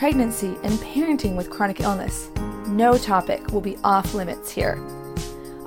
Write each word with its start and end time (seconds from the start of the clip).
pregnancy, 0.00 0.56
and 0.62 0.72
parenting 0.78 1.36
with 1.36 1.50
chronic 1.50 1.80
illness. 1.80 2.30
No 2.68 2.96
topic 2.96 3.52
will 3.52 3.60
be 3.60 3.76
off 3.84 4.14
limits 4.14 4.50
here. 4.50 4.82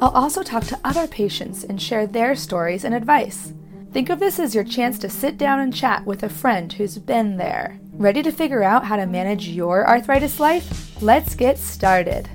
I'll 0.01 0.09
also 0.09 0.41
talk 0.41 0.63
to 0.63 0.79
other 0.83 1.05
patients 1.05 1.63
and 1.63 1.79
share 1.79 2.07
their 2.07 2.35
stories 2.35 2.83
and 2.83 2.95
advice. 2.95 3.53
Think 3.91 4.09
of 4.09 4.17
this 4.17 4.39
as 4.39 4.55
your 4.55 4.63
chance 4.63 4.97
to 4.99 5.07
sit 5.09 5.37
down 5.37 5.59
and 5.59 5.71
chat 5.71 6.03
with 6.07 6.23
a 6.23 6.29
friend 6.29 6.73
who's 6.73 6.97
been 6.97 7.37
there. 7.37 7.79
Ready 7.91 8.23
to 8.23 8.31
figure 8.31 8.63
out 8.63 8.83
how 8.83 8.95
to 8.95 9.05
manage 9.05 9.49
your 9.49 9.87
arthritis 9.87 10.39
life? 10.39 10.99
Let's 10.99 11.35
get 11.35 11.59
started. 11.59 12.27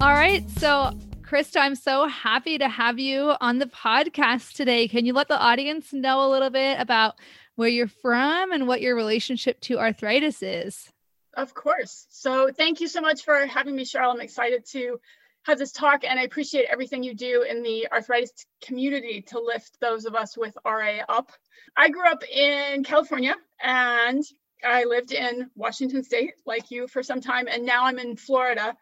All 0.00 0.14
right, 0.14 0.42
so 0.58 0.98
Christa, 1.22 1.60
I'm 1.60 1.76
so 1.76 2.08
happy 2.08 2.58
to 2.58 2.68
have 2.68 2.98
you 2.98 3.34
on 3.40 3.60
the 3.60 3.66
podcast 3.66 4.54
today. 4.54 4.88
Can 4.88 5.06
you 5.06 5.12
let 5.12 5.28
the 5.28 5.38
audience 5.38 5.92
know 5.92 6.26
a 6.26 6.28
little 6.28 6.50
bit 6.50 6.80
about 6.80 7.14
where 7.56 7.68
you're 7.68 7.88
from 7.88 8.52
and 8.52 8.66
what 8.66 8.80
your 8.80 8.96
relationship 8.96 9.60
to 9.62 9.78
arthritis 9.78 10.42
is. 10.42 10.90
Of 11.34 11.54
course. 11.54 12.06
So, 12.10 12.50
thank 12.50 12.80
you 12.80 12.88
so 12.88 13.00
much 13.00 13.24
for 13.24 13.46
having 13.46 13.74
me, 13.74 13.84
Cheryl. 13.84 14.12
I'm 14.12 14.20
excited 14.20 14.66
to 14.72 15.00
have 15.44 15.58
this 15.58 15.72
talk, 15.72 16.04
and 16.04 16.18
I 16.18 16.22
appreciate 16.24 16.66
everything 16.70 17.02
you 17.02 17.14
do 17.14 17.42
in 17.42 17.62
the 17.62 17.88
arthritis 17.90 18.46
community 18.62 19.22
to 19.28 19.40
lift 19.40 19.80
those 19.80 20.04
of 20.04 20.14
us 20.14 20.36
with 20.36 20.56
RA 20.64 20.98
up. 21.08 21.32
I 21.76 21.88
grew 21.88 22.06
up 22.06 22.22
in 22.24 22.84
California 22.84 23.34
and 23.62 24.22
I 24.64 24.84
lived 24.84 25.12
in 25.12 25.50
Washington 25.56 26.04
State, 26.04 26.34
like 26.46 26.70
you, 26.70 26.86
for 26.86 27.02
some 27.02 27.20
time, 27.20 27.48
and 27.48 27.64
now 27.64 27.86
I'm 27.86 27.98
in 27.98 28.16
Florida. 28.16 28.76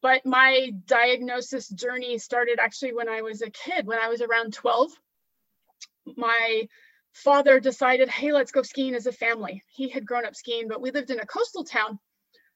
But 0.00 0.24
my 0.24 0.72
diagnosis 0.86 1.68
journey 1.68 2.18
started 2.18 2.60
actually 2.60 2.94
when 2.94 3.08
I 3.08 3.22
was 3.22 3.42
a 3.42 3.50
kid, 3.50 3.86
when 3.86 3.98
I 3.98 4.08
was 4.08 4.22
around 4.22 4.52
12. 4.52 4.92
My 6.16 6.68
father 7.24 7.60
decided, 7.60 8.08
hey, 8.08 8.32
let's 8.32 8.52
go 8.52 8.62
skiing 8.62 8.94
as 8.94 9.06
a 9.06 9.12
family. 9.12 9.62
He 9.74 9.88
had 9.88 10.06
grown 10.06 10.24
up 10.24 10.34
skiing, 10.34 10.68
but 10.68 10.80
we 10.80 10.90
lived 10.90 11.10
in 11.10 11.20
a 11.20 11.26
coastal 11.26 11.64
town 11.64 11.98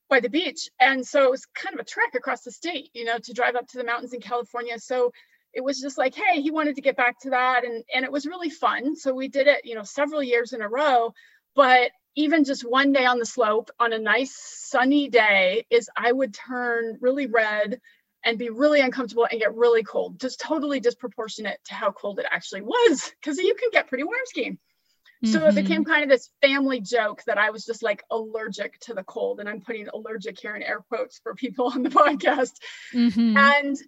by 0.09 0.21
the 0.21 0.31
beach. 0.31 0.69
And 0.81 1.06
so 1.06 1.25
it 1.25 1.31
was 1.31 1.47
kind 1.47 1.75
of 1.75 1.81
a 1.81 1.89
trek 1.89 2.15
across 2.15 2.43
the 2.43 2.50
state, 2.50 2.91
you 2.95 3.05
know, 3.05 3.19
to 3.19 3.33
drive 3.33 3.56
up 3.56 3.69
to 3.69 3.78
the 3.78 3.84
mountains 3.84 4.12
in 4.12 4.21
California. 4.21 4.78
So 4.78 5.12
it 5.53 5.62
was 5.62 5.81
just 5.81 5.99
like, 5.99 6.15
hey, 6.15 6.41
he 6.41 6.50
wanted 6.50 6.77
to 6.77 6.83
get 6.83 6.97
back 6.97 7.21
to 7.21 7.31
that. 7.31 7.65
And, 7.65 7.83
and 7.95 8.05
it 8.05 8.12
was 8.12 8.27
really 8.27 8.50
fun. 8.50 8.97
So 8.97 9.15
we 9.15 9.28
did 9.28 9.47
it, 9.47 9.65
you 9.65 9.75
know, 9.75 9.84
several 9.84 10.23
years 10.23 10.53
in 10.53 10.62
a 10.62 10.69
row. 10.69 11.12
But 11.55 11.91
even 12.15 12.44
just 12.44 12.62
one 12.62 12.93
day 12.93 13.06
on 13.06 13.19
the 13.19 13.27
slope 13.27 13.71
on 13.79 13.93
a 13.93 13.99
nice 13.99 14.34
sunny 14.34 15.09
day 15.09 15.65
is 15.71 15.89
I 15.97 16.12
would 16.12 16.34
turn 16.34 16.99
really 17.00 17.27
red 17.27 17.81
and 18.25 18.38
be 18.38 18.50
really 18.50 18.81
uncomfortable 18.81 19.27
and 19.31 19.41
get 19.41 19.55
really 19.55 19.83
cold, 19.83 20.21
just 20.21 20.41
totally 20.41 20.81
disproportionate 20.81 21.59
to 21.66 21.75
how 21.75 21.91
cold 21.91 22.19
it 22.19 22.27
actually 22.31 22.62
was, 22.62 23.12
because 23.21 23.38
you 23.38 23.55
can 23.55 23.71
get 23.72 23.88
pretty 23.88 24.05
warm 24.05 24.19
skiing. 24.25 24.59
So 25.25 25.38
mm-hmm. 25.38 25.56
it 25.56 25.62
became 25.62 25.84
kind 25.84 26.03
of 26.03 26.09
this 26.09 26.31
family 26.41 26.81
joke 26.81 27.22
that 27.27 27.38
I 27.38 27.50
was 27.50 27.65
just 27.65 27.81
like 27.81 28.03
allergic 28.11 28.81
to 28.81 28.94
the 28.94 29.05
cold. 29.05 29.38
And 29.38 29.49
I'm 29.49 29.61
putting 29.61 29.87
allergic 29.87 30.41
here 30.41 30.56
in 30.56 30.65
air 30.65 30.81
quotes 30.88 31.21
for 31.21 31.34
people 31.34 31.66
on 31.66 31.84
the 31.84 31.91
podcast. 31.91 32.55
Mm-hmm. 32.93 33.37
And 33.37 33.78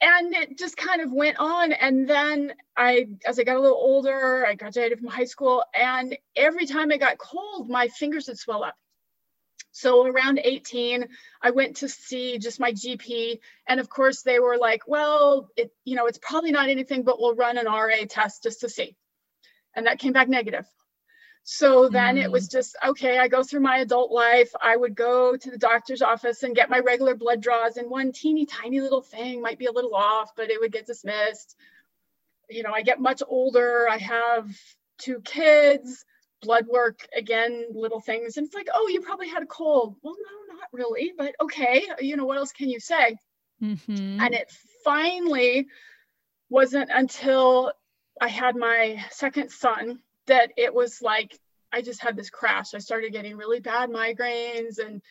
and 0.00 0.34
it 0.34 0.58
just 0.58 0.76
kind 0.76 1.00
of 1.00 1.10
went 1.10 1.38
on. 1.38 1.72
And 1.72 2.06
then 2.06 2.52
I, 2.76 3.06
as 3.26 3.38
I 3.38 3.44
got 3.44 3.56
a 3.56 3.60
little 3.60 3.78
older, 3.78 4.46
I 4.46 4.54
graduated 4.54 4.98
from 4.98 5.08
high 5.08 5.24
school. 5.24 5.64
And 5.74 6.16
every 6.36 6.66
time 6.66 6.90
it 6.90 7.00
got 7.00 7.18
cold, 7.18 7.68
my 7.68 7.88
fingers 7.88 8.28
would 8.28 8.38
swell 8.38 8.62
up. 8.62 8.76
So 9.78 10.04
around 10.04 10.40
18, 10.42 11.06
I 11.40 11.52
went 11.52 11.76
to 11.76 11.88
see 11.88 12.38
just 12.38 12.58
my 12.58 12.72
GP. 12.72 13.38
And 13.68 13.78
of 13.78 13.88
course, 13.88 14.22
they 14.22 14.40
were 14.40 14.56
like, 14.56 14.82
well, 14.88 15.50
it, 15.56 15.72
you 15.84 15.94
know, 15.94 16.06
it's 16.06 16.18
probably 16.18 16.50
not 16.50 16.68
anything, 16.68 17.04
but 17.04 17.20
we'll 17.20 17.36
run 17.36 17.58
an 17.58 17.66
RA 17.66 18.04
test 18.08 18.42
just 18.42 18.62
to 18.62 18.68
see. 18.68 18.96
And 19.76 19.86
that 19.86 20.00
came 20.00 20.12
back 20.12 20.28
negative. 20.28 20.66
So 21.44 21.88
then 21.88 22.16
mm. 22.16 22.24
it 22.24 22.30
was 22.32 22.48
mm. 22.48 22.52
just, 22.52 22.76
okay, 22.88 23.20
I 23.20 23.28
go 23.28 23.44
through 23.44 23.60
my 23.60 23.78
adult 23.78 24.10
life. 24.10 24.50
I 24.60 24.76
would 24.76 24.96
go 24.96 25.36
to 25.36 25.50
the 25.50 25.58
doctor's 25.58 26.02
office 26.02 26.42
and 26.42 26.56
get 26.56 26.70
my 26.70 26.80
regular 26.80 27.14
blood 27.14 27.40
draws, 27.40 27.76
and 27.76 27.88
one 27.88 28.10
teeny 28.10 28.46
tiny 28.46 28.80
little 28.80 29.00
thing 29.00 29.40
might 29.40 29.60
be 29.60 29.66
a 29.66 29.72
little 29.72 29.94
off, 29.94 30.32
but 30.36 30.50
it 30.50 30.60
would 30.60 30.72
get 30.72 30.86
dismissed. 30.86 31.54
You 32.50 32.64
know, 32.64 32.72
I 32.72 32.82
get 32.82 33.00
much 33.00 33.22
older. 33.26 33.88
I 33.88 33.98
have 33.98 34.50
two 34.98 35.20
kids 35.20 36.04
blood 36.40 36.66
work 36.66 37.06
again 37.16 37.66
little 37.72 38.00
things 38.00 38.36
and 38.36 38.46
it's 38.46 38.54
like 38.54 38.68
oh 38.72 38.88
you 38.88 39.00
probably 39.00 39.28
had 39.28 39.42
a 39.42 39.46
cold. 39.46 39.96
Well 40.02 40.16
no 40.18 40.54
not 40.54 40.68
really 40.72 41.12
but 41.16 41.34
okay 41.40 41.84
you 42.00 42.16
know 42.16 42.26
what 42.26 42.38
else 42.38 42.52
can 42.52 42.68
you 42.68 42.80
say? 42.80 43.16
Mm-hmm. 43.62 44.20
and 44.20 44.34
it 44.34 44.52
finally 44.84 45.66
wasn't 46.48 46.90
until 46.94 47.72
i 48.20 48.28
had 48.28 48.54
my 48.54 49.04
second 49.10 49.50
son 49.50 49.98
that 50.28 50.52
it 50.56 50.72
was 50.72 51.02
like 51.02 51.36
i 51.72 51.82
just 51.82 52.00
had 52.00 52.16
this 52.16 52.30
crash. 52.30 52.72
I 52.72 52.78
started 52.78 53.12
getting 53.12 53.36
really 53.36 53.58
bad 53.58 53.90
migraines 53.90 54.78
and 54.78 55.02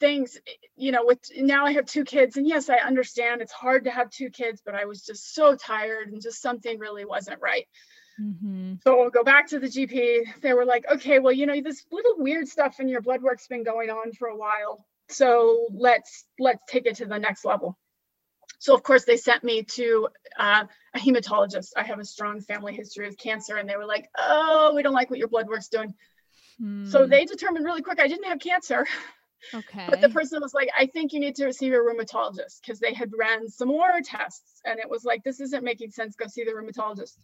things 0.00 0.38
you 0.76 0.92
know 0.92 1.04
with 1.04 1.18
now 1.36 1.66
i 1.66 1.72
have 1.72 1.84
two 1.84 2.04
kids 2.04 2.36
and 2.36 2.46
yes 2.46 2.70
i 2.70 2.76
understand 2.76 3.42
it's 3.42 3.52
hard 3.52 3.84
to 3.84 3.90
have 3.90 4.08
two 4.10 4.30
kids 4.30 4.62
but 4.64 4.74
i 4.74 4.84
was 4.84 5.02
just 5.04 5.34
so 5.34 5.56
tired 5.56 6.08
and 6.12 6.22
just 6.22 6.40
something 6.40 6.78
really 6.78 7.04
wasn't 7.04 7.40
right 7.40 7.66
Mm-hmm. 8.20 8.74
So 8.82 8.98
we'll 8.98 9.10
go 9.10 9.22
back 9.22 9.48
to 9.48 9.60
the 9.60 9.68
GP. 9.68 10.40
They 10.40 10.52
were 10.52 10.64
like, 10.64 10.84
okay, 10.90 11.18
well, 11.18 11.32
you 11.32 11.46
know, 11.46 11.60
this 11.60 11.84
little 11.92 12.16
weird 12.18 12.48
stuff 12.48 12.80
in 12.80 12.88
your 12.88 13.00
blood 13.00 13.22
work's 13.22 13.46
been 13.46 13.64
going 13.64 13.90
on 13.90 14.12
for 14.12 14.28
a 14.28 14.36
while. 14.36 14.84
So 15.08 15.68
let's 15.72 16.24
let's 16.38 16.62
take 16.68 16.86
it 16.86 16.96
to 16.96 17.06
the 17.06 17.18
next 17.18 17.44
level. 17.44 17.78
So 18.58 18.74
of 18.74 18.82
course 18.82 19.04
they 19.04 19.16
sent 19.16 19.44
me 19.44 19.62
to 19.62 20.08
uh, 20.38 20.64
a 20.94 20.98
hematologist. 20.98 21.70
I 21.76 21.84
have 21.84 22.00
a 22.00 22.04
strong 22.04 22.40
family 22.40 22.74
history 22.74 23.06
of 23.06 23.16
cancer, 23.16 23.56
and 23.56 23.68
they 23.68 23.76
were 23.76 23.86
like, 23.86 24.08
"Oh, 24.18 24.72
we 24.74 24.82
don't 24.82 24.92
like 24.92 25.10
what 25.10 25.18
your 25.18 25.28
blood 25.28 25.48
work's 25.48 25.68
doing." 25.68 25.94
Hmm. 26.58 26.86
So 26.86 27.06
they 27.06 27.24
determined 27.24 27.64
really 27.64 27.82
quick 27.82 28.00
I 28.00 28.08
didn't 28.08 28.26
have 28.26 28.40
cancer. 28.40 28.86
Okay. 29.54 29.86
But 29.88 30.00
the 30.00 30.08
person 30.08 30.40
was 30.42 30.52
like, 30.52 30.68
I 30.76 30.86
think 30.86 31.12
you 31.12 31.20
need 31.20 31.36
to 31.36 31.52
see 31.52 31.68
a 31.68 31.78
rheumatologist 31.78 32.60
because 32.60 32.80
they 32.80 32.92
had 32.92 33.12
ran 33.16 33.48
some 33.48 33.68
more 33.68 34.00
tests, 34.02 34.60
and 34.64 34.80
it 34.80 34.90
was 34.90 35.04
like, 35.04 35.22
this 35.22 35.40
isn't 35.40 35.62
making 35.62 35.92
sense. 35.92 36.16
Go 36.16 36.26
see 36.26 36.42
the 36.42 36.50
rheumatologist. 36.50 37.16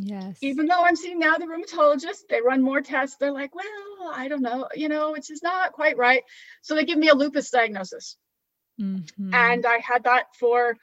Yes. 0.00 0.38
Even 0.40 0.66
though 0.66 0.84
I'm 0.84 0.96
seeing 0.96 1.18
now 1.18 1.36
the 1.36 1.46
rheumatologist, 1.46 2.26
they 2.28 2.40
run 2.40 2.62
more 2.62 2.80
tests. 2.80 3.16
They're 3.18 3.30
like, 3.32 3.54
well, 3.54 4.12
I 4.12 4.28
don't 4.28 4.42
know, 4.42 4.68
you 4.74 4.88
know, 4.88 5.14
it's 5.14 5.28
just 5.28 5.42
not 5.42 5.72
quite 5.72 5.96
right. 5.96 6.22
So 6.62 6.74
they 6.74 6.84
give 6.84 6.98
me 6.98 7.08
a 7.08 7.14
lupus 7.14 7.50
diagnosis. 7.50 8.16
Mm-hmm. 8.80 9.32
And 9.32 9.64
I 9.64 9.78
had 9.78 10.04
that 10.04 10.34
for 10.38 10.76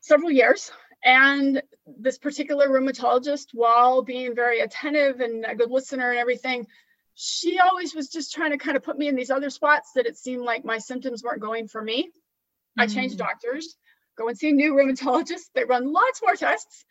several 0.00 0.30
years. 0.30 0.72
And 1.04 1.62
this 1.86 2.16
particular 2.16 2.68
rheumatologist, 2.68 3.48
while 3.52 4.02
being 4.02 4.34
very 4.34 4.60
attentive 4.60 5.20
and 5.20 5.44
a 5.44 5.54
good 5.54 5.70
listener 5.70 6.10
and 6.10 6.18
everything, 6.18 6.66
she 7.14 7.58
always 7.58 7.94
was 7.94 8.08
just 8.08 8.32
trying 8.32 8.52
to 8.52 8.58
kind 8.58 8.76
of 8.76 8.82
put 8.82 8.98
me 8.98 9.08
in 9.08 9.14
these 9.14 9.30
other 9.30 9.50
spots 9.50 9.92
that 9.94 10.06
it 10.06 10.16
seemed 10.16 10.42
like 10.42 10.64
my 10.64 10.78
symptoms 10.78 11.22
weren't 11.22 11.42
going 11.42 11.68
for 11.68 11.82
me. 11.82 12.04
Mm-hmm. 12.04 12.80
I 12.80 12.86
changed 12.86 13.16
mm. 13.16 13.18
doctors, 13.18 13.76
go 14.16 14.28
and 14.28 14.38
see 14.38 14.52
new 14.52 14.72
rheumatologist. 14.72 15.50
They 15.54 15.64
run 15.64 15.92
lots 15.92 16.22
more 16.22 16.34
tests. 16.34 16.86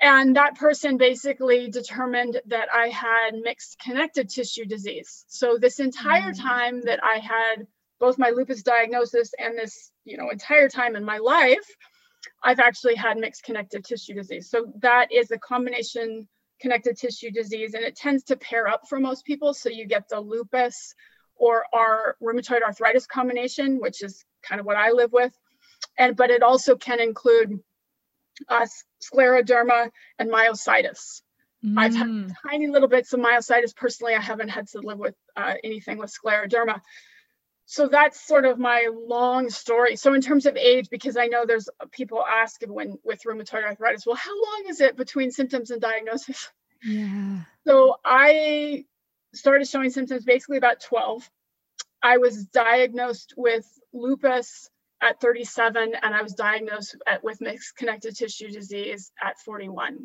And 0.00 0.36
that 0.36 0.56
person 0.56 0.96
basically 0.96 1.68
determined 1.68 2.40
that 2.46 2.68
I 2.72 2.88
had 2.88 3.34
mixed 3.34 3.78
connective 3.78 4.28
tissue 4.28 4.64
disease. 4.64 5.26
So 5.28 5.58
this 5.58 5.78
entire 5.78 6.32
mm-hmm. 6.32 6.46
time 6.46 6.80
that 6.86 7.00
I 7.04 7.18
had 7.18 7.66
both 7.98 8.18
my 8.18 8.30
lupus 8.30 8.62
diagnosis 8.62 9.32
and 9.38 9.58
this, 9.58 9.92
you 10.04 10.16
know, 10.16 10.30
entire 10.30 10.70
time 10.70 10.96
in 10.96 11.04
my 11.04 11.18
life, 11.18 11.66
I've 12.42 12.60
actually 12.60 12.94
had 12.94 13.18
mixed 13.18 13.44
connective 13.44 13.82
tissue 13.82 14.14
disease. 14.14 14.48
So 14.48 14.72
that 14.80 15.12
is 15.12 15.30
a 15.30 15.38
combination 15.38 16.26
connective 16.60 16.98
tissue 16.98 17.30
disease, 17.30 17.74
and 17.74 17.84
it 17.84 17.96
tends 17.96 18.24
to 18.24 18.36
pair 18.36 18.68
up 18.68 18.82
for 18.88 19.00
most 19.00 19.24
people. 19.24 19.54
So 19.54 19.68
you 19.68 19.86
get 19.86 20.08
the 20.08 20.20
lupus 20.20 20.94
or 21.36 21.64
our 21.72 22.16
rheumatoid 22.22 22.62
arthritis 22.62 23.06
combination, 23.06 23.78
which 23.80 24.02
is 24.02 24.24
kind 24.42 24.60
of 24.60 24.66
what 24.66 24.76
I 24.76 24.90
live 24.90 25.12
with. 25.12 25.32
And 25.98 26.16
but 26.16 26.30
it 26.30 26.42
also 26.42 26.76
can 26.76 27.00
include 27.00 27.58
uh, 28.48 28.66
scleroderma 29.02 29.90
and 30.18 30.30
myositis. 30.30 31.22
Mm. 31.64 31.78
I've 31.78 31.94
had 31.94 32.08
mm. 32.08 32.32
tiny 32.48 32.68
little 32.68 32.88
bits 32.88 33.12
of 33.12 33.20
myositis 33.20 33.76
personally. 33.76 34.14
I 34.14 34.20
haven't 34.20 34.48
had 34.48 34.68
to 34.68 34.80
live 34.80 34.98
with 34.98 35.14
uh, 35.36 35.54
anything 35.62 35.98
with 35.98 36.12
scleroderma 36.12 36.80
so 37.70 37.86
that's 37.86 38.20
sort 38.20 38.46
of 38.46 38.58
my 38.58 38.88
long 38.92 39.48
story. 39.48 39.94
So 39.94 40.12
in 40.12 40.20
terms 40.20 40.44
of 40.44 40.56
age, 40.56 40.90
because 40.90 41.16
I 41.16 41.26
know 41.26 41.46
there's 41.46 41.68
people 41.92 42.20
ask 42.20 42.60
when 42.66 42.98
with 43.04 43.20
rheumatoid 43.22 43.62
arthritis, 43.62 44.04
well, 44.04 44.16
how 44.16 44.34
long 44.34 44.64
is 44.66 44.80
it 44.80 44.96
between 44.96 45.30
symptoms 45.30 45.70
and 45.70 45.80
diagnosis? 45.80 46.50
Yeah. 46.82 47.40
So 47.66 47.96
I 48.06 48.86
started 49.34 49.68
showing 49.68 49.90
symptoms 49.90 50.24
basically 50.24 50.56
about 50.56 50.80
12. 50.80 51.28
I 52.02 52.16
was 52.16 52.46
diagnosed 52.46 53.34
with 53.36 53.66
lupus 53.92 54.70
at 55.02 55.20
37, 55.20 55.94
and 56.02 56.14
I 56.14 56.22
was 56.22 56.34
diagnosed 56.34 56.96
at, 57.06 57.24
with 57.24 57.40
mixed 57.40 57.76
connective 57.76 58.16
tissue 58.16 58.50
disease 58.50 59.12
at 59.22 59.38
41, 59.40 59.98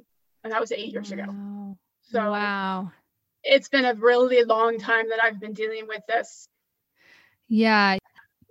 and 0.44 0.54
that 0.54 0.62
was 0.62 0.72
eight 0.72 0.92
years 0.94 1.12
wow. 1.12 1.24
ago. 1.24 1.78
So 2.04 2.32
wow, 2.32 2.92
it's 3.44 3.70
been 3.70 3.86
a 3.86 3.94
really 3.94 4.44
long 4.44 4.80
time 4.80 5.10
that 5.10 5.24
I've 5.24 5.40
been 5.40 5.54
dealing 5.54 5.88
with 5.88 6.02
this 6.08 6.48
yeah. 7.48 7.98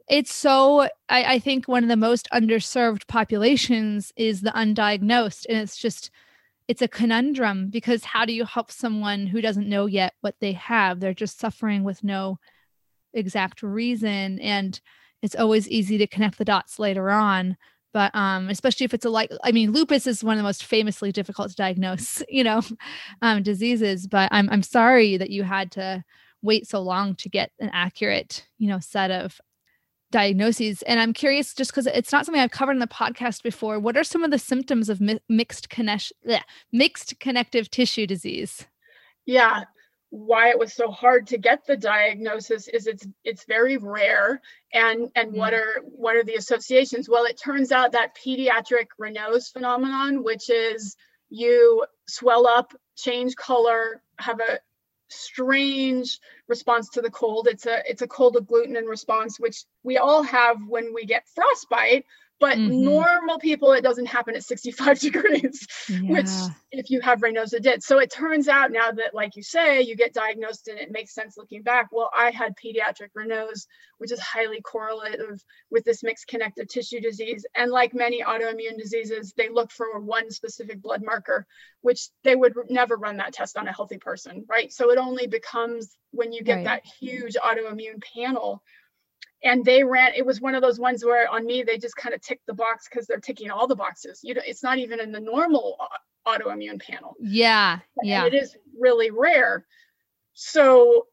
It's 0.08 0.32
so, 0.32 0.82
I, 1.08 1.24
I 1.34 1.38
think 1.38 1.66
one 1.66 1.82
of 1.82 1.88
the 1.88 1.96
most 1.96 2.28
underserved 2.32 3.06
populations 3.06 4.12
is 4.16 4.42
the 4.42 4.50
undiagnosed. 4.50 5.46
And 5.48 5.58
it's 5.58 5.76
just, 5.76 6.10
it's 6.68 6.82
a 6.82 6.88
conundrum 6.88 7.70
because 7.70 8.04
how 8.04 8.24
do 8.24 8.32
you 8.32 8.44
help 8.44 8.70
someone 8.70 9.26
who 9.26 9.40
doesn't 9.40 9.68
know 9.68 9.86
yet 9.86 10.12
what 10.20 10.36
they 10.40 10.52
have? 10.52 11.00
They're 11.00 11.14
just 11.14 11.40
suffering 11.40 11.84
with 11.84 12.04
no 12.04 12.38
exact 13.14 13.62
reason. 13.62 14.40
And 14.40 14.78
it's 15.24 15.34
always 15.34 15.68
easy 15.68 15.98
to 15.98 16.06
connect 16.06 16.38
the 16.38 16.44
dots 16.44 16.78
later 16.78 17.10
on 17.10 17.56
but 17.92 18.12
um, 18.14 18.48
especially 18.48 18.84
if 18.84 18.94
it's 18.94 19.04
a 19.04 19.10
like 19.10 19.30
i 19.42 19.50
mean 19.50 19.72
lupus 19.72 20.06
is 20.06 20.22
one 20.22 20.34
of 20.34 20.38
the 20.38 20.44
most 20.44 20.64
famously 20.64 21.10
difficult 21.10 21.50
to 21.50 21.56
diagnose 21.56 22.22
you 22.28 22.44
know 22.44 22.62
um, 23.22 23.42
diseases 23.42 24.06
but 24.06 24.28
I'm, 24.30 24.48
I'm 24.50 24.62
sorry 24.62 25.16
that 25.16 25.30
you 25.30 25.42
had 25.42 25.72
to 25.72 26.04
wait 26.44 26.68
so 26.68 26.80
long 26.80 27.16
to 27.16 27.28
get 27.28 27.50
an 27.58 27.70
accurate, 27.72 28.46
you 28.58 28.68
know, 28.68 28.78
set 28.78 29.10
of 29.10 29.40
diagnoses. 30.12 30.82
And 30.82 31.00
I'm 31.00 31.12
curious, 31.12 31.54
just 31.54 31.72
because 31.72 31.86
it's 31.86 32.12
not 32.12 32.24
something 32.24 32.40
I've 32.40 32.50
covered 32.50 32.72
in 32.72 32.78
the 32.78 32.86
podcast 32.86 33.42
before, 33.42 33.80
what 33.80 33.96
are 33.96 34.04
some 34.04 34.22
of 34.22 34.30
the 34.30 34.38
symptoms 34.38 34.88
of 34.88 35.00
mi- 35.00 35.20
mixed 35.28 35.70
connect- 35.70 36.12
bleh, 36.24 36.42
mixed 36.70 37.18
connective 37.18 37.70
tissue 37.70 38.06
disease? 38.06 38.66
Yeah, 39.26 39.64
why 40.14 40.48
it 40.48 40.58
was 40.58 40.72
so 40.72 40.92
hard 40.92 41.26
to 41.26 41.36
get 41.36 41.66
the 41.66 41.76
diagnosis 41.76 42.68
is 42.68 42.86
it's 42.86 43.04
it's 43.24 43.44
very 43.46 43.78
rare 43.78 44.40
and 44.72 45.10
and 45.16 45.32
mm. 45.32 45.36
what 45.36 45.52
are 45.52 45.82
what 45.86 46.14
are 46.14 46.22
the 46.22 46.36
associations 46.36 47.08
well 47.08 47.24
it 47.24 47.36
turns 47.36 47.72
out 47.72 47.90
that 47.90 48.16
pediatric 48.16 48.86
Raynaud's 49.00 49.48
phenomenon 49.48 50.22
which 50.22 50.50
is 50.50 50.96
you 51.30 51.84
swell 52.06 52.46
up 52.46 52.72
change 52.96 53.34
color 53.34 54.02
have 54.20 54.38
a 54.38 54.60
strange 55.08 56.20
response 56.48 56.88
to 56.90 57.02
the 57.02 57.10
cold. 57.10 57.48
It's 57.48 57.66
a 57.66 57.82
it's 57.88 58.02
a 58.02 58.08
cold 58.08 58.36
agglutinin 58.36 58.88
response, 58.88 59.38
which 59.38 59.64
we 59.82 59.98
all 59.98 60.22
have 60.22 60.58
when 60.66 60.92
we 60.94 61.04
get 61.04 61.28
frostbite, 61.34 62.04
but 62.44 62.58
mm-hmm. 62.58 62.84
normal 62.84 63.38
people, 63.38 63.72
it 63.72 63.80
doesn't 63.80 64.04
happen 64.04 64.36
at 64.36 64.44
65 64.44 64.98
degrees, 65.00 65.66
yeah. 65.88 66.00
which 66.02 66.28
if 66.72 66.90
you 66.90 67.00
have 67.00 67.20
Raynaud's, 67.20 67.54
it 67.54 67.62
did. 67.62 67.82
So 67.82 68.00
it 68.00 68.12
turns 68.12 68.48
out 68.48 68.70
now 68.70 68.90
that, 68.90 69.14
like 69.14 69.34
you 69.34 69.42
say, 69.42 69.80
you 69.80 69.96
get 69.96 70.12
diagnosed 70.12 70.68
and 70.68 70.78
it 70.78 70.92
makes 70.92 71.14
sense 71.14 71.38
looking 71.38 71.62
back. 71.62 71.88
Well, 71.90 72.10
I 72.14 72.32
had 72.32 72.52
pediatric 72.62 73.12
Raynaud's, 73.16 73.66
which 73.96 74.12
is 74.12 74.20
highly 74.20 74.60
correlative 74.60 75.42
with 75.70 75.84
this 75.84 76.02
mixed 76.02 76.26
connective 76.26 76.68
tissue 76.68 77.00
disease. 77.00 77.46
And 77.54 77.70
like 77.70 77.94
many 77.94 78.22
autoimmune 78.22 78.76
diseases, 78.76 79.32
they 79.34 79.48
look 79.48 79.70
for 79.70 79.98
one 79.98 80.30
specific 80.30 80.82
blood 80.82 81.02
marker, 81.02 81.46
which 81.80 82.10
they 82.24 82.36
would 82.36 82.52
never 82.68 82.96
run 82.98 83.16
that 83.16 83.32
test 83.32 83.56
on 83.56 83.68
a 83.68 83.72
healthy 83.72 83.96
person, 83.96 84.44
right? 84.50 84.70
So 84.70 84.90
it 84.90 84.98
only 84.98 85.28
becomes 85.28 85.96
when 86.10 86.34
you 86.34 86.42
get 86.42 86.56
right. 86.56 86.64
that 86.64 86.82
huge 87.00 87.36
autoimmune 87.42 88.02
panel 88.14 88.62
and 89.44 89.64
they 89.64 89.84
ran 89.84 90.12
it 90.14 90.26
was 90.26 90.40
one 90.40 90.54
of 90.54 90.62
those 90.62 90.80
ones 90.80 91.04
where 91.04 91.30
on 91.30 91.46
me 91.46 91.62
they 91.62 91.78
just 91.78 91.96
kind 91.96 92.14
of 92.14 92.20
ticked 92.20 92.46
the 92.46 92.54
box 92.54 92.88
because 92.88 93.06
they're 93.06 93.20
ticking 93.20 93.50
all 93.50 93.66
the 93.66 93.76
boxes. 93.76 94.20
You 94.22 94.34
know 94.34 94.42
it's 94.44 94.62
not 94.62 94.78
even 94.78 95.00
in 95.00 95.12
the 95.12 95.20
normal 95.20 95.76
uh, 95.78 96.30
autoimmune 96.30 96.80
panel. 96.80 97.14
Yeah 97.20 97.78
yeah. 98.02 98.24
and 98.24 98.34
it 98.34 98.42
is 98.42 98.56
really 98.78 99.10
rare. 99.10 99.66
So 100.32 101.06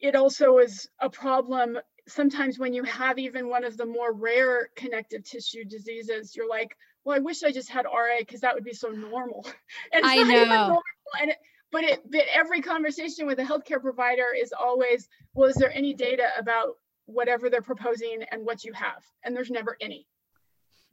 it 0.00 0.14
also 0.14 0.58
is 0.58 0.88
a 1.00 1.08
problem 1.08 1.78
sometimes 2.06 2.58
when 2.58 2.74
you 2.74 2.82
have 2.84 3.18
even 3.18 3.48
one 3.48 3.64
of 3.64 3.76
the 3.76 3.86
more 3.86 4.12
rare 4.12 4.68
connective 4.76 5.24
tissue 5.24 5.64
diseases 5.64 6.36
you're 6.36 6.48
like 6.48 6.76
well 7.04 7.16
i 7.16 7.18
wish 7.18 7.42
i 7.42 7.50
just 7.50 7.70
had 7.70 7.86
ra 7.86 8.18
because 8.18 8.40
that 8.40 8.54
would 8.54 8.64
be 8.64 8.74
so 8.74 8.88
normal. 8.88 9.46
And 9.92 10.04
i 10.04 10.16
know. 10.16 10.82
and 11.20 11.30
it, 11.30 11.38
but 11.72 11.84
it 11.84 12.10
but 12.10 12.24
every 12.32 12.60
conversation 12.60 13.26
with 13.26 13.38
a 13.38 13.42
healthcare 13.42 13.80
provider 13.80 14.26
is 14.38 14.52
always 14.52 15.08
well 15.34 15.48
is 15.48 15.56
there 15.56 15.72
any 15.72 15.94
data 15.94 16.28
about 16.38 16.76
whatever 17.06 17.50
they're 17.50 17.62
proposing 17.62 18.24
and 18.30 18.44
what 18.44 18.64
you 18.64 18.72
have. 18.72 19.04
And 19.24 19.36
there's 19.36 19.50
never 19.50 19.76
any. 19.80 20.06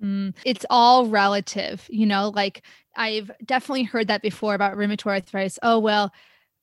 Mm, 0.01 0.33
it's 0.43 0.65
all 0.69 1.05
relative, 1.05 1.85
you 1.89 2.05
know, 2.05 2.29
like 2.29 2.63
I've 2.95 3.29
definitely 3.45 3.83
heard 3.83 4.07
that 4.07 4.21
before 4.21 4.55
about 4.55 4.75
rheumatoid 4.75 5.07
arthritis. 5.07 5.59
Oh, 5.61 5.79
well, 5.79 6.11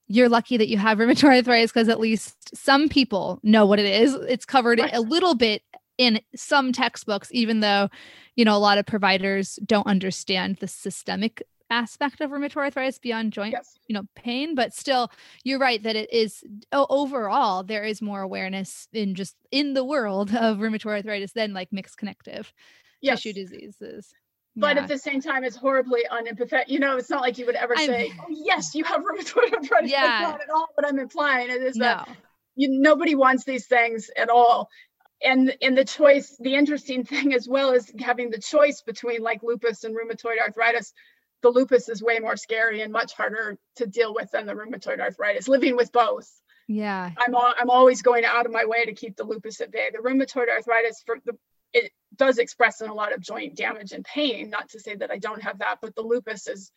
you're 0.08 0.28
lucky 0.28 0.56
that 0.56 0.68
you 0.68 0.78
have 0.78 0.98
rheumatoid 0.98 1.36
arthritis 1.36 1.70
because 1.70 1.88
at 1.88 2.00
least 2.00 2.56
some 2.56 2.88
people 2.88 3.38
know 3.42 3.64
what 3.64 3.78
it 3.78 3.86
is. 3.86 4.14
It's 4.14 4.44
covered 4.44 4.80
right. 4.80 4.94
a 4.94 5.00
little 5.00 5.34
bit 5.34 5.62
in 5.98 6.20
some 6.34 6.72
textbooks, 6.72 7.28
even 7.32 7.60
though, 7.60 7.88
you 8.36 8.44
know, 8.44 8.56
a 8.56 8.58
lot 8.58 8.78
of 8.78 8.86
providers 8.86 9.58
don't 9.64 9.86
understand 9.86 10.56
the 10.56 10.68
systemic 10.68 11.42
aspect 11.70 12.20
of 12.20 12.30
rheumatoid 12.30 12.56
arthritis 12.56 12.98
beyond 12.98 13.32
joint 13.32 13.52
yes. 13.52 13.78
you 13.88 13.94
know 13.94 14.02
pain 14.14 14.54
but 14.54 14.72
still 14.72 15.10
you're 15.44 15.58
right 15.58 15.82
that 15.82 15.96
it 15.96 16.12
is 16.12 16.42
overall 16.72 17.62
there 17.62 17.84
is 17.84 18.00
more 18.00 18.22
awareness 18.22 18.88
in 18.92 19.14
just 19.14 19.36
in 19.50 19.74
the 19.74 19.84
world 19.84 20.34
of 20.34 20.58
rheumatoid 20.58 20.86
arthritis 20.86 21.32
than 21.32 21.52
like 21.52 21.72
mixed 21.72 21.98
connective 21.98 22.52
yes. 23.00 23.22
tissue 23.22 23.34
diseases 23.34 24.14
but 24.56 24.76
yeah. 24.76 24.82
at 24.82 24.88
the 24.88 24.98
same 24.98 25.20
time 25.20 25.44
it's 25.44 25.56
horribly 25.56 26.04
unempathetic 26.10 26.68
you 26.68 26.78
know 26.78 26.96
it's 26.96 27.10
not 27.10 27.20
like 27.20 27.38
you 27.38 27.46
would 27.46 27.54
ever 27.54 27.74
I'm, 27.76 27.86
say 27.86 28.12
oh 28.18 28.26
yes 28.28 28.74
you 28.74 28.84
have 28.84 29.02
rheumatoid 29.02 29.52
arthritis 29.52 29.90
yeah. 29.90 30.06
that's 30.06 30.22
not 30.22 30.40
at 30.40 30.50
all 30.50 30.68
what 30.74 30.86
i'm 30.86 30.98
implying 30.98 31.50
it 31.50 31.62
is 31.62 31.76
no. 31.76 31.84
that 31.84 32.08
you 32.56 32.68
nobody 32.70 33.14
wants 33.14 33.44
these 33.44 33.66
things 33.66 34.10
at 34.16 34.30
all 34.30 34.68
and 35.22 35.56
and 35.62 35.76
the 35.76 35.84
choice 35.84 36.36
the 36.40 36.54
interesting 36.54 37.04
thing 37.04 37.34
as 37.34 37.48
well 37.48 37.72
is 37.72 37.92
having 37.98 38.30
the 38.30 38.40
choice 38.40 38.82
between 38.82 39.22
like 39.22 39.42
lupus 39.42 39.84
and 39.84 39.96
rheumatoid 39.96 40.40
arthritis 40.40 40.92
the 41.42 41.50
lupus 41.50 41.88
is 41.88 42.02
way 42.02 42.18
more 42.18 42.36
scary 42.36 42.80
and 42.82 42.92
much 42.92 43.12
harder 43.14 43.58
to 43.76 43.86
deal 43.86 44.14
with 44.14 44.30
than 44.32 44.46
the 44.46 44.54
rheumatoid 44.54 45.00
arthritis. 45.00 45.48
Living 45.48 45.76
with 45.76 45.92
both. 45.92 46.28
Yeah. 46.66 47.10
I'm 47.16 47.34
all, 47.34 47.54
I'm 47.58 47.70
always 47.70 48.02
going 48.02 48.24
out 48.24 48.44
of 48.44 48.52
my 48.52 48.64
way 48.64 48.84
to 48.84 48.92
keep 48.92 49.16
the 49.16 49.24
lupus 49.24 49.60
at 49.60 49.70
bay. 49.70 49.88
The 49.92 49.98
rheumatoid 49.98 50.48
arthritis 50.50 51.02
for 51.04 51.16
the 51.24 51.36
it 51.74 51.92
does 52.16 52.38
express 52.38 52.80
in 52.80 52.88
a 52.88 52.94
lot 52.94 53.12
of 53.12 53.20
joint 53.20 53.54
damage 53.54 53.92
and 53.92 54.04
pain. 54.04 54.50
Not 54.50 54.70
to 54.70 54.80
say 54.80 54.94
that 54.96 55.10
I 55.10 55.18
don't 55.18 55.42
have 55.42 55.58
that, 55.58 55.76
but 55.82 55.94
the 55.94 56.02
lupus 56.02 56.46
is 56.46 56.70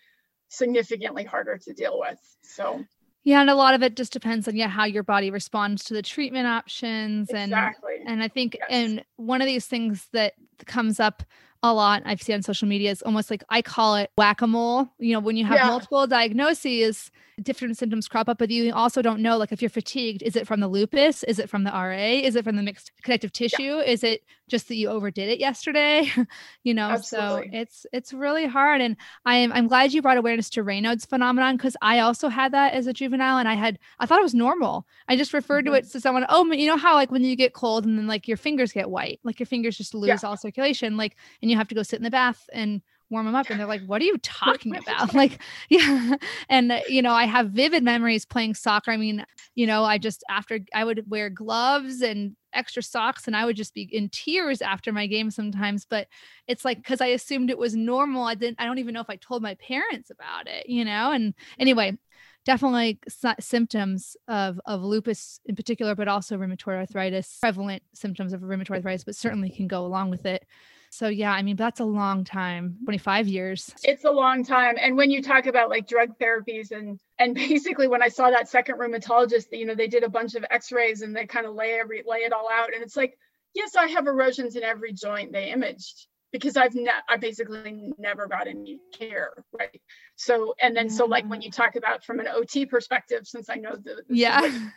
significantly 0.49 1.23
harder 1.23 1.57
to 1.57 1.73
deal 1.73 1.97
with. 1.99 2.19
So 2.43 2.83
yeah, 3.23 3.41
and 3.41 3.49
a 3.49 3.55
lot 3.55 3.73
of 3.73 3.83
it 3.83 3.95
just 3.95 4.13
depends 4.13 4.47
on 4.47 4.55
yeah 4.55 4.67
how 4.67 4.85
your 4.85 5.03
body 5.03 5.31
responds 5.31 5.83
to 5.85 5.93
the 5.93 6.01
treatment 6.01 6.47
options 6.47 7.29
and 7.29 7.51
exactly. 7.51 7.95
and 8.05 8.21
I 8.21 8.27
think 8.27 8.57
Yes. 8.59 8.67
and 8.69 9.05
one 9.15 9.41
of 9.41 9.47
these 9.47 9.65
things 9.65 10.07
that 10.13 10.33
comes 10.65 10.99
up 10.99 11.23
a 11.63 11.73
lot 11.73 12.01
I've 12.05 12.21
seen 12.21 12.35
on 12.35 12.41
social 12.41 12.67
media 12.67 12.89
is 12.91 13.01
almost 13.03 13.29
like 13.29 13.43
I 13.49 13.61
call 13.61 13.95
it 13.95 14.09
whack-a-mole. 14.17 14.89
You 14.97 15.13
know, 15.13 15.19
when 15.19 15.35
you 15.37 15.45
have 15.45 15.57
Yeah. 15.57 15.67
multiple 15.67 16.07
diagnoses, 16.07 17.11
different 17.41 17.77
symptoms 17.77 18.07
crop 18.07 18.27
up, 18.29 18.37
but 18.39 18.49
you 18.49 18.73
also 18.73 19.01
don't 19.01 19.21
know 19.21 19.37
like 19.37 19.51
if 19.51 19.61
you're 19.61 19.69
fatigued, 19.69 20.23
is 20.23 20.35
it 20.35 20.47
from 20.47 20.59
the 20.59 20.67
lupus? 20.67 21.23
Is 21.23 21.37
it 21.39 21.49
from 21.49 21.63
the 21.63 21.71
RA? 21.71 22.19
Is 22.23 22.35
it 22.35 22.43
from 22.43 22.55
the 22.55 22.63
mixed 22.63 22.91
connective 23.03 23.31
tissue? 23.31 23.77
Is 23.79 24.03
it 24.03 24.23
just 24.51 24.67
that 24.67 24.75
you 24.75 24.89
overdid 24.89 25.29
it 25.29 25.39
yesterday? 25.39 26.11
you 26.63 26.73
know, 26.75 26.89
Absolutely. 26.89 27.49
so 27.51 27.57
it's 27.59 27.85
it's 27.91 28.13
really 28.13 28.45
hard 28.45 28.81
and 28.81 28.95
I'm 29.25 29.51
I'm 29.51 29.67
glad 29.67 29.93
you 29.93 30.01
brought 30.03 30.17
awareness 30.17 30.49
to 30.51 30.63
Raynaud's 30.63 31.05
phenomenon 31.05 31.57
because 31.57 31.75
I 31.81 31.99
also 31.99 32.29
had 32.29 32.51
that 32.53 32.73
as 32.73 32.85
a 32.85 32.93
juvenile 32.93 33.39
and 33.39 33.47
I 33.47 33.55
had 33.55 33.79
I 33.99 34.05
thought 34.05 34.19
it 34.19 34.23
was 34.23 34.35
normal. 34.35 34.85
I 35.07 35.15
just 35.15 35.33
referred 35.33 35.65
to 35.65 35.71
Mhm. 35.71 35.77
it 35.79 35.89
to 35.91 35.99
someone, 36.01 36.25
oh, 36.29 36.45
you 36.51 36.67
know 36.67 36.77
how 36.77 36.93
like 36.93 37.09
when 37.11 37.23
you 37.23 37.35
get 37.35 37.53
cold 37.53 37.85
and 37.85 37.97
then 37.97 38.05
like 38.07 38.27
your 38.27 38.37
fingers 38.37 38.71
get 38.71 38.89
white, 38.89 39.19
like 39.23 39.39
your 39.39 39.47
fingers 39.47 39.77
just 39.77 39.95
lose 39.95 40.09
Yeah. 40.09 40.29
all 40.29 40.37
circulation, 40.37 40.97
like 40.97 41.15
and 41.41 41.49
you 41.49 41.57
have 41.57 41.69
to 41.69 41.75
go 41.75 41.81
sit 41.83 41.97
in 41.97 42.03
the 42.03 42.11
bath 42.11 42.47
and 42.53 42.81
warm 43.11 43.25
them 43.25 43.35
up 43.35 43.49
and 43.49 43.59
they're 43.59 43.67
like 43.67 43.85
what 43.85 44.01
are 44.01 44.05
you 44.05 44.17
talking 44.19 44.75
about? 44.87 45.13
Like 45.21 45.39
yeah. 45.69 46.15
And 46.49 46.71
uh, 46.71 46.79
you 46.87 47.01
know 47.01 47.13
i 47.13 47.25
have 47.25 47.51
vivid 47.51 47.83
memories 47.83 48.25
playing 48.25 48.55
soccer. 48.55 48.91
I 48.91 48.97
mean 48.97 49.25
you 49.55 49.67
know 49.67 49.83
i 49.83 49.97
just 49.97 50.23
after 50.29 50.59
i 50.73 50.83
would 50.83 51.03
wear 51.09 51.29
gloves 51.29 52.01
and 52.01 52.35
extra 52.53 52.83
socks 52.83 53.27
and 53.27 53.35
i 53.35 53.45
would 53.45 53.55
just 53.55 53.73
be 53.73 53.83
in 53.83 54.09
tears 54.09 54.61
after 54.61 54.91
my 54.91 55.07
game 55.07 55.31
sometimes 55.31 55.85
but 55.85 56.07
it's 56.47 56.65
like 56.65 56.77
because 56.77 56.99
i 56.99 57.07
assumed 57.07 57.49
it 57.49 57.57
was 57.57 57.75
normal 57.75 58.23
i 58.25 58.35
didn't 58.35 58.59
i 58.59 58.65
don't 58.65 58.79
even 58.79 58.93
know 58.93 58.99
if 58.99 59.09
i 59.09 59.15
told 59.15 59.41
my 59.41 59.55
parents 59.55 60.09
about 60.09 60.47
it 60.47 60.67
you 60.67 60.83
know? 60.83 61.11
And 61.11 61.33
anyway 61.59 61.97
definitely 62.45 62.99
sy- 63.07 63.35
symptoms 63.39 64.17
of 64.27 64.59
of 64.65 64.83
lupus 64.83 65.39
in 65.45 65.55
particular 65.55 65.95
but 65.95 66.07
also 66.07 66.37
rheumatoid 66.37 66.75
arthritis 66.75 67.37
prevalent 67.39 67.83
symptoms 67.93 68.33
of 68.33 68.41
rheumatoid 68.41 68.77
arthritis 68.77 69.03
but 69.03 69.15
certainly 69.15 69.49
can 69.49 69.67
go 69.67 69.85
along 69.85 70.09
with 70.09 70.25
it 70.25 70.45
so 70.91 71.07
yeah 71.07 71.31
i 71.31 71.41
mean 71.41 71.55
that's 71.55 71.79
a 71.79 71.85
long 71.85 72.23
time 72.23 72.77
25 72.85 73.27
years. 73.27 73.73
It's 73.83 74.03
a 74.03 74.11
long 74.11 74.43
time. 74.43 74.75
And 74.79 74.95
when 74.97 75.09
you 75.09 75.23
talk 75.23 75.45
about 75.45 75.69
like 75.69 75.87
drug 75.87 76.19
therapies 76.19 76.71
and 76.71 76.99
and 77.17 77.33
basically 77.49 77.87
when 77.87 78.03
i 78.03 78.09
saw 78.09 78.29
that 78.29 78.49
second 78.49 78.77
rheumatologist 78.77 79.47
you 79.51 79.65
know 79.65 79.75
they 79.75 79.87
did 79.87 80.03
a 80.03 80.09
bunch 80.09 80.35
of 80.35 80.45
x-rays 80.51 81.01
and 81.01 81.15
they 81.15 81.25
kind 81.25 81.45
of 81.45 81.55
lay 81.55 81.79
every 81.79 82.03
lay 82.05 82.19
it 82.19 82.33
all 82.33 82.47
out. 82.51 82.73
And 82.73 82.83
it's 82.83 82.97
like 82.97 83.17
yes 83.55 83.75
i 83.75 83.87
have 83.87 84.07
erosions 84.07 84.55
in 84.55 84.63
every 84.63 84.93
joint 84.93 85.31
they 85.31 85.51
imaged 85.51 86.07
because 86.31 86.57
i've 86.57 86.75
ne- 86.75 86.89
i 87.09 87.17
basically 87.17 87.93
never 87.97 88.27
got 88.27 88.47
any 88.47 88.79
care 88.93 89.31
right? 89.57 89.81
So 90.15 90.53
and 90.61 90.75
then 90.75 90.89
so 90.89 91.05
like 91.05 91.25
when 91.25 91.41
you 91.41 91.51
talk 91.51 91.75
about 91.75 92.03
from 92.03 92.19
an 92.19 92.27
ot 92.27 92.69
perspective 92.69 93.25
since 93.25 93.49
i 93.49 93.55
know 93.55 93.75
the, 93.75 94.03
the 94.07 94.15
yeah. 94.15 94.69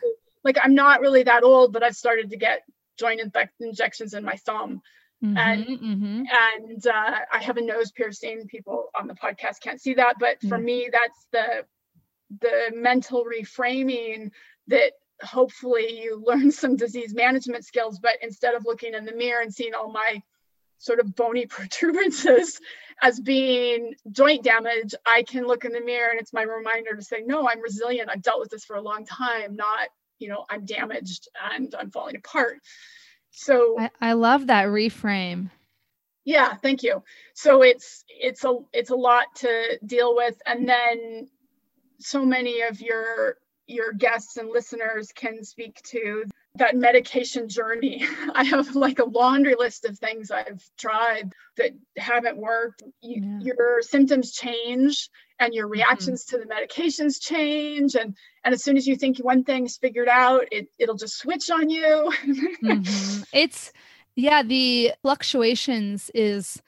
like 0.43 0.57
i'm 0.63 0.75
not 0.75 1.01
really 1.01 1.23
that 1.23 1.43
old 1.43 1.73
but 1.73 1.83
i've 1.83 1.95
started 1.95 2.29
to 2.31 2.37
get 2.37 2.61
joint 2.97 3.19
infect 3.19 3.53
injections 3.59 4.13
in 4.13 4.23
my 4.23 4.35
thumb 4.45 4.81
And- 5.37 5.65
Mhm, 5.65 5.79
mhm. 5.81 6.23
and 6.61 6.87
uh, 6.87 7.19
I 7.31 7.41
have 7.41 7.57
a 7.57 7.61
nose 7.61 7.91
piercing. 7.91 8.47
People 8.47 8.89
on 8.99 9.07
the 9.07 9.13
podcast 9.15 9.61
can't 9.61 9.81
see 9.81 9.93
that, 9.95 10.17
but 10.19 10.39
for 10.41 10.57
Yeah. 10.57 10.63
me, 10.63 10.89
that's 10.91 11.25
the 11.31 11.65
the 12.41 12.71
mental 12.73 13.23
reframing 13.23 14.31
that 14.67 14.93
hopefully 15.21 16.01
you 16.01 16.21
learn 16.25 16.51
some 16.51 16.75
disease 16.75 17.13
management 17.13 17.63
skills. 17.65 17.99
But 17.99 18.17
instead 18.21 18.55
of 18.55 18.65
looking 18.65 18.93
in 18.95 19.05
the 19.05 19.13
mirror 19.13 19.41
and 19.41 19.53
seeing 19.53 19.73
all 19.75 19.91
my 19.91 20.21
sort 20.77 20.99
of 20.99 21.15
bony 21.15 21.45
protuberances 21.55 22.59
as 23.01 23.19
being 23.19 23.93
joint 24.11 24.43
damage, 24.43 24.93
I 25.05 25.23
can 25.23 25.45
look 25.47 25.65
in 25.65 25.71
the 25.71 25.81
mirror 25.81 26.09
and 26.11 26.19
it's 26.19 26.33
my 26.33 26.41
reminder 26.43 26.95
to 26.95 27.01
say, 27.03 27.21
no, 27.25 27.47
I'm 27.47 27.61
resilient. 27.61 28.09
I've 28.09 28.21
dealt 28.23 28.39
with 28.39 28.49
this 28.49 28.65
for 28.65 28.75
a 28.75 28.81
long 28.81 29.05
time. 29.05 29.55
Not, 29.55 29.87
you 30.19 30.27
know, 30.27 30.45
I'm 30.49 30.65
damaged 30.65 31.29
and 31.53 31.73
I'm 31.75 31.91
falling 31.91 32.15
apart. 32.17 32.57
So 33.35 33.77
I, 33.79 33.89
I 34.01 34.13
love 34.13 34.47
that 34.47 34.67
reframe. 34.67 35.51
Yeah 36.23 36.55
thank 36.63 36.83
you. 36.83 37.03
So 37.33 37.61
it's 37.61 38.03
it's 38.09 38.43
a 38.45 38.57
it's 38.73 38.89
a 38.89 38.95
lot 38.95 39.25
to 39.37 39.77
deal 39.85 40.15
with. 40.15 40.41
And 40.45 40.67
then 40.67 41.27
so 41.99 42.25
many 42.25 42.61
of 42.61 42.79
your 42.81 43.37
your 43.67 43.93
guests 43.93 44.37
and 44.37 44.49
listeners 44.49 45.11
can 45.13 45.43
speak 45.43 45.81
to 45.83 46.23
that 46.55 46.75
medication 46.75 47.49
journey. 47.49 48.05
I 48.33 48.43
have 48.45 48.75
like 48.75 48.99
a 48.99 49.05
laundry 49.05 49.55
list 49.57 49.85
of 49.85 49.99
things 49.99 50.31
i've 50.31 50.63
tried 50.77 51.33
that 51.57 51.71
haven't 51.97 52.37
worked. 52.37 52.83
You, 53.01 53.21
Yeah. 53.21 53.39
your 53.53 53.81
symptoms 53.81 54.31
change 54.31 55.09
and 55.39 55.53
your 55.53 55.67
reactions 55.67 56.23
to 56.25 56.37
the 56.37 56.45
medications 56.45 57.21
change 57.21 57.95
and 57.95 58.15
and 58.43 58.53
as 58.53 58.63
soon 58.63 58.77
as 58.77 58.87
you 58.87 58.95
think 58.95 59.17
one 59.17 59.43
thing's 59.43 59.77
figured 59.77 60.07
out 60.07 60.43
it, 60.51 60.67
it'll 60.79 60.95
just 60.95 61.17
switch 61.17 61.49
on 61.49 61.69
you 61.69 62.11
Mhm. 62.63 63.25
it's 63.33 63.71
yeah 64.15 64.43
the 64.43 64.91
fluctuations 65.01 66.09
is 66.13 66.61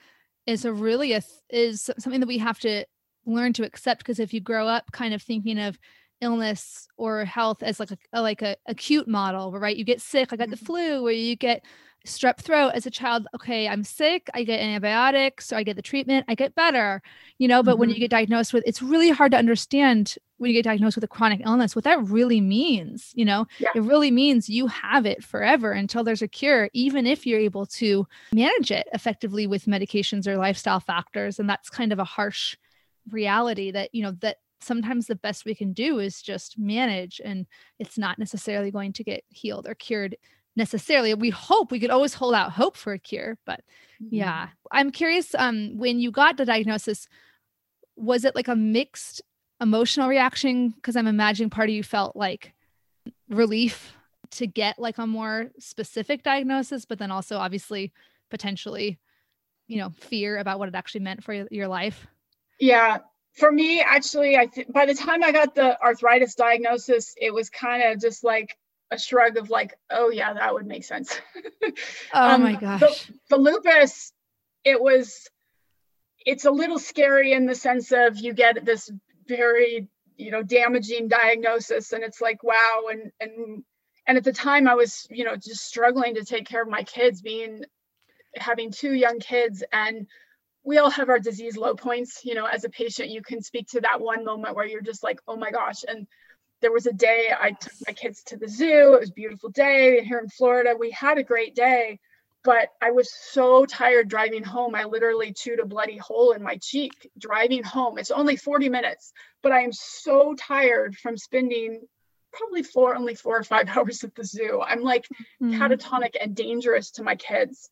is 0.46 0.64
a 0.64 0.72
really 0.72 1.12
a 1.12 1.22
is 1.50 1.90
something 1.98 2.20
that 2.20 2.26
we 2.26 2.38
have 2.38 2.58
to 2.60 2.84
learn 3.26 3.52
to 3.54 3.64
accept 3.64 4.00
because 4.00 4.18
if 4.18 4.32
you 4.32 4.40
grow 4.40 4.66
up 4.66 4.90
kind 4.92 5.14
of 5.14 5.22
thinking 5.22 5.58
of 5.58 5.78
illness 6.20 6.88
or 6.96 7.24
health 7.24 7.62
as 7.62 7.78
like 7.78 7.90
a, 7.92 8.20
like 8.20 8.42
a 8.42 8.56
acute 8.66 9.06
model 9.06 9.52
right 9.52 9.76
you 9.76 9.84
get 9.84 10.00
sick 10.00 10.32
i 10.32 10.36
got 10.36 10.50
the 10.50 10.56
Mhm. 10.56 10.66
flu 10.66 11.06
or 11.06 11.12
you 11.12 11.36
get 11.36 11.64
strep 12.06 12.38
throat 12.38 12.70
as 12.74 12.86
a 12.86 12.90
child 12.90 13.26
okay 13.34 13.68
i'm 13.68 13.84
sick 13.84 14.30
i 14.32 14.42
get 14.42 14.60
antibiotics 14.60 15.52
or 15.52 15.56
i 15.56 15.62
get 15.62 15.76
the 15.76 15.82
treatment 15.82 16.24
i 16.28 16.34
get 16.34 16.54
better 16.54 17.02
you 17.38 17.46
know 17.46 17.62
but 17.62 17.76
when 17.78 17.90
you 17.90 17.96
Mhm. 17.96 18.00
get 18.00 18.10
diagnosed 18.10 18.52
with 18.52 18.62
it's 18.66 18.80
really 18.80 19.10
hard 19.10 19.32
to 19.32 19.38
understand 19.38 20.14
when 20.38 20.48
you 20.50 20.54
get 20.56 20.64
diagnosed 20.64 20.96
with 20.96 21.04
a 21.04 21.08
chronic 21.08 21.40
illness 21.44 21.74
what 21.74 21.84
that 21.84 22.02
really 22.04 22.40
means 22.40 23.12
you 23.14 23.24
know 23.24 23.46
Yeah. 23.58 23.68
it 23.74 23.82
really 23.82 24.10
means 24.10 24.48
you 24.48 24.68
have 24.68 25.04
it 25.06 25.22
forever 25.22 25.72
until 25.72 26.02
there's 26.04 26.22
a 26.22 26.28
cure 26.28 26.70
even 26.72 27.06
if 27.06 27.26
you're 27.26 27.40
able 27.40 27.66
to 27.66 28.06
manage 28.32 28.70
it 28.70 28.88
effectively 28.94 29.46
with 29.46 29.66
medications 29.66 30.26
or 30.26 30.36
lifestyle 30.36 30.80
factors 30.80 31.38
and 31.38 31.48
that's 31.50 31.68
kind 31.68 31.92
of 31.92 31.98
a 31.98 32.04
harsh 32.04 32.56
reality 33.10 33.70
that 33.70 33.94
you 33.94 34.02
know 34.02 34.12
that 34.20 34.36
sometimes 34.60 35.06
the 35.06 35.14
best 35.16 35.44
we 35.44 35.54
can 35.54 35.72
do 35.72 35.98
is 35.98 36.20
just 36.22 36.58
manage 36.58 37.20
and 37.24 37.46
it's 37.78 37.96
not 37.96 38.18
necessarily 38.18 38.70
going 38.70 38.92
to 38.92 39.04
get 39.04 39.22
healed 39.28 39.68
or 39.68 39.74
cured 39.74 40.16
necessarily 40.58 41.14
we 41.14 41.30
hope 41.30 41.70
we 41.70 41.80
could 41.80 41.90
always 41.90 42.12
hold 42.12 42.34
out 42.34 42.52
hope 42.52 42.76
for 42.76 42.92
a 42.92 42.98
cure 42.98 43.38
but 43.46 43.60
yeah 44.10 44.48
i'm 44.72 44.90
curious 44.90 45.34
um 45.36 45.78
when 45.78 45.98
you 46.00 46.10
got 46.10 46.36
the 46.36 46.44
diagnosis 46.44 47.08
was 47.96 48.24
it 48.24 48.36
like 48.36 48.46
a 48.46 48.54
mixed 48.54 49.22
emotional 49.60 50.08
reaction? 50.08 50.68
Because 50.70 50.96
i'm 50.96 51.06
imagining 51.06 51.48
part 51.48 51.68
of 51.68 51.74
you 51.74 51.82
felt 51.82 52.14
like 52.14 52.52
relief 53.30 53.94
to 54.30 54.46
get 54.46 54.78
like 54.78 54.98
a 54.98 55.06
more 55.06 55.46
specific 55.58 56.22
diagnosis 56.22 56.84
but 56.84 56.98
then 56.98 57.10
also 57.10 57.38
obviously 57.38 57.92
potentially 58.28 58.98
you 59.68 59.76
know 59.78 59.90
fear 60.00 60.38
about 60.38 60.58
what 60.58 60.68
it 60.68 60.74
actually 60.74 61.02
meant 61.02 61.22
for 61.22 61.32
your, 61.32 61.46
your 61.50 61.68
life. 61.68 62.06
Yeah, 62.58 62.98
for 63.34 63.52
me, 63.52 63.80
actually, 63.80 64.36
I 64.36 64.46
th- 64.46 64.66
by 64.68 64.86
the 64.86 64.94
time 64.94 65.22
I 65.22 65.30
got 65.30 65.54
the 65.54 65.80
arthritis 65.80 66.34
diagnosis, 66.34 67.14
it 67.16 67.32
was 67.32 67.48
kind 67.50 67.82
of 67.84 68.00
just 68.00 68.24
like 68.24 68.56
a 68.90 68.98
shrug 68.98 69.36
of 69.36 69.50
like, 69.50 69.74
oh 69.90 70.10
yeah, 70.10 70.32
that 70.34 70.54
would 70.54 70.66
make 70.66 70.84
sense. 70.84 71.20
oh 71.64 71.70
Um, 72.12 72.42
my 72.42 72.54
the- 72.54 72.60
gosh. 72.60 73.10
the 73.30 73.36
lupus, 73.36 74.12
it 74.64 74.80
was, 74.80 75.28
it's 76.24 76.44
a 76.44 76.50
little 76.50 76.78
scary 76.78 77.32
in 77.32 77.46
the 77.46 77.54
sense 77.54 77.92
of 77.92 78.18
you 78.18 78.32
get 78.34 78.64
this 78.64 78.90
very, 79.26 79.88
you 80.16 80.30
know, 80.30 80.42
damaging 80.42 81.08
diagnosis, 81.08 81.92
and 81.92 82.02
it's 82.02 82.20
like, 82.20 82.42
wow, 82.42 82.84
and 82.90 83.12
and 83.20 83.62
and 84.06 84.16
at 84.16 84.24
the 84.24 84.32
time 84.32 84.66
I 84.66 84.74
was, 84.74 85.06
you 85.10 85.24
know, 85.24 85.36
just 85.36 85.66
struggling 85.66 86.14
to 86.14 86.24
take 86.24 86.46
care 86.48 86.62
of 86.62 86.68
my 86.68 86.82
kids, 86.82 87.20
being 87.20 87.62
having 88.36 88.70
two 88.70 88.92
young 88.94 89.18
kids 89.20 89.64
and 89.72 90.06
we 90.64 90.76
all 90.78 90.90
have 90.90 91.08
our 91.08 91.18
disease 91.18 91.56
low 91.56 91.74
points 91.74 92.20
you 92.24 92.34
know 92.34 92.44
as 92.44 92.62
a 92.64 92.68
patient 92.68 93.08
you 93.08 93.22
can 93.22 93.40
speak 93.42 93.66
to 93.66 93.80
that 93.80 94.00
one 94.00 94.22
moment 94.22 94.54
where 94.54 94.66
you're 94.66 94.82
just 94.82 95.02
like 95.02 95.18
oh 95.26 95.36
my 95.36 95.50
gosh. 95.50 95.82
And 95.88 96.06
there 96.60 96.72
was 96.72 96.86
a 96.86 96.92
day 96.92 97.32
i 97.40 97.50
took 97.52 97.72
my 97.86 97.92
kids 97.92 98.22
to 98.24 98.36
the 98.36 98.48
zoo. 98.48 98.94
It 98.94 99.00
was 99.00 99.10
a 99.10 99.14
beautiful 99.14 99.50
day. 99.50 100.02
Here 100.04 100.18
in 100.18 100.28
florida 100.28 100.74
we 100.78 100.90
had 100.90 101.18
a 101.18 101.22
great 101.24 101.54
day 101.54 101.98
but 102.44 102.68
i 102.80 102.90
was 102.90 103.12
so 103.12 103.66
tired 103.66 104.08
driving 104.08 104.44
home. 104.44 104.74
I 104.74 104.84
literally 104.84 105.32
chewed 105.32 105.60
a 105.60 105.66
bloody 105.66 105.96
hole 105.96 106.32
in 106.32 106.42
my 106.42 106.56
cheek 106.56 107.10
driving 107.18 107.62
home. 107.64 107.98
It's 107.98 108.10
only 108.10 108.36
40 108.36 108.68
minutes 108.68 109.12
but 109.42 109.52
i 109.52 109.60
am 109.60 109.72
so 109.72 110.34
tired 110.34 110.96
from 110.96 111.16
spending 111.16 111.80
probably 112.32 112.62
four 112.62 112.94
only 112.94 113.14
four 113.14 113.38
or 113.38 113.42
five 113.44 113.68
hours 113.74 114.04
at 114.04 114.14
the 114.14 114.24
zoo. 114.24 114.60
I'm 114.60 114.82
like 114.82 115.06
Mhm. 115.42 115.58
catatonic 115.58 116.16
and 116.20 116.36
dangerous 116.36 116.90
to 116.92 117.02
my 117.02 117.16
kids. 117.16 117.70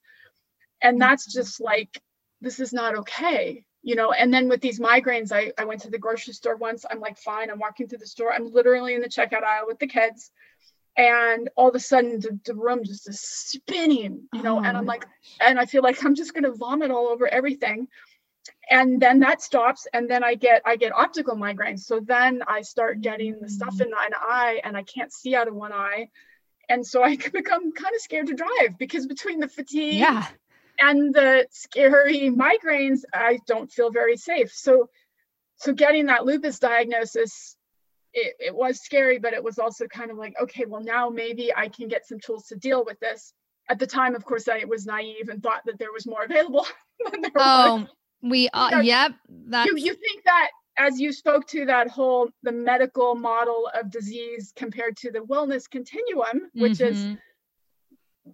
And 0.81 1.01
that's 1.01 1.33
just 1.33 1.61
like 1.61 2.01
this 2.41 2.61
is 2.61 2.73
not 2.73 2.97
okay 2.97 3.65
you 3.87 3.95
know 3.95 4.11
and 4.11 4.35
then 4.35 4.49
with 4.49 4.61
these 4.61 4.81
migraines 4.81 5.31
I, 5.31 5.53
I 5.57 5.65
went 5.65 5.81
to 5.83 5.91
the 5.91 5.99
grocery 5.99 6.35
store 6.35 6.57
once. 6.57 6.85
I'm 6.91 6.99
like 6.99 7.17
fine. 7.17 7.51
I'm 7.51 7.61
walking 7.61 7.87
through 7.87 8.01
the 8.01 8.07
store. 8.07 8.35
I'm 8.35 8.53
literally 8.53 8.95
in 8.95 9.01
the 9.01 9.09
checkout 9.09 9.45
aisle 9.45 9.69
with 9.69 9.79
the 9.79 9.87
kids. 9.87 10.33
And 10.97 11.49
all 11.57 11.69
of 11.69 11.75
a 11.77 11.79
sudden 11.79 12.19
the, 12.19 12.39
the 12.45 12.55
room 12.55 12.83
just 12.83 13.09
is 13.09 13.21
spinning 13.21 14.29
you 14.33 14.43
know 14.43 14.57
oh, 14.57 14.65
and 14.65 14.77
i'm 14.77 14.87
like 14.87 15.05
and 15.47 15.61
i 15.61 15.67
feel 15.67 15.83
like 15.83 16.03
i'm 16.05 16.15
just 16.15 16.33
going 16.33 16.45
to 16.45 16.53
vomit 16.53 16.91
all 16.91 17.09
over 17.09 17.29
everything. 17.29 17.87
And 18.71 19.01
then 19.01 19.21
that 19.21 19.41
stops 19.41 19.87
and 19.93 20.11
then 20.11 20.25
i 20.25 20.35
get 20.35 20.63
i 20.67 20.75
get 20.75 20.93
optical 20.93 21.37
migraines. 21.37 21.81
So 21.81 22.01
then 22.01 22.43
i 22.49 22.63
start 22.63 23.01
getting 23.01 23.39
the 23.41 23.49
stuff 23.49 23.81
in 23.81 23.89
mm. 23.89 24.07
an 24.07 24.15
eye 24.21 24.61
and 24.65 24.77
i 24.77 24.83
can't 24.83 25.13
see 25.13 25.37
out 25.37 25.47
of 25.47 25.55
one 25.55 25.73
eye. 25.73 26.09
And 26.69 26.85
so 26.85 27.05
i 27.05 27.15
become 27.41 27.73
kind 27.73 27.95
of 27.95 28.01
scared 28.01 28.27
to 28.27 28.35
drive 28.35 28.79
because 28.79 29.07
between 29.07 29.39
the 29.39 29.49
fatigue 29.49 30.01
yeah 30.01 30.27
and 30.81 31.15
the 31.15 31.47
scary 31.51 32.31
migraines 32.31 33.01
i 33.13 33.39
don't 33.47 33.71
feel 33.71 33.91
very 33.91 34.17
safe 34.17 34.53
so 34.53 34.89
so 35.57 35.73
getting 35.73 36.07
that 36.07 36.25
lupus 36.25 36.59
diagnosis 36.59 37.57
it, 38.13 38.35
it 38.39 38.55
was 38.55 38.81
scary 38.81 39.19
but 39.19 39.33
it 39.33 39.43
was 39.43 39.59
also 39.59 39.87
kind 39.87 40.11
of 40.11 40.17
like 40.17 40.35
okay 40.41 40.65
well 40.67 40.83
now 40.83 41.09
maybe 41.09 41.55
i 41.55 41.69
can 41.69 41.89
get 41.89 42.07
some 42.07 42.19
tools 42.19 42.47
to 42.47 42.57
deal 42.57 42.85
with 42.85 42.99
this 43.01 43.33
at 43.69 43.79
the 43.79 43.87
time 43.87 44.15
of 44.15 44.25
course 44.25 44.49
i 44.49 44.65
was 44.65 44.87
naive 44.87 45.29
and 45.29 45.43
thought 45.43 45.63
that 45.67 45.79
there 45.79 45.93
was 45.93 46.07
more 46.07 46.25
available 46.25 46.67
oh 47.37 47.77
was. 47.77 47.89
we 48.23 48.49
uh, 48.51 48.69
you 48.71 48.77
know, 48.77 48.83
yep 48.83 49.13
that 49.29 49.67
you, 49.67 49.77
you 49.77 49.95
think 49.95 50.25
that 50.25 50.49
as 50.79 51.01
you 51.01 51.11
spoke 51.11 51.47
to 51.47 51.65
that 51.65 51.89
whole 51.89 52.29
the 52.43 52.53
medical 52.53 53.15
model 53.15 53.71
of 53.75 53.91
disease 53.91 54.53
compared 54.57 54.97
to 54.97 55.11
the 55.11 55.21
wellness 55.21 55.69
continuum 55.69 56.51
which 56.55 56.79
mm-hmm. 56.79 56.93
is 56.93 57.17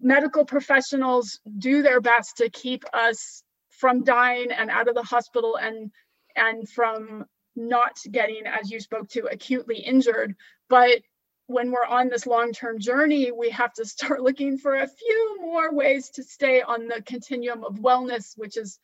medical 0.02 0.44
professionals 0.44 1.40
do 1.59 1.82
their 1.82 2.00
best 2.00 2.37
to 2.38 2.50
keep 2.50 2.85
us 2.92 3.42
from 3.71 4.04
dying 4.04 4.50
and 4.50 4.71
out 4.71 4.88
of 4.88 4.94
the 4.94 5.02
hospital 5.02 5.56
and 5.56 5.90
and 6.37 6.68
from 6.68 7.25
not 7.54 7.97
getting 8.11 8.47
as 8.47 8.71
you 8.71 8.80
spoke 8.80 9.09
to 9.09 9.28
acutely 9.30 9.76
injured. 9.76 10.35
But 10.68 11.02
when 11.47 11.71
we're 11.71 11.85
on 11.85 12.09
this 12.09 12.26
long-term 12.26 12.78
journey 12.78 13.30
we 13.30 13.50
have 13.50 13.73
to 13.75 13.85
start 13.85 14.23
looking 14.26 14.59
for 14.59 14.75
a 14.75 14.88
few 14.88 15.38
more 15.40 15.73
ways 15.73 16.11
to 16.11 16.23
stay 16.23 16.62
on 16.62 16.88
the 16.88 17.02
continuum 17.02 17.64
of 17.64 17.76
wellness 17.76 18.32
which 18.37 18.56
is 18.56 18.78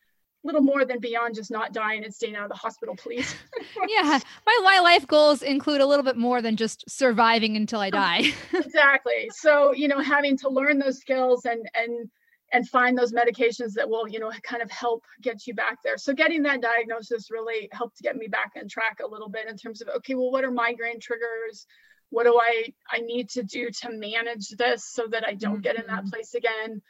little 0.45 0.61
more 0.61 0.85
than 0.85 0.99
beyond 1.01 1.35
just 1.35 1.51
not 1.51 1.73
dying 1.73 2.05
and 2.05 2.15
staying 2.15 2.37
out 2.37 2.45
of 2.45 2.51
the 2.51 2.57
hospital, 2.57 2.95
please. 2.97 3.35
yeah, 3.89 4.19
my, 4.47 4.61
my 4.63 4.81
life 4.81 5.07
goals 5.07 5.43
include 5.43 5.81
a 5.81 5.87
little 5.87 6.05
bit 6.05 6.17
more 6.17 6.41
than 6.41 6.57
just 6.57 6.89
surviving 6.89 7.57
until 7.57 7.81
I 7.81 7.91
die. 7.91 8.33
exactly. 8.53 9.31
So 9.33 9.73
you 9.73 9.89
know, 9.89 10.01
having 10.01 10.37
to 10.39 10.49
learn 10.49 10.79
those 10.79 10.99
skills 10.99 11.45
and 11.45 11.69
and 11.75 12.09
and 12.53 12.67
find 12.67 12.97
those 12.97 13.13
medications 13.13 13.75
that 13.75 13.89
will 13.89 14.09
you 14.09 14.19
know 14.19 14.33
kind 14.43 14.63
of 14.63 14.71
help 14.71 15.03
get 15.23 15.47
you 15.47 15.55
back 15.55 15.79
there. 15.83 15.99
So 15.99 16.15
getting 16.15 16.43
that 16.45 16.63
diagnosis 16.63 17.31
really 17.31 17.69
helped 17.73 17.97
to 17.99 18.03
get 18.03 18.17
me 18.17 18.29
back 18.29 18.53
on 18.57 18.69
track 18.69 18.99
a 19.05 19.09
little 19.09 19.29
bit 19.29 19.49
in 19.49 19.57
terms 19.57 19.83
of 19.83 19.89
okay, 19.97 20.15
well, 20.15 20.31
what 20.31 20.45
are 20.45 20.51
migraine 20.51 21.01
triggers? 21.01 21.67
What 22.11 22.25
do 22.25 22.39
I 22.41 22.73
I 22.91 23.01
need 23.01 23.29
to 23.31 23.43
do 23.43 23.71
to 23.83 23.91
manage 23.91 24.49
this 24.51 24.85
so 24.85 25.07
that 25.11 25.27
I 25.27 25.35
don't 25.35 25.55
mm-hmm. 25.55 25.63
get 25.63 25.77
in 25.77 25.87
that 25.89 26.01
mm-hmm. 26.01 26.11
place 26.11 26.35
again? 26.35 26.81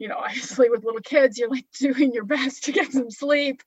You 0.00 0.08
know, 0.08 0.16
obviously 0.24 0.68
with 0.68 0.84
little 0.84 1.00
kids, 1.00 1.38
you're 1.38 1.50
like 1.50 1.66
doing 1.78 2.12
your 2.12 2.24
best 2.24 2.64
to 2.64 2.72
get 2.72 2.92
some 2.92 3.10
sleep. 3.10 3.62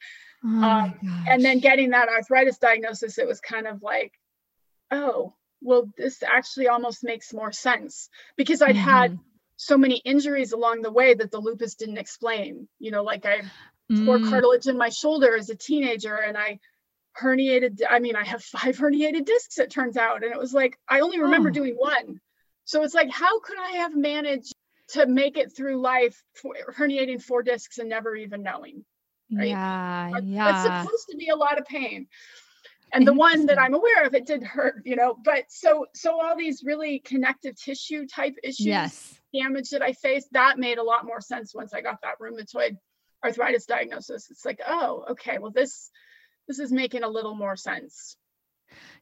Oh 0.46 0.64
um, 0.64 1.24
and 1.30 1.44
then 1.44 1.60
getting 1.60 1.92
that 1.92 2.10
arthritis 2.10 2.58
diagnosis, 2.58 3.18
it 3.18 3.28
was 3.28 3.40
kind 3.40 3.66
of 3.66 3.82
like, 3.82 4.12
oh, 4.92 5.36
well, 5.62 5.90
this 5.98 6.22
actually 6.22 6.68
almost 6.68 7.06
makes 7.06 7.34
more 7.34 7.54
sense 7.54 8.10
because 8.36 8.62
I'd 8.62 8.76
mm-hmm. 8.76 8.84
had 8.84 9.20
so 9.56 9.78
many 9.78 9.96
injuries 9.98 10.52
along 10.52 10.82
the 10.82 10.92
way 10.92 11.14
that 11.14 11.32
the 11.32 11.40
lupus 11.40 11.76
didn't 11.76 11.98
explain. 11.98 12.68
You 12.80 12.92
know, 12.92 13.04
like 13.04 13.26
I 13.26 13.44
mm. 13.90 14.06
tore 14.06 14.20
cartilage 14.20 14.68
in 14.68 14.78
my 14.78 14.90
shoulder 14.90 15.38
as 15.38 15.50
a 15.50 15.56
teenager 15.56 16.16
and 16.16 16.38
I 16.38 16.60
herniated, 17.18 17.82
I 17.90 18.00
mean, 18.00 18.18
I 18.18 18.26
have 18.26 18.44
five 18.44 18.78
herniated 18.78 19.24
discs, 19.26 19.60
it 19.60 19.70
turns 19.70 19.96
out. 19.96 20.24
And 20.24 20.34
it 20.34 20.40
was 20.40 20.54
like, 20.54 20.78
I 20.90 21.00
only 21.00 21.22
remember 21.22 21.50
oh. 21.50 21.54
doing 21.54 21.76
one. 21.76 22.20
So 22.66 22.84
it's 22.84 22.94
like, 22.94 23.12
how 23.12 23.40
could 23.40 23.58
I 23.58 23.78
have 23.78 23.96
managed 23.96 24.54
to 24.90 25.06
make 25.06 25.38
it 25.38 25.56
through 25.56 25.82
life 25.82 26.22
for, 26.34 26.56
herniating 26.76 27.22
four 27.22 27.44
discs 27.44 27.78
and 27.78 27.90
never 27.90 28.16
even 28.16 28.44
knowing. 28.44 28.84
Right? 29.32 29.48
Yeah, 29.48 30.18
yeah. 30.22 30.52
That's 30.52 30.86
supposed 30.86 31.08
to 31.12 31.18
be 31.18 31.30
a 31.30 31.36
lot 31.36 31.58
of 31.58 31.66
pain. 31.66 32.08
And 32.94 33.08
the 33.08 33.14
one 33.14 33.48
that 33.48 33.60
I'm 33.60 33.74
aware 33.74 34.06
of, 34.06 34.14
it 34.14 34.28
did 34.28 34.44
hurt, 34.44 34.84
you 34.86 34.96
know. 34.96 35.18
But 35.24 35.46
so 35.50 35.88
so 35.96 36.22
all 36.22 36.38
these 36.38 36.64
really 36.64 37.00
connective 37.00 37.60
tissue 37.60 38.06
type 38.06 38.36
issues, 38.44 38.68
yes. 38.68 39.20
damage 39.34 39.72
that 39.72 39.82
I 39.82 39.94
faced, 39.94 40.32
that 40.34 40.60
made 40.60 40.78
a 40.78 40.84
lot 40.84 41.04
more 41.04 41.20
sense 41.20 41.56
once 41.56 41.74
I 41.74 41.82
got 41.82 42.02
that 42.04 42.20
rheumatoid 42.20 42.78
arthritis 43.26 43.66
diagnosis. 43.66 44.30
It's 44.30 44.46
like, 44.46 44.60
oh, 44.68 45.06
okay, 45.12 45.40
well 45.40 45.50
this 45.50 45.90
this 46.48 46.60
is 46.60 46.72
making 46.72 47.04
a 47.04 47.10
little 47.10 47.34
more 47.34 47.56
sense. 47.56 48.16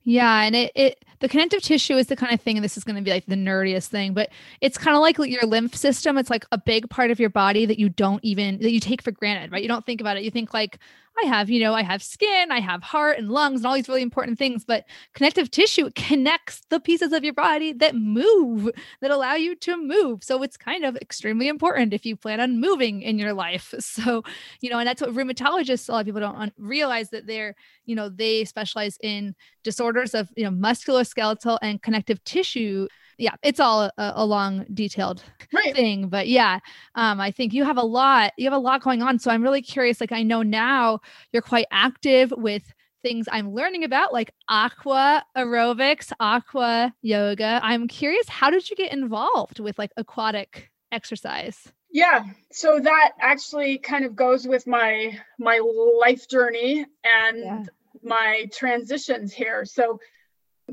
Yeah, 0.03 0.41
and 0.41 0.55
it, 0.55 0.71
it 0.75 1.05
the 1.19 1.29
connective 1.29 1.61
tissue 1.61 1.95
is 1.95 2.07
the 2.07 2.15
kind 2.15 2.33
of 2.33 2.41
thing, 2.41 2.57
and 2.57 2.63
this 2.63 2.77
is 2.77 2.83
going 2.83 2.95
to 2.95 3.01
be 3.01 3.11
like 3.11 3.27
the 3.27 3.35
nerdiest 3.35 3.87
thing, 3.87 4.13
but 4.13 4.29
it's 4.59 4.77
kind 4.77 4.95
of 4.95 5.01
like 5.01 5.17
your 5.19 5.43
lymph 5.43 5.75
system. 5.75 6.17
It's 6.17 6.31
like 6.31 6.45
a 6.51 6.57
big 6.57 6.89
part 6.89 7.11
of 7.11 7.19
your 7.19 7.29
body 7.29 7.65
that 7.67 7.77
you 7.79 7.89
don't 7.89 8.23
even 8.23 8.57
that 8.59 8.71
you 8.71 8.79
take 8.79 9.01
for 9.03 9.11
granted, 9.11 9.51
right? 9.51 9.61
You 9.61 9.67
don't 9.67 9.85
think 9.85 10.01
about 10.01 10.17
it. 10.17 10.23
You 10.23 10.31
think 10.31 10.53
like, 10.53 10.79
I 11.21 11.27
have, 11.27 11.49
you 11.49 11.59
know, 11.59 11.73
I 11.73 11.83
have 11.83 12.01
skin, 12.01 12.51
I 12.51 12.59
have 12.59 12.81
heart 12.81 13.17
and 13.17 13.29
lungs 13.29 13.59
and 13.59 13.67
all 13.67 13.73
these 13.73 13.87
really 13.87 14.01
important 14.01 14.39
things, 14.39 14.63
but 14.63 14.85
connective 15.13 15.51
tissue 15.51 15.89
connects 15.95 16.61
the 16.69 16.79
pieces 16.79 17.11
of 17.13 17.23
your 17.23 17.33
body 17.33 17.73
that 17.73 17.95
move, 17.95 18.69
that 19.01 19.11
allow 19.11 19.35
you 19.35 19.55
to 19.57 19.77
move. 19.77 20.23
So 20.23 20.41
it's 20.41 20.57
kind 20.57 20.85
of 20.85 20.95
extremely 20.97 21.47
important 21.47 21.93
if 21.93 22.05
you 22.05 22.15
plan 22.15 22.39
on 22.39 22.59
moving 22.59 23.01
in 23.01 23.19
your 23.19 23.33
life. 23.33 23.73
So, 23.91 24.23
you 24.61 24.69
know, 24.69 24.79
and 24.79 24.87
that's 24.87 25.01
what 25.01 25.11
rheumatologists, 25.11 25.89
a 25.89 25.91
lot 25.91 25.99
of 25.99 26.05
people 26.05 26.21
don't 26.21 26.53
realize 26.57 27.09
that 27.09 27.27
they're, 27.27 27.55
you 27.85 27.93
know, 27.93 28.07
they 28.07 28.45
specialize 28.45 28.97
in 29.03 29.35
disorders 29.63 30.13
of, 30.13 30.29
you 30.37 30.45
know, 30.45 30.51
musculoskeletal 30.51 31.59
and 31.61 31.81
connective 31.81 32.23
tissue 32.23 32.87
yeah, 33.21 33.35
it's 33.43 33.59
all 33.59 33.83
a, 33.83 33.91
a 33.97 34.25
long, 34.25 34.65
detailed 34.73 35.23
right. 35.53 35.75
thing. 35.75 36.09
But 36.09 36.27
yeah, 36.27 36.59
um, 36.95 37.19
I 37.21 37.31
think 37.31 37.53
you 37.53 37.63
have 37.63 37.77
a 37.77 37.83
lot. 37.83 38.33
You 38.37 38.45
have 38.45 38.53
a 38.53 38.57
lot 38.57 38.81
going 38.81 39.01
on. 39.01 39.19
So 39.19 39.29
I'm 39.31 39.43
really 39.43 39.61
curious. 39.61 40.01
Like 40.01 40.11
I 40.11 40.23
know 40.23 40.41
now 40.41 40.99
you're 41.31 41.41
quite 41.41 41.67
active 41.71 42.33
with 42.35 42.73
things 43.03 43.27
I'm 43.31 43.53
learning 43.53 43.83
about, 43.83 44.11
like 44.11 44.31
aqua 44.49 45.23
aerobics, 45.37 46.11
aqua 46.19 46.93
yoga. 47.01 47.59
I'm 47.63 47.87
curious, 47.87 48.27
how 48.27 48.49
did 48.49 48.69
you 48.69 48.75
get 48.75 48.91
involved 48.91 49.59
with 49.59 49.77
like 49.77 49.91
aquatic 49.97 50.71
exercise? 50.91 51.71
Yeah, 51.91 52.23
so 52.51 52.79
that 52.79 53.11
actually 53.19 53.77
kind 53.77 54.05
of 54.05 54.15
goes 54.15 54.47
with 54.47 54.65
my 54.65 55.19
my 55.37 55.59
life 55.99 56.27
journey 56.29 56.85
and 57.03 57.37
yeah. 57.37 57.63
my 58.01 58.47
transitions 58.53 59.33
here. 59.33 59.65
So 59.65 59.99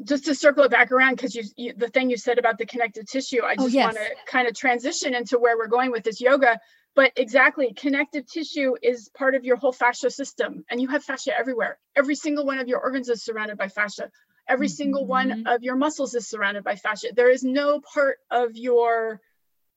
just 0.04 0.24
to 0.26 0.34
circle 0.34 0.64
it 0.64 0.70
back 0.70 0.92
around 0.92 1.16
because 1.16 1.34
you, 1.34 1.42
you, 1.56 1.72
the 1.76 1.88
thing 1.88 2.10
you 2.10 2.16
said 2.16 2.38
about 2.38 2.58
the 2.58 2.66
connective 2.66 3.06
tissue 3.06 3.42
i 3.42 3.52
oh, 3.52 3.64
just 3.64 3.64
oh, 3.64 3.68
yes. 3.68 3.84
want 3.84 3.96
to 3.96 4.30
kind 4.30 4.48
of 4.48 4.54
transition 4.54 5.14
into 5.14 5.38
where 5.38 5.56
we're 5.56 5.66
going 5.66 5.90
with 5.90 6.04
this 6.04 6.20
yoga 6.20 6.58
but 6.94 7.12
exactly 7.16 7.72
connective 7.74 8.26
tissue 8.26 8.74
is 8.82 9.08
part 9.16 9.34
of 9.34 9.44
your 9.44 9.56
whole 9.56 9.72
fascia 9.72 10.10
system 10.10 10.64
and 10.70 10.80
you 10.80 10.88
have 10.88 11.02
fascia 11.04 11.36
everywhere 11.36 11.78
every 11.96 12.14
single 12.14 12.44
one 12.44 12.58
of 12.58 12.68
your 12.68 12.80
organs 12.80 13.08
is 13.08 13.22
surrounded 13.22 13.56
by 13.56 13.68
fascia 13.68 14.10
every 14.48 14.66
mm-hmm. 14.66 14.74
single 14.74 15.06
one 15.06 15.28
mm-hmm. 15.30 15.46
of 15.46 15.62
your 15.62 15.76
muscles 15.76 16.14
is 16.14 16.28
surrounded 16.28 16.64
by 16.64 16.76
fascia 16.76 17.08
there 17.14 17.30
is 17.30 17.42
no 17.42 17.80
part 17.80 18.18
of 18.30 18.56
your 18.56 19.20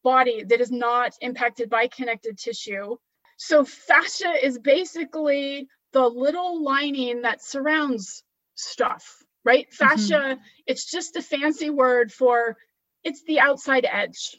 body 0.04 0.44
that 0.44 0.62
is 0.62 0.72
not 0.72 1.14
impacted 1.22 1.70
by 1.70 1.88
connective 1.88 2.36
tissue 2.36 2.96
so 3.38 3.64
fascia 3.66 4.34
is 4.44 4.60
basically 4.60 5.68
the 5.94 6.08
little 6.08 6.64
lining 6.64 7.22
that 7.22 7.44
surrounds 7.44 8.24
stuff 8.56 9.21
right? 9.44 9.68
Mm-hmm. 9.68 9.86
Fascia, 9.86 10.14
mm-hmm. 10.14 10.42
it's 10.68 10.90
just 10.90 11.16
a 11.16 11.22
fancy 11.22 11.70
word 11.70 12.12
for 12.12 12.58
it's 13.04 13.24
the 13.24 13.40
outside 13.40 13.86
edge. 13.90 14.38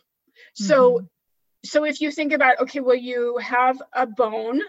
So 0.55 0.93
mm-hmm. 0.93 1.07
so 1.65 1.85
if 1.85 2.01
you 2.01 2.11
think 2.11 2.33
about 2.33 2.61
okay, 2.61 2.81
well 2.81 2.97
you 2.97 3.38
have 3.38 3.81
a 3.93 4.07
bone 4.07 4.61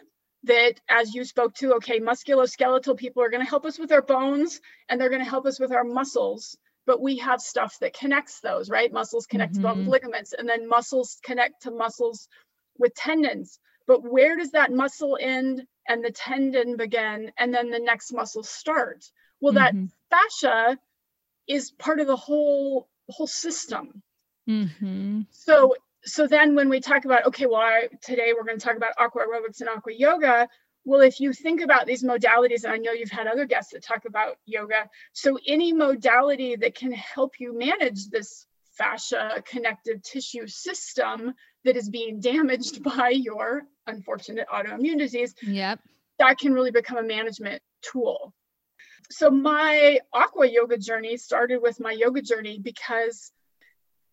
that 0.43 0.73
as 0.89 1.13
you 1.13 1.23
spoke 1.23 1.53
to, 1.55 1.75
okay, 1.75 1.99
musculoskeletal 1.99 2.97
people 2.97 3.23
are 3.23 3.29
going 3.29 3.43
to 3.43 3.49
help 3.49 3.65
us 3.65 3.79
with 3.79 3.91
our 3.91 4.01
bones 4.01 4.59
and 4.89 4.99
they're 4.99 5.09
going 5.09 5.23
to 5.23 5.29
help 5.29 5.45
us 5.45 5.59
with 5.59 5.71
our 5.71 5.83
muscles. 5.83 6.57
But 6.85 7.01
we 7.01 7.17
have 7.19 7.39
stuff 7.39 7.77
that 7.79 7.93
connects 7.93 8.41
those, 8.41 8.69
right? 8.69 8.91
Muscles 8.91 9.25
connect 9.25 9.53
mm-hmm. 9.53 9.61
to 9.61 9.75
both 9.75 9.87
ligaments, 9.87 10.33
and 10.37 10.49
then 10.49 10.67
muscles 10.67 11.17
connect 11.23 11.61
to 11.61 11.71
muscles 11.71 12.27
with 12.77 12.93
tendons. 12.93 13.57
But 13.87 14.03
where 14.03 14.35
does 14.35 14.51
that 14.51 14.69
muscle 14.69 15.17
end 15.19 15.65
and 15.87 16.03
the 16.03 16.11
tendon 16.11 16.75
begin, 16.75 17.31
and 17.37 17.53
then 17.53 17.69
the 17.69 17.79
next 17.79 18.11
muscle 18.11 18.43
start? 18.43 19.05
Well, 19.43 19.53
mm-hmm. 19.53 19.87
that 20.09 20.19
fascia 20.31 20.79
is 21.49 21.71
part 21.71 21.99
of 21.99 22.07
the 22.07 22.15
whole 22.15 22.87
whole 23.09 23.27
system. 23.27 24.01
Mm-hmm. 24.49 25.23
So 25.31 25.75
so 26.05 26.27
then 26.27 26.55
when 26.55 26.69
we 26.69 26.79
talk 26.79 27.03
about 27.03 27.25
okay, 27.25 27.45
well 27.45 27.59
I, 27.59 27.89
today 28.01 28.31
we're 28.33 28.45
going 28.45 28.57
to 28.57 28.65
talk 28.65 28.77
about 28.77 28.93
aqua 28.97 29.23
aerobics 29.23 29.59
and 29.59 29.67
aqua 29.67 29.91
yoga. 29.93 30.47
Well, 30.85 31.01
if 31.01 31.19
you 31.19 31.33
think 31.33 31.59
about 31.59 31.87
these 31.87 32.03
modalities, 32.03 32.63
and 32.63 32.71
I 32.71 32.77
know 32.77 32.93
you've 32.93 33.09
had 33.09 33.27
other 33.27 33.45
guests 33.45 33.73
that 33.73 33.83
talk 33.83 34.05
about 34.05 34.37
yoga, 34.45 34.89
so 35.11 35.37
any 35.45 35.73
modality 35.73 36.55
that 36.55 36.75
can 36.75 36.93
help 36.93 37.33
you 37.39 37.57
manage 37.57 38.07
this 38.07 38.45
fascia 38.77 39.43
connective 39.45 40.01
tissue 40.03 40.47
system 40.47 41.33
that 41.65 41.75
is 41.75 41.89
being 41.89 42.21
damaged 42.21 42.81
by 42.97 43.09
your 43.09 43.63
unfortunate 43.87 44.47
autoimmune 44.47 44.99
disease. 44.99 45.35
Yep 45.41 45.81
that 46.19 46.37
can 46.37 46.53
really 46.53 46.71
become 46.71 46.97
a 46.97 47.03
management 47.03 47.61
tool. 47.81 48.33
So 49.11 49.29
my 49.29 49.99
aqua 50.13 50.47
yoga 50.47 50.77
journey 50.77 51.17
started 51.17 51.61
with 51.61 51.79
my 51.79 51.91
yoga 51.91 52.21
journey 52.21 52.59
because, 52.59 53.31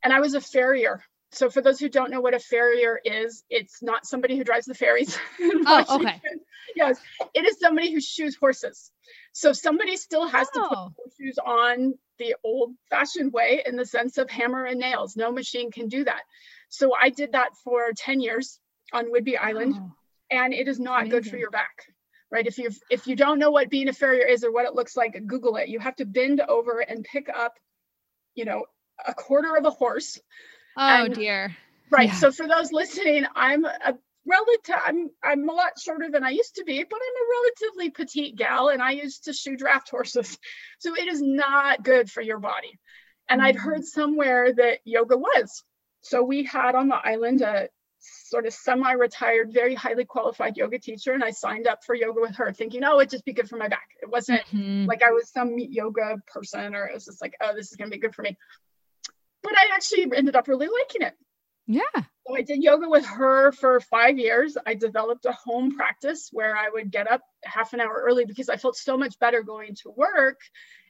and 0.02 0.12
I 0.12 0.20
was 0.20 0.34
a 0.34 0.40
farrier. 0.40 1.02
So 1.32 1.48
for 1.48 1.60
those 1.60 1.78
who 1.78 1.88
don't 1.88 2.10
know 2.10 2.20
what 2.20 2.34
a 2.34 2.40
farrier 2.40 3.00
is, 3.04 3.44
it's 3.48 3.82
not 3.82 4.04
somebody 4.04 4.36
who 4.36 4.44
drives 4.44 4.66
the 4.66 4.74
ferries. 4.74 5.16
oh, 5.40 5.84
okay. 6.00 6.20
Yes, 6.74 7.00
it 7.34 7.46
is 7.46 7.58
somebody 7.60 7.92
who 7.92 8.00
shoes 8.00 8.36
horses. 8.36 8.90
So 9.32 9.52
somebody 9.52 9.96
still 9.96 10.26
has 10.26 10.48
oh. 10.54 10.62
to 10.62 10.68
put 10.68 10.78
oh. 10.78 10.92
shoes 11.18 11.38
on 11.38 11.94
the 12.18 12.34
old 12.44 12.74
fashioned 12.90 13.32
way 13.32 13.62
in 13.64 13.76
the 13.76 13.86
sense 13.86 14.18
of 14.18 14.28
hammer 14.28 14.64
and 14.64 14.80
nails. 14.80 15.16
No 15.16 15.30
machine 15.30 15.70
can 15.70 15.88
do 15.88 16.04
that. 16.04 16.22
So 16.68 16.92
I 17.00 17.10
did 17.10 17.32
that 17.32 17.50
for 17.64 17.92
10 17.96 18.20
years 18.20 18.58
on 18.92 19.12
Whidbey 19.12 19.38
Island, 19.38 19.74
oh. 19.76 19.92
and 20.30 20.52
it 20.52 20.68
is 20.68 20.80
not 20.80 21.08
good 21.08 21.26
for 21.26 21.36
your 21.36 21.50
back. 21.50 21.86
Right. 22.30 22.46
If 22.46 22.58
you 22.58 22.70
if 22.90 23.06
you 23.08 23.16
don't 23.16 23.40
know 23.40 23.50
what 23.50 23.70
being 23.70 23.88
a 23.88 23.92
farrier 23.92 24.26
is 24.26 24.44
or 24.44 24.52
what 24.52 24.66
it 24.66 24.74
looks 24.74 24.96
like, 24.96 25.20
Google 25.26 25.56
it. 25.56 25.68
You 25.68 25.80
have 25.80 25.96
to 25.96 26.04
bend 26.04 26.40
over 26.40 26.78
and 26.78 27.04
pick 27.04 27.28
up, 27.28 27.54
you 28.36 28.44
know, 28.44 28.66
a 29.04 29.14
quarter 29.14 29.56
of 29.56 29.64
a 29.64 29.70
horse. 29.70 30.18
Oh 30.76 31.04
and, 31.04 31.14
dear. 31.14 31.56
Right. 31.90 32.08
Yeah. 32.08 32.14
So 32.14 32.30
for 32.30 32.46
those 32.46 32.72
listening, 32.72 33.26
I'm 33.34 33.64
a 33.64 33.98
relative 34.26 34.76
I'm 34.86 35.10
I'm 35.22 35.48
a 35.48 35.52
lot 35.52 35.72
shorter 35.78 36.08
than 36.10 36.24
I 36.24 36.30
used 36.30 36.56
to 36.56 36.64
be, 36.64 36.84
but 36.84 36.96
I'm 36.96 37.22
a 37.22 37.30
relatively 37.42 37.90
petite 37.90 38.36
gal 38.36 38.68
and 38.68 38.82
I 38.82 38.92
used 38.92 39.24
to 39.24 39.32
shoe 39.32 39.56
draft 39.56 39.90
horses. 39.90 40.38
So 40.78 40.94
it 40.94 41.08
is 41.08 41.20
not 41.20 41.82
good 41.82 42.10
for 42.10 42.20
your 42.20 42.38
body. 42.38 42.78
And 43.28 43.40
mm-hmm. 43.40 43.48
I'd 43.48 43.56
heard 43.56 43.84
somewhere 43.84 44.52
that 44.52 44.78
yoga 44.84 45.16
was. 45.16 45.64
So 46.02 46.22
we 46.22 46.44
had 46.44 46.74
on 46.74 46.88
the 46.88 46.96
island 46.96 47.42
a 47.42 47.68
sort 48.00 48.46
of 48.46 48.52
semi-retired, 48.52 49.52
very 49.52 49.74
highly 49.74 50.04
qualified 50.04 50.56
yoga 50.56 50.78
teacher, 50.78 51.12
and 51.12 51.22
I 51.22 51.30
signed 51.30 51.66
up 51.66 51.84
for 51.84 51.94
yoga 51.94 52.20
with 52.20 52.36
her, 52.36 52.52
thinking, 52.52 52.84
oh, 52.84 52.98
it'd 52.98 53.10
just 53.10 53.24
be 53.24 53.32
good 53.32 53.48
for 53.48 53.56
my 53.56 53.68
back. 53.68 53.88
It 54.02 54.10
wasn't 54.10 54.42
mm-hmm. 54.46 54.86
like 54.86 55.02
I 55.02 55.10
was 55.10 55.30
some 55.30 55.54
yoga 55.58 56.16
person, 56.26 56.74
or 56.74 56.86
it 56.86 56.94
was 56.94 57.04
just 57.04 57.20
like, 57.20 57.34
oh, 57.40 57.54
this 57.54 57.70
is 57.70 57.76
gonna 57.76 57.90
be 57.90 57.98
good 57.98 58.14
for 58.14 58.22
me. 58.22 58.36
But 59.42 59.52
I 59.52 59.74
actually 59.74 60.10
ended 60.14 60.36
up 60.36 60.48
really 60.48 60.68
liking 60.68 61.02
it. 61.02 61.14
Yeah. 61.66 62.02
So 62.26 62.36
I 62.36 62.42
did 62.42 62.62
yoga 62.62 62.88
with 62.88 63.06
her 63.06 63.52
for 63.52 63.80
five 63.80 64.18
years. 64.18 64.56
I 64.66 64.74
developed 64.74 65.24
a 65.24 65.32
home 65.32 65.76
practice 65.76 66.28
where 66.32 66.56
I 66.56 66.68
would 66.68 66.90
get 66.90 67.10
up 67.10 67.22
half 67.44 67.72
an 67.72 67.80
hour 67.80 68.04
early 68.06 68.24
because 68.24 68.48
I 68.48 68.56
felt 68.56 68.76
so 68.76 68.96
much 68.96 69.18
better 69.18 69.42
going 69.42 69.76
to 69.82 69.90
work 69.90 70.40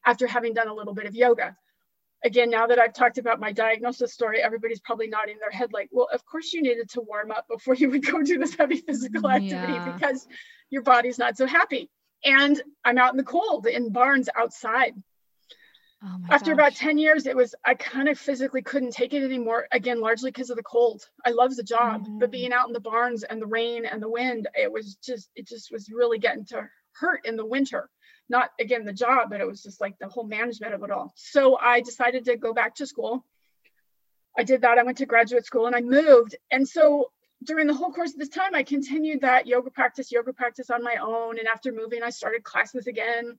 after 0.04 0.26
having 0.26 0.54
done 0.54 0.68
a 0.68 0.74
little 0.74 0.94
bit 0.94 1.06
of 1.06 1.14
yoga. 1.14 1.56
Again, 2.24 2.50
now 2.50 2.66
that 2.66 2.78
I've 2.78 2.92
talked 2.92 3.18
about 3.18 3.40
my 3.40 3.52
diagnosis 3.52 4.12
story, 4.12 4.42
everybody's 4.42 4.80
probably 4.80 5.08
nodding 5.08 5.36
their 5.40 5.50
head 5.50 5.72
like, 5.72 5.88
well, 5.90 6.08
of 6.12 6.24
course 6.26 6.52
you 6.52 6.62
needed 6.62 6.90
to 6.90 7.00
warm 7.00 7.30
up 7.30 7.46
before 7.48 7.74
you 7.74 7.90
would 7.90 8.04
go 8.04 8.22
do 8.22 8.38
this 8.38 8.54
heavy 8.54 8.76
physical 8.76 9.30
activity 9.30 9.72
yeah. 9.72 9.92
because 9.92 10.26
your 10.68 10.82
body's 10.82 11.18
not 11.18 11.36
so 11.36 11.46
happy. 11.46 11.88
And 12.24 12.60
I'm 12.84 12.98
out 12.98 13.12
in 13.12 13.16
the 13.16 13.24
cold 13.24 13.66
in 13.66 13.92
barns 13.92 14.28
outside 14.36 14.94
Oh 16.02 16.18
After 16.30 16.54
gosh. 16.54 16.54
about 16.54 16.74
10 16.76 16.98
years, 16.98 17.26
it 17.26 17.36
was, 17.36 17.54
I 17.64 17.74
kind 17.74 18.08
of 18.08 18.18
physically 18.18 18.62
couldn't 18.62 18.92
take 18.92 19.12
it 19.12 19.22
anymore. 19.22 19.66
Again, 19.70 20.00
largely 20.00 20.30
because 20.30 20.48
of 20.48 20.56
the 20.56 20.62
cold. 20.62 21.06
I 21.26 21.30
love 21.30 21.54
the 21.54 21.62
job, 21.62 22.04
mm-hmm. 22.04 22.18
but 22.18 22.30
being 22.30 22.52
out 22.52 22.68
in 22.68 22.72
the 22.72 22.80
barns 22.80 23.22
and 23.22 23.40
the 23.40 23.46
rain 23.46 23.84
and 23.84 24.02
the 24.02 24.08
wind, 24.08 24.48
it 24.54 24.72
was 24.72 24.94
just, 24.94 25.30
it 25.36 25.46
just 25.46 25.70
was 25.70 25.90
really 25.90 26.18
getting 26.18 26.46
to 26.46 26.68
hurt 26.92 27.26
in 27.26 27.36
the 27.36 27.44
winter. 27.44 27.90
Not 28.30 28.50
again 28.58 28.84
the 28.86 28.92
job, 28.92 29.28
but 29.30 29.40
it 29.40 29.46
was 29.46 29.62
just 29.62 29.80
like 29.80 29.98
the 29.98 30.08
whole 30.08 30.24
management 30.24 30.72
of 30.72 30.82
it 30.82 30.90
all. 30.90 31.12
So 31.16 31.58
I 31.58 31.80
decided 31.80 32.24
to 32.26 32.36
go 32.36 32.54
back 32.54 32.76
to 32.76 32.86
school. 32.86 33.26
I 34.38 34.44
did 34.44 34.62
that. 34.62 34.78
I 34.78 34.82
went 34.84 34.98
to 34.98 35.06
graduate 35.06 35.44
school 35.44 35.66
and 35.66 35.76
I 35.76 35.82
moved. 35.82 36.36
And 36.50 36.66
so 36.66 37.10
during 37.44 37.66
the 37.66 37.74
whole 37.74 37.92
course 37.92 38.12
of 38.12 38.18
this 38.18 38.28
time, 38.28 38.54
I 38.54 38.62
continued 38.62 39.20
that 39.22 39.46
yoga 39.46 39.70
practice, 39.70 40.10
yoga 40.12 40.32
practice 40.32 40.70
on 40.70 40.82
my 40.82 40.96
own. 41.02 41.38
And 41.38 41.48
after 41.48 41.72
moving, 41.72 42.02
I 42.02 42.10
started 42.10 42.44
classes 42.44 42.86
again. 42.86 43.38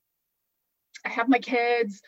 I 1.05 1.09
have 1.09 1.29
my 1.29 1.39
kids 1.39 2.01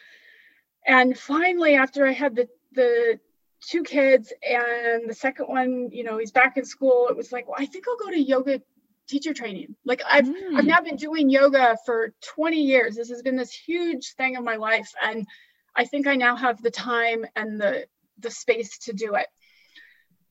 and 0.85 1.17
finally 1.17 1.75
after 1.75 2.05
i 2.05 2.11
had 2.11 2.35
the 2.35 2.47
the 2.73 3.19
two 3.61 3.83
kids 3.83 4.33
and 4.47 5.09
the 5.09 5.13
second 5.13 5.45
one 5.45 5.89
you 5.91 6.03
know 6.03 6.17
he's 6.17 6.31
back 6.31 6.57
in 6.57 6.65
school 6.65 7.07
it 7.09 7.15
was 7.15 7.31
like 7.31 7.47
well 7.47 7.57
i 7.59 7.65
think 7.65 7.85
i'll 7.87 8.05
go 8.05 8.11
to 8.11 8.21
yoga 8.21 8.61
teacher 9.07 9.33
training 9.33 9.75
like 9.85 10.01
i've 10.09 10.25
mm. 10.25 10.55
i've 10.55 10.65
now 10.65 10.81
been 10.81 10.95
doing 10.95 11.29
yoga 11.29 11.77
for 11.85 12.13
20 12.35 12.61
years 12.61 12.95
this 12.95 13.09
has 13.09 13.21
been 13.21 13.35
this 13.35 13.53
huge 13.53 14.13
thing 14.13 14.35
of 14.35 14.43
my 14.43 14.55
life 14.55 14.91
and 15.01 15.27
i 15.75 15.85
think 15.85 16.07
i 16.07 16.15
now 16.15 16.35
have 16.35 16.61
the 16.61 16.71
time 16.71 17.25
and 17.35 17.59
the 17.59 17.85
the 18.19 18.31
space 18.31 18.77
to 18.77 18.93
do 18.93 19.15
it 19.15 19.27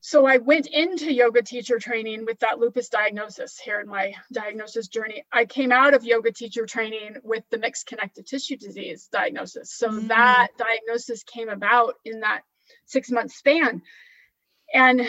so 0.05 0.25
I 0.25 0.35
went 0.35 0.67
into 0.67 1.13
yoga 1.13 1.41
teacher 1.41 1.79
training 1.79 2.25
with 2.25 2.37
that 2.39 2.59
lupus 2.59 2.89
diagnosis 2.89 3.57
here 3.57 3.79
in 3.79 3.87
my 3.87 4.13
diagnosis 4.33 4.89
journey. 4.89 5.23
I 5.31 5.45
came 5.45 5.71
out 5.71 5.93
of 5.93 6.03
yoga 6.03 6.33
teacher 6.33 6.65
training 6.65 7.15
with 7.23 7.45
the 7.49 7.57
mixed 7.57 7.87
connective 7.87 8.25
tissue 8.25 8.57
disease 8.57 9.07
diagnosis. 9.13 9.73
So 9.73 9.87
mm. 9.87 10.09
that 10.09 10.49
diagnosis 10.57 11.23
came 11.23 11.47
about 11.47 11.93
in 12.03 12.19
that 12.19 12.41
six 12.85 13.09
month 13.11 13.31
span. 13.31 13.81
And 14.73 15.07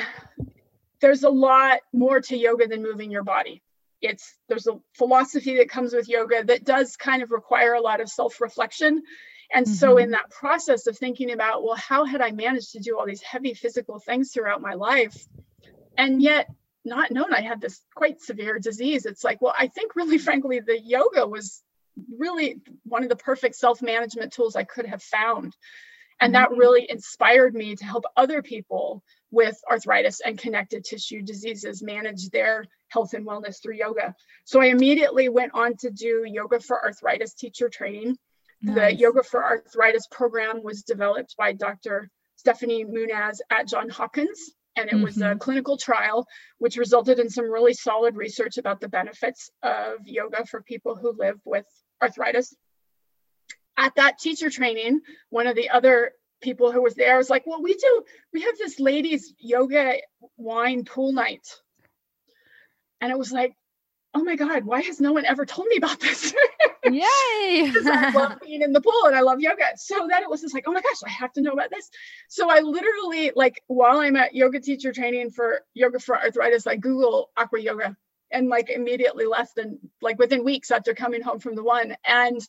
there's 1.05 1.23
a 1.23 1.31
lot 1.31 1.81
more 1.93 2.21
to 2.21 2.37
yoga 2.37 2.67
than 2.67 2.83
moving 2.83 3.11
your 3.11 3.25
body. 3.25 3.62
It's 4.01 4.37
there's 4.49 4.67
a 4.67 4.81
philosophy 4.95 5.57
that 5.59 5.69
comes 5.69 5.93
with 5.93 6.09
yoga 6.09 6.45
that 6.45 6.64
does 6.64 6.97
kind 6.97 7.23
of 7.23 7.31
require 7.31 7.75
a 7.75 7.81
lot 7.81 8.01
of 8.01 8.09
self-reflection 8.09 9.03
and 9.53 9.67
mm-hmm. 9.67 9.75
so, 9.75 9.99
in 9.99 10.11
that 10.11 10.31
process 10.31 10.87
of 10.87 10.97
thinking 10.97 11.33
about, 11.33 11.62
well, 11.62 11.77
how 11.77 12.05
had 12.05 12.21
I 12.21 12.31
managed 12.31 12.73
to 12.73 12.81
do 12.81 12.99
all 12.99 13.07
these 13.07 13.23
heavy 13.23 13.55
physical 13.55 13.99
things 13.99 14.33
throughout 14.33 14.61
my 14.61 14.75
life? 14.75 15.27
And 15.97 16.23
yet, 16.23 16.49
not 16.85 17.11
known 17.11 17.33
I 17.33 17.40
had 17.40 17.61
this 17.61 17.81
quite 17.95 18.21
severe 18.21 18.59
disease. 18.59 19.07
It's 19.07 19.25
like, 19.25 19.40
well, 19.40 19.55
I 19.59 19.69
think 19.69 19.95
really 19.97 20.19
frankly, 20.29 20.61
the 20.61 20.81
yoga 20.81 21.27
was 21.27 21.62
really 22.19 22.61
one 22.85 23.03
of 23.03 23.09
the 23.09 23.17
perfect 23.17 23.55
self 23.57 23.83
management 23.83 24.33
tools 24.33 24.57
I 24.57 24.64
could 24.64 24.87
have 24.87 25.03
found. 25.03 25.55
And 26.21 26.35
that 26.35 26.51
mm-hmm. 26.51 26.61
really 26.61 26.87
inspired 26.88 27.55
me 27.55 27.77
to 27.77 27.85
help 27.85 28.05
other 28.17 28.40
people 28.43 29.03
with 29.35 29.61
arthritis 29.70 30.20
and 30.20 30.38
connective 30.38 30.85
tissue 30.85 31.23
diseases 31.23 31.83
manage 31.83 32.31
their 32.31 32.64
health 32.88 33.14
and 33.14 33.27
wellness 33.27 33.61
through 33.61 33.75
yoga. 33.75 34.14
So 34.44 34.61
I 34.61 34.66
immediately 34.66 35.29
went 35.29 35.53
on 35.55 35.77
to 35.79 35.90
do 35.90 36.25
yoga 36.27 36.61
for 36.61 36.83
arthritis 36.83 37.35
teacher 37.35 37.68
training. 37.68 38.16
Nice. 38.64 38.75
The 38.75 38.94
Yoga 38.94 39.23
for 39.23 39.44
Arthritis 39.44 40.07
program 40.11 40.62
was 40.62 40.85
developed 40.85 41.37
by 41.37 41.53
Dr. 41.53 42.09
Steffany 42.42 42.87
Moonaz 42.87 43.40
at 43.51 43.68
John 43.68 43.90
Hopkins. 43.90 44.53
And 44.77 44.88
it 44.88 44.94
mm-hmm. 44.94 45.05
was 45.05 45.18
a 45.18 45.20
mm-hmm. 45.20 45.38
clinical 45.38 45.77
trial, 45.77 46.27
which 46.59 46.77
resulted 46.77 47.18
in 47.18 47.29
some 47.29 47.51
really 47.51 47.75
solid 47.75 48.16
research 48.16 48.57
about 48.57 48.81
the 48.81 48.88
benefits 48.88 49.51
of 49.62 50.07
yoga 50.07 50.47
for 50.47 50.62
people 50.62 50.97
who 50.97 51.12
live 51.16 51.38
with 51.44 51.66
arthritis. 52.03 52.57
At 53.77 53.97
that 53.97 54.18
teacher 54.18 54.51
training, 54.51 55.01
one 55.29 55.47
of 55.47 55.57
the 55.57 55.70
other 55.70 56.12
people 56.45 56.71
who 56.71 56.83
was 56.83 56.95
there 56.95 57.17
was 57.17 57.31
like, 57.31 57.47
Well, 57.47 57.63
we 57.63 57.75
do, 57.75 58.05
we 58.33 58.43
have 58.43 58.57
this 58.57 58.79
ladies' 58.79 59.35
yoga 59.39 59.97
wine 60.37 60.85
pool 60.85 61.13
night. 61.13 61.49
And 63.01 63.11
it 63.11 63.19
was 63.19 63.33
like, 63.33 63.57
oh 64.15 64.23
my 64.23 64.37
God, 64.37 64.65
why 64.65 64.81
has 64.83 65.01
no 65.01 65.13
one 65.13 65.25
ever 65.25 65.45
told 65.45 65.69
me 65.69 65.77
about 65.77 66.01
this? 66.01 66.33
Yay. 66.85 67.71
because 67.73 67.87
I 67.87 68.11
love 68.11 68.39
being 68.41 68.63
in 68.63 68.73
the 68.73 68.81
pool 68.81 69.07
and 69.07 69.17
I 69.17 69.21
love 69.21 69.41
yoga. 69.41 69.65
So 69.77 70.07
then 70.09 70.23
it 70.23 70.31
was 70.31 70.41
just 70.41 70.55
like, 70.55 70.65
oh 70.67 70.73
my 70.73 70.81
gosh, 70.81 71.03
I 71.05 71.11
have 71.11 71.33
to 71.35 71.43
know 71.43 71.53
about 71.53 71.71
this. 71.71 71.91
So 72.29 72.49
I 72.49 72.61
literally, 72.61 73.33
like, 73.35 73.63
while 73.67 73.99
I'm 73.99 74.17
at 74.17 74.35
yoga 74.35 74.61
teacher 74.61 74.93
training 74.93 75.31
for 75.31 75.61
yoga 75.75 75.99
for 75.99 76.17
arthritis, 76.17 76.67
I 76.67 76.77
Google 76.77 77.31
aqua 77.37 77.61
yoga 77.61 77.97
and 78.31 78.49
like 78.49 78.71
immediately 78.71 79.27
less 79.27 79.53
than 79.53 79.79
like 80.01 80.19
within 80.19 80.45
weeks 80.45 80.71
after 80.71 80.95
coming 80.95 81.23
home 81.23 81.41
from 81.41 81.57
the 81.57 81.65
one. 81.65 81.97
And 82.07 82.41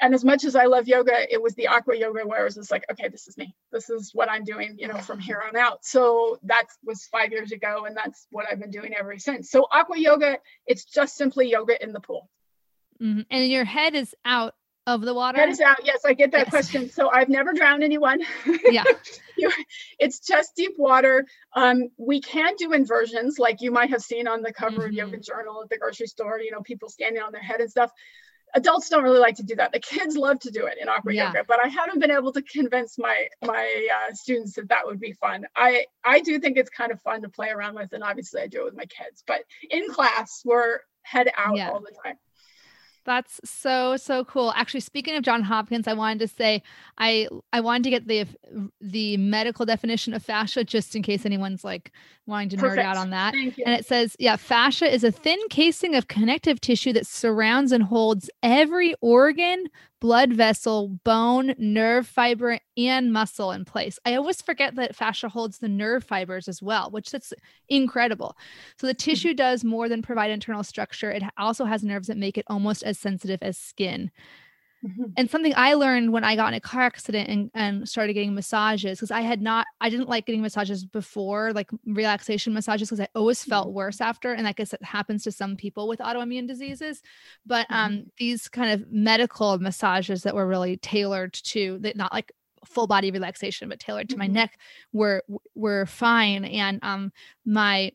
and 0.00 0.14
as 0.14 0.24
much 0.24 0.44
as 0.44 0.56
I 0.56 0.64
love 0.64 0.88
yoga, 0.88 1.32
it 1.32 1.40
was 1.40 1.54
the 1.54 1.68
aqua 1.68 1.96
yoga 1.96 2.26
where 2.26 2.40
I 2.40 2.44
was 2.44 2.56
just 2.56 2.70
like, 2.70 2.84
okay, 2.90 3.08
this 3.08 3.28
is 3.28 3.36
me. 3.36 3.54
This 3.70 3.88
is 3.88 4.10
what 4.12 4.30
I'm 4.30 4.44
doing, 4.44 4.76
you 4.78 4.88
know, 4.88 4.98
from 4.98 5.20
here 5.20 5.42
on 5.46 5.56
out. 5.56 5.84
So 5.84 6.38
that 6.44 6.64
was 6.84 7.06
five 7.06 7.30
years 7.30 7.52
ago, 7.52 7.84
and 7.86 7.96
that's 7.96 8.26
what 8.30 8.46
I've 8.50 8.58
been 8.58 8.70
doing 8.70 8.94
ever 8.94 9.16
since. 9.18 9.50
So 9.50 9.66
aqua 9.70 9.98
yoga, 9.98 10.38
it's 10.66 10.84
just 10.84 11.16
simply 11.16 11.50
yoga 11.50 11.80
in 11.82 11.92
the 11.92 12.00
pool. 12.00 12.28
Mm-hmm. 13.00 13.20
And 13.30 13.50
your 13.50 13.64
head 13.64 13.94
is 13.94 14.14
out 14.24 14.54
of 14.86 15.02
the 15.02 15.14
water. 15.14 15.38
Head 15.38 15.50
is 15.50 15.60
out. 15.60 15.84
Yes, 15.84 16.00
I 16.04 16.14
get 16.14 16.32
that 16.32 16.46
yes. 16.46 16.50
question. 16.50 16.90
So 16.90 17.08
I've 17.08 17.28
never 17.28 17.52
drowned 17.52 17.84
anyone. 17.84 18.22
Yeah, 18.64 18.84
it's 19.98 20.20
just 20.20 20.56
deep 20.56 20.72
water. 20.78 21.26
Um, 21.54 21.90
we 21.96 22.20
can 22.20 22.54
do 22.56 22.72
inversions, 22.72 23.38
like 23.38 23.60
you 23.60 23.70
might 23.70 23.90
have 23.90 24.02
seen 24.02 24.26
on 24.26 24.42
the 24.42 24.52
cover 24.52 24.78
mm-hmm. 24.78 24.86
of 24.86 24.92
Yoga 24.92 25.18
Journal 25.18 25.62
at 25.62 25.68
the 25.68 25.78
grocery 25.78 26.08
store. 26.08 26.40
You 26.40 26.50
know, 26.50 26.62
people 26.62 26.88
standing 26.88 27.22
on 27.22 27.30
their 27.30 27.42
head 27.42 27.60
and 27.60 27.70
stuff 27.70 27.92
adults 28.54 28.88
don't 28.88 29.02
really 29.02 29.18
like 29.18 29.36
to 29.36 29.42
do 29.42 29.56
that. 29.56 29.72
The 29.72 29.80
kids 29.80 30.16
love 30.16 30.38
to 30.40 30.50
do 30.50 30.66
it 30.66 30.78
in 30.80 30.88
aqua 30.88 31.12
yeah. 31.12 31.28
yoga, 31.28 31.44
but 31.46 31.58
I 31.64 31.68
haven't 31.68 32.00
been 32.00 32.10
able 32.10 32.32
to 32.32 32.42
convince 32.42 32.98
my 32.98 33.28
my 33.42 33.88
uh, 33.94 34.14
students 34.14 34.54
that 34.54 34.68
that 34.68 34.86
would 34.86 35.00
be 35.00 35.12
fun. 35.12 35.46
I 35.56 35.86
I 36.04 36.20
do 36.20 36.38
think 36.38 36.56
it's 36.56 36.70
kind 36.70 36.92
of 36.92 37.00
fun 37.02 37.22
to 37.22 37.28
play 37.28 37.50
around 37.50 37.74
with, 37.74 37.92
and 37.92 38.02
obviously 38.02 38.42
I 38.42 38.46
do 38.46 38.62
it 38.62 38.64
with 38.64 38.76
my 38.76 38.86
kids. 38.86 39.22
But 39.26 39.42
in 39.70 39.88
class, 39.88 40.42
we're 40.44 40.80
head 41.02 41.28
out 41.36 41.56
yeah. 41.56 41.70
all 41.70 41.80
the 41.80 41.94
time. 42.04 42.16
That's 43.04 43.40
so 43.44 43.96
so 43.96 44.24
cool. 44.24 44.52
Actually, 44.56 44.80
speaking 44.80 45.16
of 45.16 45.22
John 45.22 45.42
Hopkins, 45.42 45.88
I 45.88 45.92
wanted 45.94 46.20
to 46.20 46.28
say 46.28 46.62
I 46.98 47.28
I 47.52 47.60
wanted 47.60 47.84
to 47.84 47.90
get 47.90 48.06
the 48.06 48.26
the 48.80 49.16
medical 49.16 49.66
definition 49.66 50.14
of 50.14 50.22
fascia 50.22 50.64
just 50.64 50.94
in 50.94 51.02
case 51.02 51.26
anyone's 51.26 51.64
like 51.64 51.92
wanting 52.26 52.50
to 52.50 52.56
Perfect. 52.56 52.80
nerd 52.80 52.84
out 52.84 52.96
on 52.96 53.10
that. 53.10 53.34
And 53.34 53.74
it 53.74 53.86
says, 53.86 54.14
yeah, 54.18 54.36
fascia 54.36 54.92
is 54.92 55.02
a 55.02 55.10
thin 55.10 55.38
casing 55.50 55.94
of 55.94 56.08
connective 56.08 56.60
tissue 56.60 56.92
that 56.92 57.06
surrounds 57.06 57.72
and 57.72 57.82
holds 57.82 58.30
every 58.42 58.94
organ, 59.00 59.66
blood 60.02 60.32
vessel, 60.32 60.88
bone, 61.04 61.54
nerve 61.58 62.08
fiber, 62.08 62.58
and 62.76 63.12
muscle 63.12 63.52
in 63.52 63.64
place. 63.64 64.00
I 64.04 64.16
always 64.16 64.42
forget 64.42 64.74
that 64.74 64.96
fascia 64.96 65.28
holds 65.28 65.58
the 65.58 65.68
nerve 65.68 66.02
fibers 66.02 66.48
as 66.48 66.60
well, 66.60 66.90
which 66.90 67.12
that's 67.12 67.32
incredible. 67.68 68.36
So 68.76 68.88
the 68.88 68.94
mm-hmm. 68.94 69.10
tissue 69.10 69.32
does 69.32 69.62
more 69.62 69.88
than 69.88 70.02
provide 70.02 70.32
internal 70.32 70.64
structure. 70.64 71.12
It 71.12 71.22
also 71.38 71.66
has 71.66 71.84
nerves 71.84 72.08
that 72.08 72.16
make 72.16 72.36
it 72.36 72.44
almost 72.48 72.82
as 72.82 72.98
sensitive 72.98 73.38
as 73.42 73.56
skin. 73.56 74.10
Mm-hmm. 74.84 75.04
And 75.16 75.30
something 75.30 75.52
I 75.56 75.74
learned 75.74 76.12
when 76.12 76.24
I 76.24 76.34
got 76.34 76.48
in 76.48 76.54
a 76.54 76.60
car 76.60 76.82
accident 76.82 77.28
and, 77.28 77.50
and 77.54 77.88
started 77.88 78.14
getting 78.14 78.34
massages, 78.34 78.98
because 78.98 79.12
I 79.12 79.20
had 79.20 79.40
not, 79.40 79.66
I 79.80 79.88
didn't 79.88 80.08
like 80.08 80.26
getting 80.26 80.42
massages 80.42 80.84
before, 80.84 81.52
like 81.52 81.70
relaxation 81.86 82.52
massages, 82.52 82.88
because 82.88 83.00
I 83.00 83.08
always 83.14 83.44
felt 83.44 83.68
mm-hmm. 83.68 83.76
worse 83.76 84.00
after. 84.00 84.32
And 84.32 84.48
I 84.48 84.52
guess 84.52 84.72
it 84.72 84.82
happens 84.82 85.22
to 85.22 85.30
some 85.30 85.56
people 85.56 85.86
with 85.86 86.00
autoimmune 86.00 86.48
diseases. 86.48 87.00
But 87.46 87.66
um, 87.70 87.92
mm-hmm. 87.92 88.08
these 88.18 88.48
kind 88.48 88.72
of 88.72 88.90
medical 88.90 89.56
massages 89.58 90.24
that 90.24 90.34
were 90.34 90.48
really 90.48 90.76
tailored 90.78 91.32
to, 91.34 91.78
that 91.82 91.96
not 91.96 92.12
like 92.12 92.32
full 92.64 92.86
body 92.86 93.10
relaxation, 93.10 93.68
but 93.68 93.78
tailored 93.78 94.08
to 94.08 94.16
my 94.16 94.26
mm-hmm. 94.26 94.34
neck 94.34 94.58
were 94.92 95.22
were 95.54 95.86
fine. 95.86 96.44
And 96.44 96.80
um, 96.82 97.12
my 97.44 97.92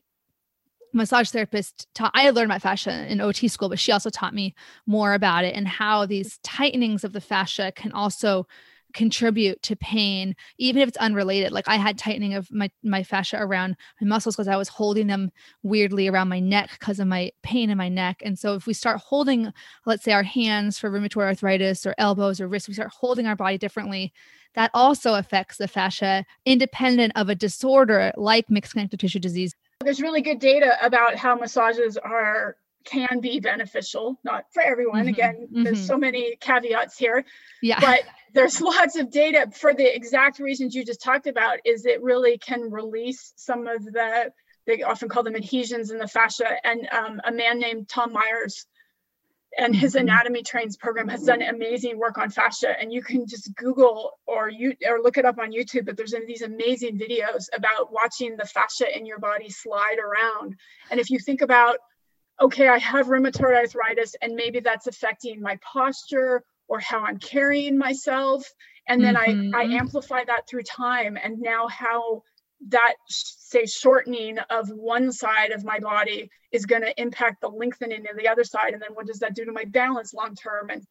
massage 0.92 1.30
therapist 1.30 1.86
taught 1.94 2.10
i 2.14 2.22
had 2.22 2.34
learned 2.34 2.50
about 2.50 2.62
fascia 2.62 3.06
in 3.10 3.18
ot 3.18 3.50
school 3.50 3.68
but 3.68 3.78
she 3.78 3.92
also 3.92 4.10
taught 4.10 4.34
me 4.34 4.54
more 4.86 5.14
about 5.14 5.44
it 5.44 5.54
and 5.54 5.68
how 5.68 6.06
these 6.06 6.38
tightenings 6.42 7.04
of 7.04 7.12
the 7.12 7.20
fascia 7.20 7.72
can 7.74 7.92
also 7.92 8.46
contribute 8.94 9.60
to 9.62 9.76
pain 9.76 10.34
even 10.58 10.80
if 10.82 10.88
it's 10.88 10.96
unrelated. 10.96 11.52
Like 11.52 11.68
i 11.68 11.76
had 11.76 11.98
tightening 11.98 12.34
of 12.34 12.50
my 12.50 12.70
my 12.82 13.02
fascia 13.02 13.36
around 13.38 13.76
my 14.00 14.06
muscles 14.06 14.34
because 14.34 14.48
i 14.48 14.56
was 14.56 14.68
holding 14.68 15.06
them 15.06 15.30
weirdly 15.62 16.08
around 16.08 16.28
my 16.28 16.40
neck 16.40 16.70
because 16.78 16.98
of 17.00 17.06
my 17.06 17.30
pain 17.42 17.70
in 17.70 17.78
my 17.78 17.88
neck. 17.88 18.22
And 18.24 18.38
so 18.38 18.54
if 18.54 18.66
we 18.66 18.72
start 18.72 19.00
holding 19.00 19.52
let's 19.86 20.04
say 20.04 20.12
our 20.12 20.22
hands 20.22 20.78
for 20.78 20.90
rheumatoid 20.90 21.26
arthritis 21.26 21.84
or 21.86 21.94
elbows 21.98 22.40
or 22.40 22.48
wrists 22.48 22.68
we 22.68 22.74
start 22.74 22.90
holding 22.90 23.26
our 23.26 23.36
body 23.36 23.58
differently 23.58 24.12
that 24.54 24.70
also 24.72 25.14
affects 25.14 25.58
the 25.58 25.68
fascia 25.68 26.24
independent 26.46 27.12
of 27.14 27.28
a 27.28 27.34
disorder 27.34 28.10
like 28.16 28.48
mixed 28.50 28.72
connective 28.72 29.00
tissue 29.00 29.18
disease 29.18 29.54
there's 29.84 30.00
really 30.00 30.22
good 30.22 30.38
data 30.38 30.76
about 30.82 31.16
how 31.16 31.36
massages 31.36 31.96
are 31.96 32.56
can 32.84 33.20
be 33.20 33.38
beneficial, 33.38 34.18
not 34.24 34.44
for 34.52 34.62
everyone. 34.62 35.00
Mm-hmm. 35.00 35.08
Again, 35.08 35.48
mm-hmm. 35.52 35.62
there's 35.64 35.86
so 35.86 35.98
many 35.98 36.36
caveats 36.40 36.96
here. 36.96 37.24
Yeah. 37.62 37.80
But 37.80 38.00
there's 38.32 38.60
lots 38.62 38.96
of 38.96 39.10
data 39.10 39.50
for 39.52 39.74
the 39.74 39.94
exact 39.94 40.38
reasons 40.38 40.74
you 40.74 40.84
just 40.84 41.02
talked 41.02 41.26
about 41.26 41.58
is 41.64 41.86
it 41.86 42.02
really 42.02 42.38
can 42.38 42.70
release 42.70 43.32
some 43.36 43.66
of 43.66 43.84
the 43.84 44.32
they 44.66 44.82
often 44.82 45.08
call 45.08 45.22
them 45.22 45.34
adhesions 45.34 45.90
in 45.90 45.98
the 45.98 46.06
fascia 46.06 46.50
and 46.62 46.86
um, 46.92 47.20
a 47.24 47.32
man 47.32 47.58
named 47.58 47.88
tom 47.88 48.12
myers 48.12 48.66
and 49.58 49.74
his 49.74 49.94
mm-hmm. 49.94 50.02
anatomy 50.02 50.42
trains 50.42 50.76
program 50.76 51.08
has 51.08 51.24
done 51.24 51.42
amazing 51.42 51.98
work 51.98 52.16
on 52.16 52.30
fascia 52.30 52.80
and 52.80 52.92
you 52.92 53.02
can 53.02 53.26
just 53.26 53.54
google 53.56 54.12
or 54.26 54.48
you 54.48 54.74
or 54.86 55.00
look 55.02 55.18
it 55.18 55.24
up 55.24 55.38
on 55.38 55.52
youtube 55.52 55.84
but 55.84 55.96
there's 55.96 56.14
these 56.26 56.42
amazing 56.42 56.98
videos 56.98 57.46
about 57.54 57.92
watching 57.92 58.36
the 58.36 58.44
fascia 58.44 58.96
in 58.96 59.04
your 59.04 59.18
body 59.18 59.50
slide 59.50 59.98
around 59.98 60.54
and 60.90 61.00
if 61.00 61.10
you 61.10 61.18
think 61.18 61.42
about 61.42 61.76
okay 62.40 62.68
i 62.68 62.78
have 62.78 63.08
rheumatoid 63.08 63.54
arthritis 63.54 64.14
and 64.22 64.34
maybe 64.34 64.60
that's 64.60 64.86
affecting 64.86 65.40
my 65.40 65.58
posture 65.62 66.42
or 66.68 66.78
how 66.78 67.00
i'm 67.00 67.18
carrying 67.18 67.76
myself 67.76 68.44
and 68.86 69.02
then 69.02 69.16
mm-hmm. 69.16 69.54
i 69.54 69.60
i 69.60 69.64
amplify 69.64 70.22
that 70.24 70.48
through 70.48 70.62
time 70.62 71.18
and 71.22 71.38
now 71.40 71.66
how 71.68 72.22
that 72.68 72.94
say 73.06 73.66
shortening 73.66 74.38
of 74.50 74.68
one 74.70 75.12
side 75.12 75.52
of 75.52 75.64
my 75.64 75.78
body 75.78 76.30
is 76.50 76.66
going 76.66 76.82
to 76.82 77.00
impact 77.00 77.40
the 77.40 77.48
lengthening 77.48 78.04
of 78.10 78.16
the 78.16 78.28
other 78.28 78.44
side 78.44 78.72
and 78.72 78.82
then 78.82 78.90
what 78.94 79.06
does 79.06 79.20
that 79.20 79.34
do 79.34 79.44
to 79.44 79.52
my 79.52 79.64
balance 79.64 80.12
long 80.12 80.34
term? 80.34 80.70
And 80.70 80.82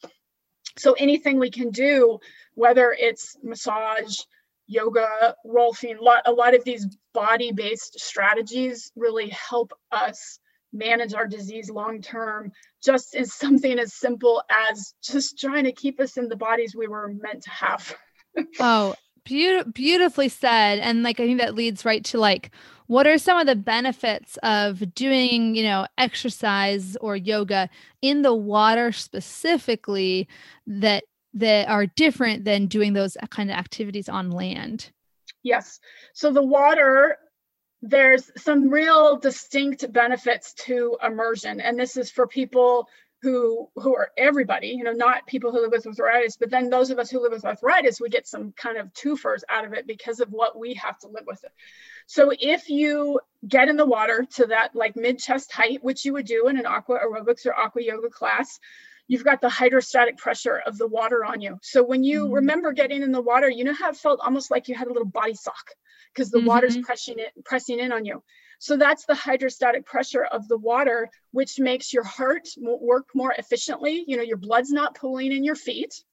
so 0.77 0.93
anything 0.93 1.39
we 1.39 1.51
can 1.51 1.71
do 1.71 2.19
whether 2.53 2.95
it's 2.97 3.36
massage 3.43 4.17
yoga 4.67 5.36
rolfing 5.45 5.97
a 6.25 6.32
lot 6.32 6.56
of 6.56 6.63
these 6.63 6.86
body 7.13 7.51
based 7.51 7.99
strategies 7.99 8.91
really 8.95 9.30
help 9.30 9.71
us 9.91 10.39
manage 10.73 11.13
our 11.13 11.25
disease 11.25 11.69
long 11.69 12.01
term 12.01 12.51
just 12.84 13.15
as 13.15 13.34
something 13.34 13.80
as 13.80 13.93
simple 13.93 14.43
as 14.49 14.93
just 15.01 15.39
trying 15.39 15.63
to 15.63 15.71
keep 15.71 15.99
us 15.99 16.17
in 16.17 16.27
the 16.27 16.36
bodies 16.36 16.75
we 16.75 16.88
were 16.88 17.13
meant 17.21 17.43
to 17.43 17.49
have. 17.49 17.95
Oh 18.60 18.93
Be- 19.28 19.63
beautifully 19.74 20.30
said. 20.30 20.80
And 20.80 21.04
like, 21.04 21.20
I 21.20 21.26
think 21.26 21.40
that 21.40 21.56
leads 21.56 21.86
right 21.86 22.04
to 22.06 22.18
like, 22.18 22.52
what 22.88 23.06
are 23.06 23.18
some 23.18 23.38
of 23.38 23.48
the 23.48 23.56
benefits 23.56 24.38
of 24.44 24.94
doing, 24.96 25.56
you 25.56 25.63
know, 25.63 25.86
exercise 25.98 26.96
or 26.98 27.16
yoga 27.16 27.70
in 28.02 28.22
the 28.22 28.34
water 28.34 28.92
specifically 28.92 30.28
that 30.66 31.04
that 31.34 31.68
are 31.68 31.86
different 31.86 32.46
than 32.46 32.66
doing 32.66 32.94
those 32.94 33.16
uh, 33.18 33.28
kind 33.28 33.52
of 33.52 33.58
activities 33.58 34.10
on 34.10 34.32
land? 34.32 34.92
Yes. 35.44 35.80
So 36.13 36.32
the 36.32 36.44
water 36.44 37.18
there's 37.84 38.32
some 38.38 38.70
real 38.70 39.18
distinct 39.18 39.92
benefits 39.94 40.54
to 40.54 40.98
immersion 41.04 41.62
and 41.62 41.80
this 41.80 41.96
is 41.96 42.10
for 42.10 42.26
people 42.26 42.90
who 43.21 43.67
who 43.75 43.95
are 43.95 44.12
everybody 44.15 44.67
you 44.67 44.84
know 44.84 44.91
not 44.91 45.25
people 45.25 45.51
who 45.51 45.62
live 45.62 45.71
with 45.71 45.88
arthritis 45.88 46.38
but 46.38 46.51
then 46.51 46.69
those 46.69 46.91
of 46.91 46.99
us 46.99 47.10
who 47.10 47.21
live 47.21 47.32
with 47.32 47.45
arthritis 47.45 47.99
we 47.99 48.10
get 48.10 48.27
some 48.27 48.51
kind 48.51 48.77
of 48.77 48.93
twofers 48.93 49.41
out 49.49 49.65
of 49.65 49.73
it 49.73 49.88
because 49.88 50.19
of 50.19 50.30
what 50.30 50.58
we 50.58 50.75
have 50.75 50.97
to 50.99 51.08
live 51.08 51.23
with 51.25 51.43
it 51.43 51.51
so 52.06 52.32
if 52.39 52.69
you 52.69 53.19
get 53.47 53.69
in 53.69 53.75
the 53.75 53.86
water 53.86 54.25
to 54.30 54.45
that 54.47 54.75
like 54.75 54.95
mid 54.95 55.17
chest 55.17 55.51
height 55.51 55.84
which 55.84 56.06
you 56.06 56.13
would 56.13 56.27
do 56.27 56.47
in 56.47 56.58
an 56.58 56.65
aqua 56.65 56.99
aerobics 56.99 57.45
or 57.45 57.58
aqua 57.58 57.82
yoga 57.82 58.10
class 58.10 58.60
you've 59.08 59.23
got 59.23 59.41
the 59.41 59.49
hydrostatic 59.49 60.17
pressure 60.17 60.62
of 60.65 60.77
the 60.77 60.88
water 60.88 61.25
on 61.25 61.41
you 61.41 61.58
so 61.63 61.84
when 61.84 62.03
you 62.03 62.25
mm-hmm. 62.25 62.34
remember 62.36 62.71
getting 62.71 63.01
in 63.01 63.12
the 63.12 63.21
water 63.21 63.49
you 63.49 63.63
know 63.63 63.73
how 63.73 63.89
it 63.89 63.97
felt 63.97 64.19
almost 64.23 64.51
like 64.51 64.67
you 64.67 64.75
had 64.75 64.88
a 64.88 64.93
little 64.93 65.08
body 65.08 65.34
sock 65.34 65.71
because 66.13 66.30
the 66.30 66.38
mm-hmm. 66.38 66.47
water's 66.47 66.77
pressing 66.77 67.15
it 67.17 67.32
pressing 67.45 67.80
in 67.80 67.91
on 67.91 68.06
you 68.06 68.21
so 68.60 68.78
that's 68.78 69.06
the 69.06 69.15
hydrostatic 69.15 69.86
pressure 69.86 70.24
of 70.24 70.48
the 70.48 70.58
water, 70.58 71.10
which 71.32 71.60
makes 71.60 71.93
your 71.93 72.04
heart 72.04 72.48
work 72.58 73.10
more 73.13 73.34
efficiently. 73.38 74.04
You 74.08 74.17
know, 74.17 74.24
your 74.24 74.38
blood's 74.38 74.72
not 74.72 74.96
pooling 74.96 75.32
in 75.32 75.43
your 75.43 75.56
feet. 75.56 76.04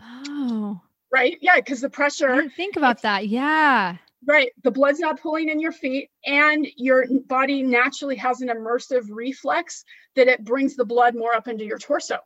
Oh. 0.00 0.80
Right? 1.12 1.38
Yeah, 1.40 1.56
because 1.56 1.80
the 1.80 1.90
pressure. 1.90 2.48
think 2.50 2.76
about 2.76 3.02
that. 3.02 3.28
Yeah. 3.28 3.96
Right. 4.26 4.50
The 4.64 4.72
blood's 4.72 4.98
not 4.98 5.20
pulling 5.20 5.48
in 5.48 5.60
your 5.60 5.72
feet, 5.72 6.10
and 6.24 6.66
your 6.76 7.06
body 7.26 7.62
naturally 7.62 8.16
has 8.16 8.40
an 8.40 8.48
immersive 8.48 9.04
reflex 9.08 9.84
that 10.16 10.26
it 10.26 10.44
brings 10.44 10.74
the 10.74 10.84
blood 10.84 11.14
more 11.14 11.34
up 11.34 11.46
into 11.46 11.64
your 11.64 11.78
torso. 11.78 12.18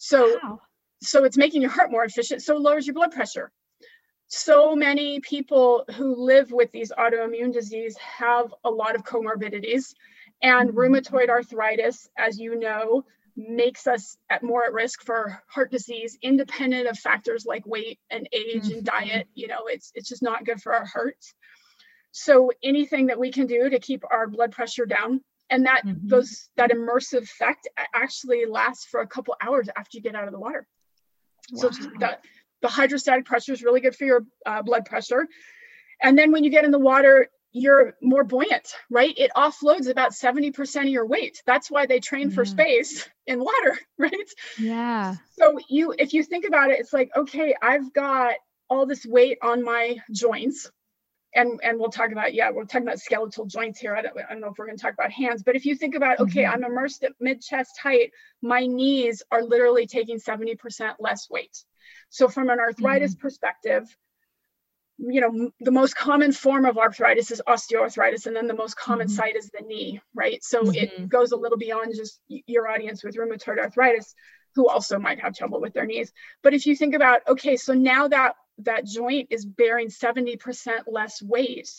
So, 0.00 0.38
wow. 0.42 0.60
so 1.00 1.24
it's 1.24 1.36
making 1.36 1.62
your 1.62 1.70
heart 1.70 1.92
more 1.92 2.04
efficient. 2.04 2.42
So 2.42 2.56
it 2.56 2.60
lowers 2.60 2.86
your 2.86 2.94
blood 2.94 3.12
pressure 3.12 3.52
so 4.28 4.76
many 4.76 5.20
people 5.20 5.84
who 5.96 6.14
live 6.14 6.52
with 6.52 6.70
these 6.70 6.92
autoimmune 6.92 7.52
disease 7.52 7.96
have 7.96 8.54
a 8.64 8.70
lot 8.70 8.94
of 8.94 9.02
comorbidities 9.02 9.94
and 10.42 10.70
mm-hmm. 10.70 10.78
rheumatoid 10.78 11.30
arthritis 11.30 12.08
as 12.16 12.38
you 12.38 12.58
know 12.58 13.04
makes 13.36 13.86
us 13.86 14.18
at 14.30 14.42
more 14.42 14.64
at 14.64 14.72
risk 14.72 15.02
for 15.02 15.42
heart 15.48 15.70
disease 15.70 16.18
independent 16.22 16.86
of 16.86 16.98
factors 16.98 17.46
like 17.46 17.66
weight 17.66 17.98
and 18.10 18.28
age 18.32 18.64
mm-hmm. 18.64 18.74
and 18.74 18.84
diet 18.84 19.28
you 19.34 19.46
know 19.46 19.66
it's 19.66 19.92
it's 19.94 20.08
just 20.08 20.22
not 20.22 20.44
good 20.44 20.60
for 20.60 20.74
our 20.74 20.84
hearts 20.84 21.34
so 22.10 22.50
anything 22.62 23.06
that 23.06 23.18
we 23.18 23.30
can 23.30 23.46
do 23.46 23.70
to 23.70 23.78
keep 23.78 24.02
our 24.10 24.26
blood 24.26 24.52
pressure 24.52 24.86
down 24.86 25.20
and 25.50 25.64
that 25.64 25.86
mm-hmm. 25.86 26.06
those 26.06 26.50
that 26.56 26.70
immersive 26.70 27.22
effect 27.22 27.68
actually 27.94 28.44
lasts 28.44 28.84
for 28.84 29.00
a 29.00 29.06
couple 29.06 29.34
hours 29.40 29.68
after 29.76 29.96
you 29.96 30.02
get 30.02 30.14
out 30.14 30.26
of 30.26 30.32
the 30.32 30.40
water 30.40 30.66
wow. 31.52 31.70
so 31.70 31.88
that 32.00 32.20
the 32.62 32.68
hydrostatic 32.68 33.24
pressure 33.24 33.52
is 33.52 33.62
really 33.62 33.80
good 33.80 33.94
for 33.94 34.04
your 34.04 34.24
uh, 34.46 34.62
blood 34.62 34.84
pressure. 34.84 35.26
And 36.00 36.16
then 36.16 36.32
when 36.32 36.44
you 36.44 36.50
get 36.50 36.64
in 36.64 36.70
the 36.70 36.78
water, 36.78 37.28
you're 37.52 37.94
more 38.02 38.24
buoyant, 38.24 38.74
right? 38.90 39.14
It 39.16 39.30
offloads 39.36 39.88
about 39.88 40.12
70% 40.12 40.82
of 40.82 40.88
your 40.88 41.06
weight. 41.06 41.42
That's 41.46 41.70
why 41.70 41.86
they 41.86 41.98
train 41.98 42.30
for 42.30 42.44
space 42.44 43.08
in 43.26 43.40
water, 43.40 43.78
right? 43.98 44.12
Yeah. 44.58 45.16
So 45.38 45.58
you 45.68 45.94
if 45.98 46.12
you 46.12 46.22
think 46.22 46.44
about 46.46 46.70
it, 46.70 46.78
it's 46.78 46.92
like, 46.92 47.10
okay, 47.16 47.54
I've 47.60 47.92
got 47.92 48.34
all 48.68 48.86
this 48.86 49.06
weight 49.06 49.38
on 49.42 49.64
my 49.64 49.96
joints. 50.12 50.70
And, 51.34 51.60
and 51.62 51.78
we'll 51.78 51.90
talk 51.90 52.10
about 52.10 52.32
yeah 52.32 52.50
we're 52.50 52.64
talking 52.64 52.88
about 52.88 53.00
skeletal 53.00 53.44
joints 53.44 53.78
here 53.78 53.94
I 53.94 54.00
don't, 54.00 54.16
I 54.16 54.32
don't 54.32 54.40
know 54.40 54.48
if 54.48 54.54
we're 54.56 54.64
going 54.64 54.78
to 54.78 54.82
talk 54.82 54.94
about 54.94 55.12
hands 55.12 55.42
but 55.42 55.56
if 55.56 55.66
you 55.66 55.76
think 55.76 55.94
about 55.94 56.18
okay 56.20 56.44
mm-hmm. 56.44 56.54
i'm 56.54 56.64
immersed 56.64 57.04
at 57.04 57.12
mid 57.20 57.42
chest 57.42 57.78
height 57.80 58.12
my 58.40 58.64
knees 58.66 59.22
are 59.30 59.42
literally 59.42 59.86
taking 59.86 60.18
70% 60.18 60.94
less 60.98 61.28
weight 61.28 61.64
so 62.08 62.28
from 62.28 62.50
an 62.50 62.58
arthritis 62.58 63.14
mm-hmm. 63.14 63.22
perspective, 63.22 63.84
you 64.98 65.20
know, 65.20 65.50
the 65.60 65.70
most 65.70 65.96
common 65.96 66.32
form 66.32 66.64
of 66.64 66.76
arthritis 66.76 67.30
is 67.30 67.40
osteoarthritis, 67.46 68.26
and 68.26 68.34
then 68.34 68.48
the 68.48 68.54
most 68.54 68.76
common 68.76 69.06
mm-hmm. 69.06 69.16
site 69.16 69.36
is 69.36 69.50
the 69.50 69.64
knee, 69.64 70.00
right? 70.14 70.42
So 70.42 70.62
mm-hmm. 70.62 70.74
it 70.74 71.08
goes 71.08 71.32
a 71.32 71.36
little 71.36 71.58
beyond 71.58 71.94
just 71.94 72.20
your 72.28 72.68
audience 72.68 73.04
with 73.04 73.16
rheumatoid 73.16 73.58
arthritis 73.58 74.14
who 74.54 74.68
also 74.68 74.98
might 74.98 75.20
have 75.20 75.36
trouble 75.36 75.60
with 75.60 75.72
their 75.72 75.86
knees. 75.86 76.12
But 76.42 76.54
if 76.54 76.66
you 76.66 76.74
think 76.74 76.94
about, 76.94 77.20
okay, 77.28 77.56
so 77.56 77.74
now 77.74 78.08
that 78.08 78.34
that 78.58 78.84
joint 78.84 79.28
is 79.30 79.46
bearing 79.46 79.88
70% 79.88 80.38
less 80.88 81.22
weight, 81.22 81.70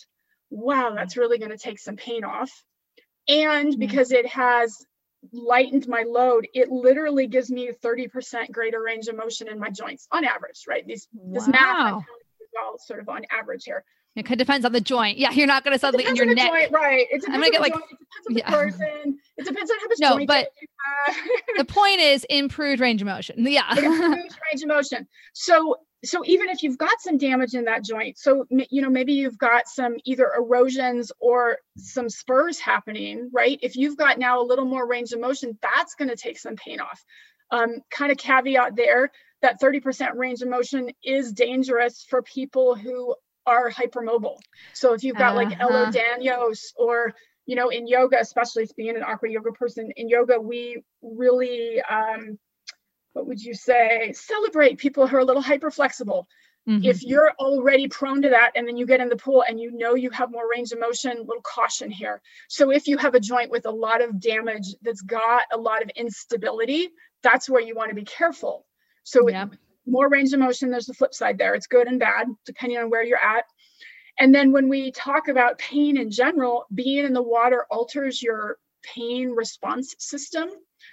wow, 0.50 0.94
that's 0.96 1.18
really 1.18 1.40
going 1.40 1.52
to 1.52 1.58
take 1.58 1.80
some 1.80 1.98
pain 1.98 2.24
off. 2.24 2.52
And 3.28 3.72
mm-hmm. 3.72 3.80
because 3.80 4.12
it 4.12 4.28
has 4.28 4.78
lightened 5.32 5.88
my 5.88 6.04
load, 6.08 6.48
it 6.54 6.70
literally 6.70 7.28
gives 7.28 7.52
me 7.52 7.72
30% 7.84 8.52
greater 8.52 8.82
range 8.82 9.08
of 9.08 9.18
motion 9.18 9.48
in 9.48 9.60
my 9.60 9.70
joints 9.70 10.08
on 10.12 10.24
average, 10.24 10.66
right? 10.68 10.86
These 10.86 11.08
wow. 11.14 11.34
this 11.34 11.48
math 11.48 12.04
is 12.42 12.48
all 12.62 12.78
sort 12.78 13.00
of 13.00 13.10
on 13.10 13.24
average 13.32 13.66
here. 13.66 13.84
It 14.16 14.24
kind 14.24 14.42
of 14.42 14.48
depends 14.48 14.66
on 14.66 14.72
the 14.72 14.82
joint. 14.82 15.18
Yeah, 15.18 15.32
you're 15.32 15.48
not 15.48 15.64
going 15.64 15.76
to 15.76 15.80
suddenly 15.80 16.06
in 16.06 16.16
your 16.16 16.26
neck. 16.34 16.52
Joint, 16.52 16.72
right. 16.72 17.06
It 17.12 17.24
I'm 17.28 17.34
gonna 17.34 17.52
get 17.52 17.62
like. 17.62 17.74
Joint. 17.74 17.86
It 17.92 17.96
depends 18.28 18.30
on 18.30 18.36
yeah. 18.36 18.50
the 18.50 18.58
person. 18.58 19.20
It 19.38 19.46
depends 19.46 19.72
on 19.72 19.78
how 19.80 19.88
much. 19.88 19.98
No, 20.00 20.26
but 20.26 20.50
the 21.58 21.66
point 21.66 22.00
is 22.00 22.26
improved 22.30 22.82
range 22.82 23.02
of 23.02 23.08
motion. 23.08 23.36
Yeah. 23.48 23.70
improved 23.78 24.38
range 24.52 24.64
of 24.64 24.68
motion. 24.68 25.08
So 25.34 25.78
so 26.04 26.24
even 26.26 26.50
if 26.50 26.64
you've 26.64 26.78
got 26.78 27.02
some 27.02 27.18
damage 27.18 27.54
in 27.54 27.66
that 27.66 27.84
joint 27.84 28.18
so 28.18 28.46
you 28.50 28.82
know 28.82 28.90
maybe 28.90 29.14
you've 29.14 29.38
got 29.38 29.68
some 29.68 29.96
either 30.06 30.32
erosions 30.38 31.12
or 31.20 31.58
some 31.78 32.10
spurs 32.10 32.60
happening 32.60 33.30
right 33.34 33.60
if 33.62 33.76
you've 33.76 33.98
got 33.98 34.18
now 34.18 34.42
a 34.42 34.46
little 34.46 34.66
more 34.66 34.88
range 34.88 35.12
of 35.12 35.20
motion 35.20 35.58
that's 35.62 35.96
going 35.96 36.10
to 36.10 36.16
take 36.16 36.40
some 36.40 36.56
pain 36.56 36.80
off 36.80 37.04
um, 37.52 37.80
kind 37.90 38.12
of 38.12 38.18
caveat 38.18 38.76
there 38.76 39.12
that 39.42 39.60
30% 39.62 40.16
range 40.16 40.42
of 40.42 40.50
motion 40.50 40.92
is 41.04 41.32
dangerous 41.32 42.06
for 42.08 42.22
people 42.22 42.76
who 42.76 43.16
are 43.46 43.72
hypermobile 43.72 44.38
so 44.74 44.94
if 44.94 45.04
you've 45.04 45.18
got 45.18 45.36
uh-huh. 45.36 45.50
like 45.50 45.60
Ehlers-Danlos 45.60 46.74
or 46.78 47.14
you 47.50 47.56
know 47.56 47.70
in 47.70 47.88
yoga 47.88 48.18
especially 48.20 48.68
being 48.78 48.96
an 48.96 49.04
aqua 49.04 49.30
yoga 49.30 49.52
person 49.52 49.92
in 49.96 50.08
yoga 50.08 50.40
we 50.40 50.82
really 51.02 51.82
um, 51.82 52.38
what 53.14 53.28
would 53.28 53.42
you 53.42 53.54
say, 53.54 54.14
celebrate 54.14 54.78
people 54.78 55.08
who 55.08 55.18
are 55.18 55.20
a 55.20 55.26
little 55.26 55.42
hyper 55.42 55.72
flexible. 55.72 56.28
Mm-hmm. 56.68 56.86
If 56.86 57.04
you're 57.04 57.32
already 57.40 57.88
prone 57.88 58.22
to 58.22 58.30
that 58.30 58.52
and 58.56 58.68
then 58.68 58.78
you 58.78 58.86
get 58.86 59.00
in 59.00 59.10
the 59.10 59.16
pool 59.16 59.44
and 59.48 59.60
you 59.60 59.72
know 59.72 59.96
you 59.96 60.10
have 60.12 60.32
more 60.32 60.50
range 60.50 60.72
of 60.72 60.80
motion, 60.80 61.18
little 61.20 61.42
caution 61.42 61.90
here. 61.90 62.22
So 62.48 62.72
if 62.72 62.88
you 62.88 62.98
have 62.98 63.16
a 63.16 63.20
joint 63.20 63.50
with 63.50 63.66
a 63.66 63.72
lot 63.72 64.02
of 64.02 64.20
damage 64.20 64.76
that's 64.82 65.02
got 65.02 65.44
a 65.52 65.58
lot 65.58 65.82
of 65.82 65.90
instability, 65.96 66.90
that's 67.24 67.50
where 67.50 67.62
you 67.62 67.76
want 67.76 67.90
to 67.90 67.96
be 67.96 68.04
careful. 68.04 68.66
So 69.04 69.28
yeah. 69.28 69.48
more 69.88 70.10
range 70.10 70.34
of 70.34 70.40
motion, 70.40 70.70
there's 70.70 70.86
the 70.86 70.94
flip 70.94 71.14
side 71.14 71.38
there. 71.38 71.56
It's 71.56 71.68
good 71.68 71.88
and 71.88 72.00
bad 72.00 72.28
depending 72.46 72.78
on 72.78 72.90
where 72.90 73.04
you're 73.04 73.18
at. 73.18 73.46
And 74.20 74.36
then 74.36 74.52
when 74.52 74.68
we 74.68 74.92
talk 74.92 75.30
about 75.30 75.58
pain 75.58 75.98
in 75.98 76.12
general, 76.12 76.66
being 76.74 77.06
in 77.06 77.14
the 77.14 77.24
water 77.24 77.66
alters 77.72 78.22
your 78.22 78.58
pain 78.84 79.30
response 79.30 79.96
system. 79.98 80.50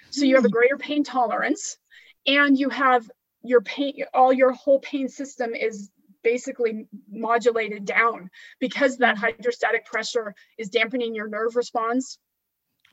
So 0.09 0.25
you 0.25 0.35
have 0.35 0.45
a 0.45 0.49
mm. 0.49 0.51
greater 0.51 0.77
pain 0.77 1.03
tolerance 1.03 1.77
and 2.25 2.57
you 2.57 2.69
have 2.69 3.09
your 3.43 3.61
pain 3.61 4.03
all 4.13 4.33
your 4.33 4.51
whole 4.51 4.79
pain 4.79 5.07
system 5.07 5.55
is 5.55 5.89
basically 6.23 6.87
modulated 7.09 7.85
down 7.85 8.29
because 8.59 8.97
that 8.97 9.17
hydrostatic 9.17 9.85
pressure 9.85 10.35
is 10.57 10.69
dampening 10.69 11.15
your 11.15 11.27
nerve 11.27 11.55
response 11.55 12.17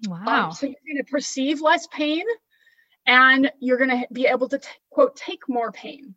wow 0.07 0.47
um, 0.47 0.53
so 0.53 0.67
you're 0.67 0.77
going 0.87 1.05
to 1.05 1.11
perceive 1.11 1.61
less 1.61 1.87
pain 1.89 2.25
and 3.07 3.51
you're 3.59 3.79
going 3.79 3.91
to 3.91 4.07
be 4.13 4.27
able 4.27 4.49
to 4.49 4.59
t- 4.59 4.69
quote 4.91 5.17
take 5.17 5.49
more 5.49 5.73
pain 5.73 6.15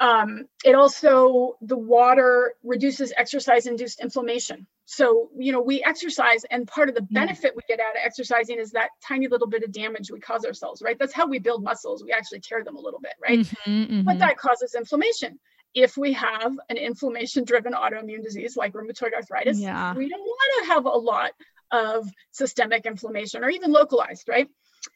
um, 0.00 0.46
it 0.64 0.74
also 0.74 1.56
the 1.60 1.76
water 1.76 2.54
reduces 2.64 3.12
exercise 3.16 3.66
induced 3.66 4.00
inflammation. 4.00 4.66
So 4.86 5.28
you 5.38 5.52
know 5.52 5.60
we 5.60 5.84
exercise 5.84 6.44
and 6.50 6.66
part 6.66 6.88
of 6.88 6.94
the 6.94 7.02
benefit 7.02 7.52
we 7.54 7.62
get 7.68 7.80
out 7.80 7.94
of 7.94 8.02
exercising 8.02 8.58
is 8.58 8.72
that 8.72 8.88
tiny 9.06 9.28
little 9.28 9.46
bit 9.46 9.62
of 9.62 9.70
damage 9.70 10.10
we 10.10 10.18
cause 10.18 10.44
ourselves 10.44 10.82
right? 10.82 10.98
That's 10.98 11.12
how 11.12 11.26
we 11.26 11.38
build 11.38 11.62
muscles. 11.62 12.02
We 12.02 12.12
actually 12.12 12.40
tear 12.40 12.64
them 12.64 12.76
a 12.76 12.80
little 12.80 12.98
bit 12.98 13.12
right? 13.22 13.40
Mm-hmm, 13.40 13.70
mm-hmm. 13.70 14.02
but 14.02 14.18
that 14.18 14.38
causes 14.38 14.74
inflammation. 14.74 15.38
If 15.74 15.96
we 15.96 16.14
have 16.14 16.58
an 16.68 16.78
inflammation 16.78 17.44
driven 17.44 17.74
autoimmune 17.74 18.24
disease 18.24 18.56
like 18.56 18.72
rheumatoid 18.72 19.12
arthritis 19.14 19.60
yeah. 19.60 19.94
we 19.94 20.08
don't 20.08 20.20
want 20.20 20.66
to 20.66 20.72
have 20.72 20.86
a 20.86 20.88
lot 20.88 21.32
of 21.70 22.08
systemic 22.32 22.86
inflammation 22.86 23.44
or 23.44 23.50
even 23.50 23.70
localized 23.70 24.28
right? 24.28 24.48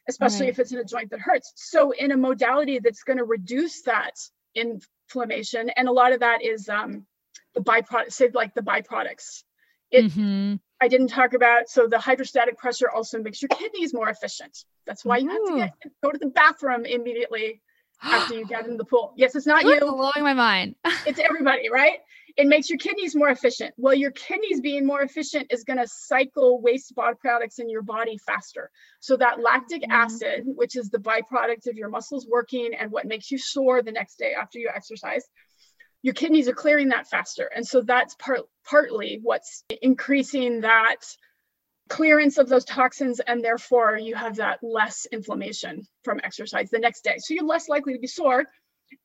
Especially 0.08 0.46
right. 0.46 0.48
if 0.48 0.58
it's 0.58 0.72
in 0.72 0.78
a 0.78 0.84
joint 0.84 1.10
that 1.10 1.20
hurts. 1.20 1.52
So 1.56 1.90
in 1.90 2.10
a 2.10 2.16
modality 2.16 2.78
that's 2.78 3.02
going 3.02 3.18
to 3.18 3.24
reduce 3.24 3.82
that 3.82 4.14
inflammation 4.54 5.70
and 5.70 5.88
a 5.88 5.92
lot 5.92 6.12
of 6.12 6.20
that 6.20 6.42
is 6.42 6.68
um, 6.68 7.06
the 7.54 7.60
byproduct 7.60 8.12
say 8.12 8.30
like 8.32 8.54
the 8.54 8.62
byproducts 8.62 9.42
it, 9.90 10.06
mm-hmm. 10.06 10.54
I 10.80 10.88
didn't 10.88 11.08
talk 11.08 11.34
about 11.34 11.68
so 11.68 11.86
the 11.86 11.98
hydrostatic 11.98 12.58
pressure 12.58 12.90
also 12.90 13.18
makes 13.18 13.40
your 13.40 13.48
kidneys 13.48 13.94
more 13.94 14.08
efficient. 14.08 14.64
That's 14.86 15.04
why 15.04 15.18
you 15.18 15.28
have 15.28 15.44
to 15.46 15.56
get, 15.56 15.92
go 16.02 16.10
to 16.10 16.18
the 16.18 16.26
bathroom 16.26 16.84
immediately 16.84 17.62
after 18.02 18.34
you 18.34 18.46
get 18.46 18.66
in 18.66 18.76
the 18.76 18.84
pool. 18.84 19.14
Yes, 19.16 19.34
it's 19.34 19.46
not 19.46 19.64
you. 19.64 19.78
Blowing 19.78 20.12
my 20.18 20.34
mind. 20.34 20.74
it's 21.06 21.18
everybody, 21.18 21.70
right? 21.70 22.00
It 22.36 22.48
makes 22.48 22.68
your 22.68 22.78
kidneys 22.78 23.14
more 23.14 23.28
efficient. 23.28 23.74
Well, 23.76 23.94
your 23.94 24.10
kidneys 24.10 24.60
being 24.60 24.84
more 24.84 25.02
efficient 25.02 25.46
is 25.50 25.62
going 25.62 25.78
to 25.78 25.86
cycle 25.86 26.60
waste 26.60 26.92
byproducts 26.96 27.60
in 27.60 27.70
your 27.70 27.82
body 27.82 28.18
faster. 28.18 28.70
So 29.00 29.16
that 29.16 29.40
lactic 29.40 29.82
mm-hmm. 29.82 29.92
acid, 29.92 30.42
which 30.44 30.76
is 30.76 30.90
the 30.90 30.98
byproduct 30.98 31.68
of 31.68 31.76
your 31.76 31.88
muscles 31.88 32.26
working 32.28 32.72
and 32.78 32.90
what 32.90 33.06
makes 33.06 33.30
you 33.30 33.38
sore 33.38 33.82
the 33.82 33.92
next 33.92 34.18
day 34.18 34.34
after 34.34 34.58
you 34.58 34.68
exercise, 34.74 35.24
your 36.02 36.14
kidneys 36.14 36.48
are 36.48 36.54
clearing 36.54 36.88
that 36.88 37.08
faster. 37.08 37.48
And 37.54 37.66
so 37.66 37.82
that's 37.82 38.16
part 38.16 38.40
partly 38.68 39.20
what's 39.22 39.62
increasing 39.80 40.62
that 40.62 40.96
clearance 41.88 42.38
of 42.38 42.48
those 42.48 42.64
toxins 42.64 43.20
and 43.20 43.44
therefore 43.44 43.96
you 43.96 44.14
have 44.14 44.36
that 44.36 44.58
less 44.62 45.06
inflammation 45.12 45.82
from 46.02 46.20
exercise 46.22 46.70
the 46.70 46.78
next 46.78 47.04
day. 47.04 47.16
So 47.18 47.34
you're 47.34 47.44
less 47.44 47.68
likely 47.68 47.94
to 47.94 47.98
be 47.98 48.06
sore. 48.06 48.44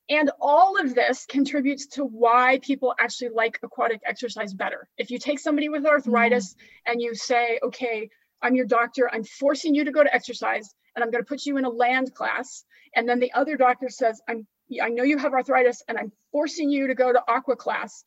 And 0.09 0.31
all 0.41 0.79
of 0.79 0.95
this 0.95 1.25
contributes 1.25 1.87
to 1.87 2.03
why 2.03 2.59
people 2.61 2.93
actually 2.99 3.29
like 3.29 3.59
aquatic 3.63 4.01
exercise 4.05 4.53
better. 4.53 4.87
If 4.97 5.11
you 5.11 5.19
take 5.19 5.39
somebody 5.39 5.69
with 5.69 5.85
arthritis 5.85 6.53
mm. 6.53 6.91
and 6.91 7.01
you 7.01 7.15
say, 7.15 7.59
okay, 7.63 8.09
I'm 8.41 8.55
your 8.55 8.65
doctor, 8.65 9.09
I'm 9.11 9.23
forcing 9.23 9.75
you 9.75 9.85
to 9.85 9.91
go 9.91 10.03
to 10.03 10.13
exercise 10.13 10.73
and 10.95 11.03
I'm 11.03 11.11
going 11.11 11.23
to 11.23 11.27
put 11.27 11.45
you 11.45 11.57
in 11.57 11.65
a 11.65 11.69
land 11.69 12.13
class. 12.13 12.63
And 12.95 13.07
then 13.07 13.19
the 13.19 13.33
other 13.33 13.57
doctor 13.57 13.89
says, 13.89 14.21
I'm 14.27 14.47
I 14.81 14.89
know 14.89 15.03
you 15.03 15.17
have 15.17 15.33
arthritis 15.33 15.81
and 15.87 15.97
I'm 15.97 16.11
forcing 16.31 16.69
you 16.69 16.87
to 16.87 16.95
go 16.95 17.11
to 17.11 17.23
aqua 17.27 17.55
class. 17.55 18.03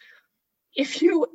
If 0.77 1.03
you 1.03 1.27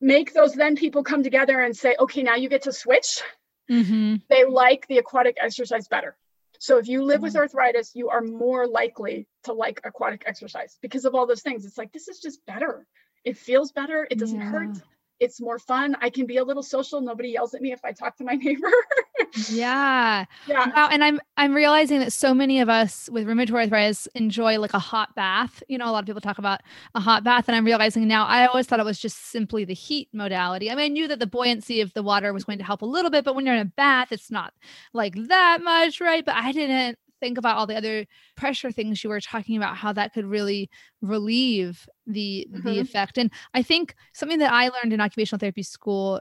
make 0.00 0.34
those 0.34 0.54
then 0.54 0.74
people 0.74 1.04
come 1.04 1.22
together 1.22 1.60
and 1.60 1.76
say, 1.76 1.94
okay, 1.98 2.22
now 2.22 2.34
you 2.34 2.48
get 2.48 2.62
to 2.62 2.72
switch, 2.72 3.22
mm-hmm. 3.70 4.16
they 4.28 4.44
like 4.44 4.86
the 4.88 4.98
aquatic 4.98 5.36
exercise 5.40 5.86
better. 5.86 6.16
So 6.62 6.78
if 6.78 6.86
you 6.86 7.02
live 7.02 7.16
mm-hmm. 7.16 7.24
with 7.24 7.36
arthritis, 7.36 7.90
you 7.96 8.10
are 8.10 8.20
more 8.20 8.68
likely 8.68 9.26
to 9.42 9.52
like 9.52 9.80
aquatic 9.82 10.22
exercise 10.26 10.78
because 10.80 11.04
of 11.04 11.12
all 11.12 11.26
those 11.26 11.42
things. 11.42 11.66
It's 11.66 11.76
like, 11.76 11.90
this 11.90 12.06
is 12.06 12.20
just 12.20 12.38
better. 12.46 12.86
It 13.24 13.36
feels 13.36 13.72
better. 13.72 14.06
It 14.08 14.16
doesn't 14.16 14.38
yeah. 14.38 14.48
hurt 14.48 14.76
it's 15.22 15.40
more 15.40 15.60
fun. 15.60 15.96
I 16.00 16.10
can 16.10 16.26
be 16.26 16.38
a 16.38 16.44
little 16.44 16.64
social. 16.64 17.00
Nobody 17.00 17.28
yells 17.28 17.54
at 17.54 17.62
me 17.62 17.70
if 17.72 17.84
I 17.84 17.92
talk 17.92 18.16
to 18.16 18.24
my 18.24 18.32
neighbor. 18.42 18.72
Yeah. 19.48 20.24
Yeah. 20.46 20.70
Wow. 20.74 20.88
And 20.90 21.02
I'm 21.02 21.20
I'm 21.36 21.54
realizing 21.54 22.00
that 22.00 22.12
so 22.12 22.34
many 22.34 22.60
of 22.60 22.68
us 22.68 23.08
with 23.10 23.26
rheumatoid 23.26 23.54
arthritis 23.54 24.06
enjoy 24.14 24.58
like 24.58 24.74
a 24.74 24.78
hot 24.78 25.14
bath. 25.14 25.62
You 25.68 25.78
know, 25.78 25.88
a 25.88 25.92
lot 25.92 26.00
of 26.00 26.06
people 26.06 26.20
talk 26.20 26.38
about 26.38 26.60
a 26.94 27.00
hot 27.00 27.24
bath, 27.24 27.44
and 27.48 27.56
I'm 27.56 27.64
realizing 27.64 28.06
now 28.06 28.26
I 28.26 28.46
always 28.46 28.66
thought 28.66 28.80
it 28.80 28.86
was 28.86 28.98
just 28.98 29.30
simply 29.30 29.64
the 29.64 29.74
heat 29.74 30.08
modality. 30.12 30.70
I 30.70 30.74
mean, 30.74 30.84
I 30.84 30.88
knew 30.88 31.08
that 31.08 31.18
the 31.18 31.26
buoyancy 31.26 31.80
of 31.80 31.92
the 31.94 32.02
water 32.02 32.32
was 32.32 32.44
going 32.44 32.58
to 32.58 32.64
help 32.64 32.82
a 32.82 32.86
little 32.86 33.10
bit, 33.10 33.24
but 33.24 33.34
when 33.34 33.46
you're 33.46 33.54
in 33.54 33.60
a 33.60 33.64
bath, 33.64 34.12
it's 34.12 34.30
not 34.30 34.52
like 34.92 35.14
that 35.28 35.58
much, 35.62 36.00
right? 36.00 36.24
But 36.24 36.36
I 36.36 36.52
didn't 36.52 36.98
think 37.22 37.38
about 37.38 37.56
all 37.56 37.68
the 37.68 37.76
other 37.76 38.04
pressure 38.36 38.72
things 38.72 39.04
you 39.04 39.08
were 39.08 39.20
talking 39.20 39.56
about 39.56 39.76
how 39.76 39.92
that 39.92 40.12
could 40.12 40.24
really 40.24 40.68
relieve 41.02 41.88
the 42.04 42.48
mm-hmm. 42.50 42.68
the 42.68 42.80
effect 42.80 43.16
and 43.16 43.30
i 43.54 43.62
think 43.62 43.94
something 44.12 44.40
that 44.40 44.52
i 44.52 44.68
learned 44.68 44.92
in 44.92 45.00
occupational 45.00 45.38
therapy 45.38 45.62
school 45.62 46.20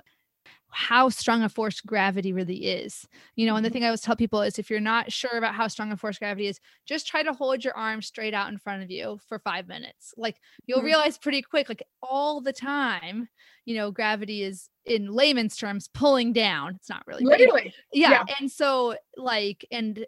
how 0.71 1.09
strong 1.09 1.43
a 1.43 1.49
force 1.49 1.81
gravity 1.81 2.33
really 2.33 2.65
is. 2.65 3.07
You 3.35 3.45
know, 3.45 3.55
and 3.55 3.63
the 3.63 3.69
mm-hmm. 3.69 3.73
thing 3.73 3.83
I 3.83 3.87
always 3.87 4.01
tell 4.01 4.15
people 4.15 4.41
is 4.41 4.57
if 4.57 4.69
you're 4.69 4.79
not 4.79 5.11
sure 5.11 5.37
about 5.37 5.55
how 5.55 5.67
strong 5.67 5.91
a 5.91 5.97
force 5.97 6.17
gravity 6.17 6.47
is, 6.47 6.59
just 6.85 7.07
try 7.07 7.23
to 7.23 7.33
hold 7.33 7.63
your 7.63 7.75
arm 7.75 8.01
straight 8.01 8.33
out 8.33 8.49
in 8.49 8.57
front 8.57 8.83
of 8.83 8.89
you 8.89 9.19
for 9.27 9.39
five 9.39 9.67
minutes. 9.67 10.13
Like 10.17 10.37
you'll 10.65 10.79
mm-hmm. 10.79 10.87
realize 10.87 11.17
pretty 11.17 11.41
quick, 11.41 11.69
like 11.69 11.83
all 12.01 12.41
the 12.41 12.53
time, 12.53 13.27
you 13.65 13.75
know, 13.75 13.91
gravity 13.91 14.43
is 14.43 14.69
in 14.85 15.13
layman's 15.13 15.55
terms 15.55 15.89
pulling 15.93 16.33
down. 16.33 16.75
It's 16.75 16.89
not 16.89 17.03
really 17.05 17.23
literally. 17.23 17.73
Yeah. 17.93 18.11
yeah. 18.11 18.35
And 18.39 18.51
so 18.51 18.95
like, 19.17 19.65
and 19.71 20.05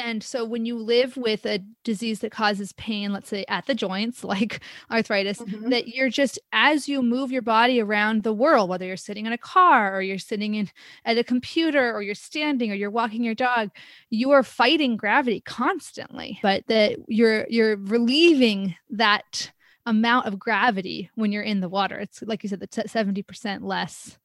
and 0.00 0.22
so 0.22 0.44
when 0.44 0.66
you 0.66 0.76
live 0.76 1.16
with 1.16 1.46
a 1.46 1.60
disease 1.84 2.20
that 2.20 2.32
causes 2.32 2.72
pain, 2.72 3.12
let's 3.12 3.28
say 3.28 3.44
at 3.48 3.66
the 3.66 3.74
joints, 3.74 4.24
like 4.34 4.60
arthritis, 4.90 5.38
mm-hmm. 5.38 5.70
that 5.70 5.88
you're 5.88 6.08
just 6.08 6.38
as 6.52 6.88
you 6.88 7.02
move 7.02 7.30
your 7.30 7.42
body 7.42 7.80
around 7.80 8.22
the 8.22 8.32
world, 8.32 8.68
whether 8.68 8.86
you're 8.86 8.96
sitting 8.96 9.26
in 9.26 9.32
a 9.32 9.38
car 9.38 9.94
or 9.96 10.02
you're 10.02 10.18
sitting 10.18 10.54
in 10.54 10.70
at 11.04 11.18
a 11.18 11.24
computer 11.24 11.94
or 11.94 12.02
you're 12.02 12.14
standing 12.14 12.70
or 12.70 12.74
you're 12.74 12.90
walking 12.90 13.22
your 13.22 13.34
dog, 13.34 13.70
you 14.08 14.30
are 14.30 14.42
fighting 14.42 14.96
gravity 14.96 15.40
constantly. 15.40 16.38
But 16.42 16.66
that 16.68 16.96
you're 17.06 17.46
you're 17.48 17.76
relieving 17.76 18.76
that 18.90 19.52
amount 19.86 20.26
of 20.26 20.38
gravity 20.38 21.10
when 21.14 21.32
you're 21.32 21.42
in 21.42 21.60
the 21.60 21.68
water. 21.68 21.98
It's 21.98 22.22
like 22.22 22.42
you 22.42 22.48
said, 22.48 22.60
the 22.60 22.68
70% 22.68 23.62
less, 23.62 24.18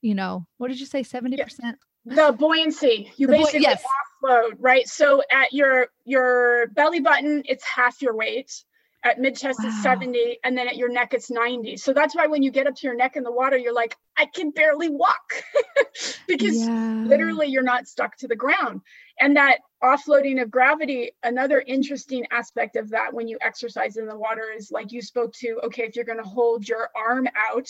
you 0.00 0.14
know, 0.14 0.46
what 0.56 0.68
did 0.68 0.80
you 0.80 0.86
say? 0.86 1.02
70%? 1.02 1.74
The 2.06 2.32
buoyancy. 2.32 3.12
You 3.16 3.26
The 3.26 3.32
buoy- 3.34 3.42
basically 3.44 3.60
yes. 3.62 3.84
offload, 4.24 4.52
right? 4.58 4.86
So 4.88 5.22
at 5.30 5.52
your 5.52 5.88
your 6.04 6.68
belly 6.68 7.00
button, 7.00 7.42
it's 7.46 7.64
half 7.64 8.00
your 8.02 8.14
weight. 8.16 8.64
At 9.02 9.18
mid 9.18 9.36
chest, 9.36 9.64
Wow. 9.64 9.64
it's 9.64 9.80
70, 9.80 10.38
and 10.44 10.56
then 10.58 10.68
at 10.68 10.76
your 10.76 10.90
neck, 10.90 11.14
it's 11.14 11.30
90. 11.30 11.76
So 11.76 11.92
that's 11.94 12.14
why 12.14 12.26
when 12.26 12.42
you 12.42 12.50
get 12.50 12.66
up 12.66 12.74
to 12.76 12.86
your 12.86 12.96
neck 12.96 13.16
in 13.16 13.22
the 13.22 13.32
water, 13.32 13.56
you're 13.56 13.72
like, 13.74 13.96
I 14.18 14.26
can 14.26 14.50
barely 14.50 14.90
walk 14.90 15.42
because 16.28 16.68
Yeah. 16.68 17.00
literally 17.02 17.46
you're 17.46 17.62
not 17.62 17.86
stuck 17.88 18.16
to 18.18 18.28
the 18.28 18.36
ground. 18.36 18.82
And 19.18 19.36
that 19.36 19.60
offloading 19.82 20.42
of 20.42 20.50
gravity, 20.50 21.12
another 21.22 21.62
interesting 21.66 22.26
aspect 22.30 22.76
of 22.76 22.90
that 22.90 23.14
when 23.14 23.26
you 23.28 23.38
exercise 23.40 23.96
in 23.96 24.06
the 24.06 24.16
water 24.16 24.52
is 24.56 24.70
like 24.70 24.92
you 24.92 25.00
spoke 25.02 25.32
to, 25.34 25.60
okay, 25.64 25.84
if 25.84 25.96
you're 25.96 26.04
going 26.04 26.22
to 26.22 26.28
hold 26.28 26.68
your 26.68 26.90
arm 26.94 27.26
out, 27.36 27.68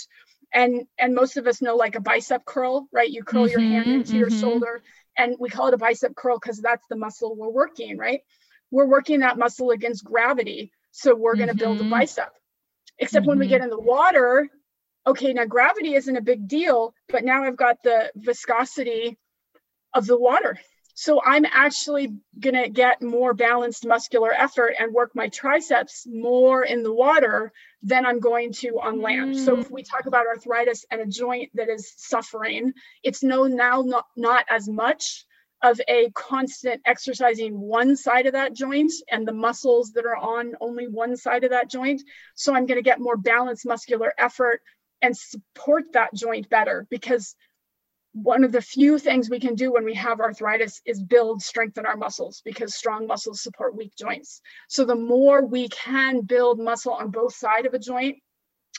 and 0.53 0.87
and 0.99 1.15
most 1.15 1.37
of 1.37 1.47
us 1.47 1.63
know 1.63 1.77
like 1.77 1.95
a 1.95 2.01
bicep 2.01 2.45
curl, 2.45 2.89
right? 2.93 3.09
You 3.11 3.23
curl 3.23 3.49
your 3.49 3.61
hand 3.61 3.93
Mhm, 3.93 3.93
into 3.93 4.17
your 4.17 4.31
mhm. 4.31 4.31
shoulder, 4.31 4.83
and 5.17 5.37
we 5.39 5.49
call 5.49 5.69
it 5.69 5.75
a 5.75 5.79
bicep 5.79 6.15
curl 6.17 6.39
because 6.39 6.59
that's 6.61 6.87
the 6.89 6.97
muscle 6.97 7.37
we're 7.37 7.49
working, 7.51 7.97
right? 7.99 8.21
We're 8.71 8.87
working 8.89 9.21
that 9.21 9.39
muscle 9.39 9.71
against 9.71 10.05
gravity. 10.05 10.73
So 10.91 11.15
we're 11.15 11.37
going 11.37 11.49
to 11.49 11.55
build 11.55 11.81
a 11.81 11.85
bicep. 11.85 12.33
Except 12.99 13.27
when 13.27 13.39
we 13.39 13.47
Mhm. 13.47 13.51
get 13.51 13.63
in 13.63 13.71
the 13.71 13.81
water, 13.81 14.49
okay, 15.07 15.33
now 15.33 15.47
gravity 15.47 15.95
isn't 15.95 16.17
a 16.17 16.21
big 16.21 16.47
deal, 16.47 16.95
but 17.09 17.25
now 17.25 17.45
I've 17.45 17.57
got 17.57 17.83
the 17.83 18.13
viscosity 18.17 19.19
of 19.95 20.07
the 20.07 20.19
water. 20.19 20.59
So 20.95 21.23
I'm 21.25 21.47
actually 21.47 22.15
going 22.39 22.63
to 22.63 22.69
get 22.69 23.01
more 23.01 23.33
balanced 23.33 23.87
muscular 23.87 24.33
effort 24.35 24.75
and 24.79 24.93
work 24.93 25.13
my 25.15 25.29
triceps 25.29 26.07
more 26.07 26.63
in 26.65 26.83
the 26.83 26.93
water 26.93 27.53
than 27.83 28.05
I'm 28.05 28.21
going 28.21 28.53
to 28.55 28.79
on 28.81 29.01
land. 29.01 29.35
So 29.39 29.57
if 29.59 29.71
we 29.71 29.83
talk 29.83 30.05
about 30.05 30.27
arthritis 30.27 30.85
and 30.91 31.01
a 31.01 31.07
joint 31.07 31.51
that 31.55 31.71
is 31.71 31.95
suffering, 31.97 32.75
it's 33.03 33.23
no 33.23 33.45
now 33.45 33.81
not, 33.81 34.07
not 34.17 34.45
as 34.51 34.69
much 34.69 35.25
of 35.63 35.81
a 35.89 36.11
constant 36.15 36.81
exercising 36.87 37.61
one 37.61 37.97
side 37.97 38.27
of 38.27 38.33
that 38.33 38.55
joint 38.55 38.93
and 39.11 39.27
the 39.27 39.33
muscles 39.33 39.93
that 39.93 40.07
are 40.07 40.17
on 40.17 40.55
only 40.61 40.89
one 40.89 41.17
side 41.17 41.45
of 41.45 41.51
that 41.51 41.71
joint. 41.71 42.03
So 42.35 42.55
I'm 42.55 42.67
going 42.67 42.79
to 42.79 42.83
get 42.83 43.01
more 43.01 43.17
balanced 43.17 43.67
muscular 43.67 44.15
effort 44.19 44.63
and 45.03 45.17
support 45.17 45.85
that 45.93 46.15
joint 46.15 46.49
better 46.49 46.87
because 46.91 47.35
one 48.13 48.43
of 48.43 48.53
the 48.53 48.61
few 48.61 48.99
things 48.99 49.31
we 49.31 49.39
can 49.39 49.55
do 49.55 49.73
when 49.73 49.85
we 49.85 49.95
have 49.95 50.21
arthritis 50.21 50.81
is 50.85 51.03
build 51.03 51.41
strengthen 51.43 51.87
our 51.87 51.97
muscles 51.97 52.43
because 52.45 52.75
strong 52.75 53.07
muscles 53.07 53.41
support 53.41 53.77
weak 53.77 53.93
joints 53.97 54.41
so 54.69 54.85
the 54.85 54.97
more 54.97 55.47
we 55.47 55.69
can 55.69 56.21
build 56.23 56.59
muscle 56.59 56.93
on 56.93 57.11
both 57.11 57.35
side 57.35 57.67
of 57.67 57.75
a 57.75 57.79
joint 57.79 58.17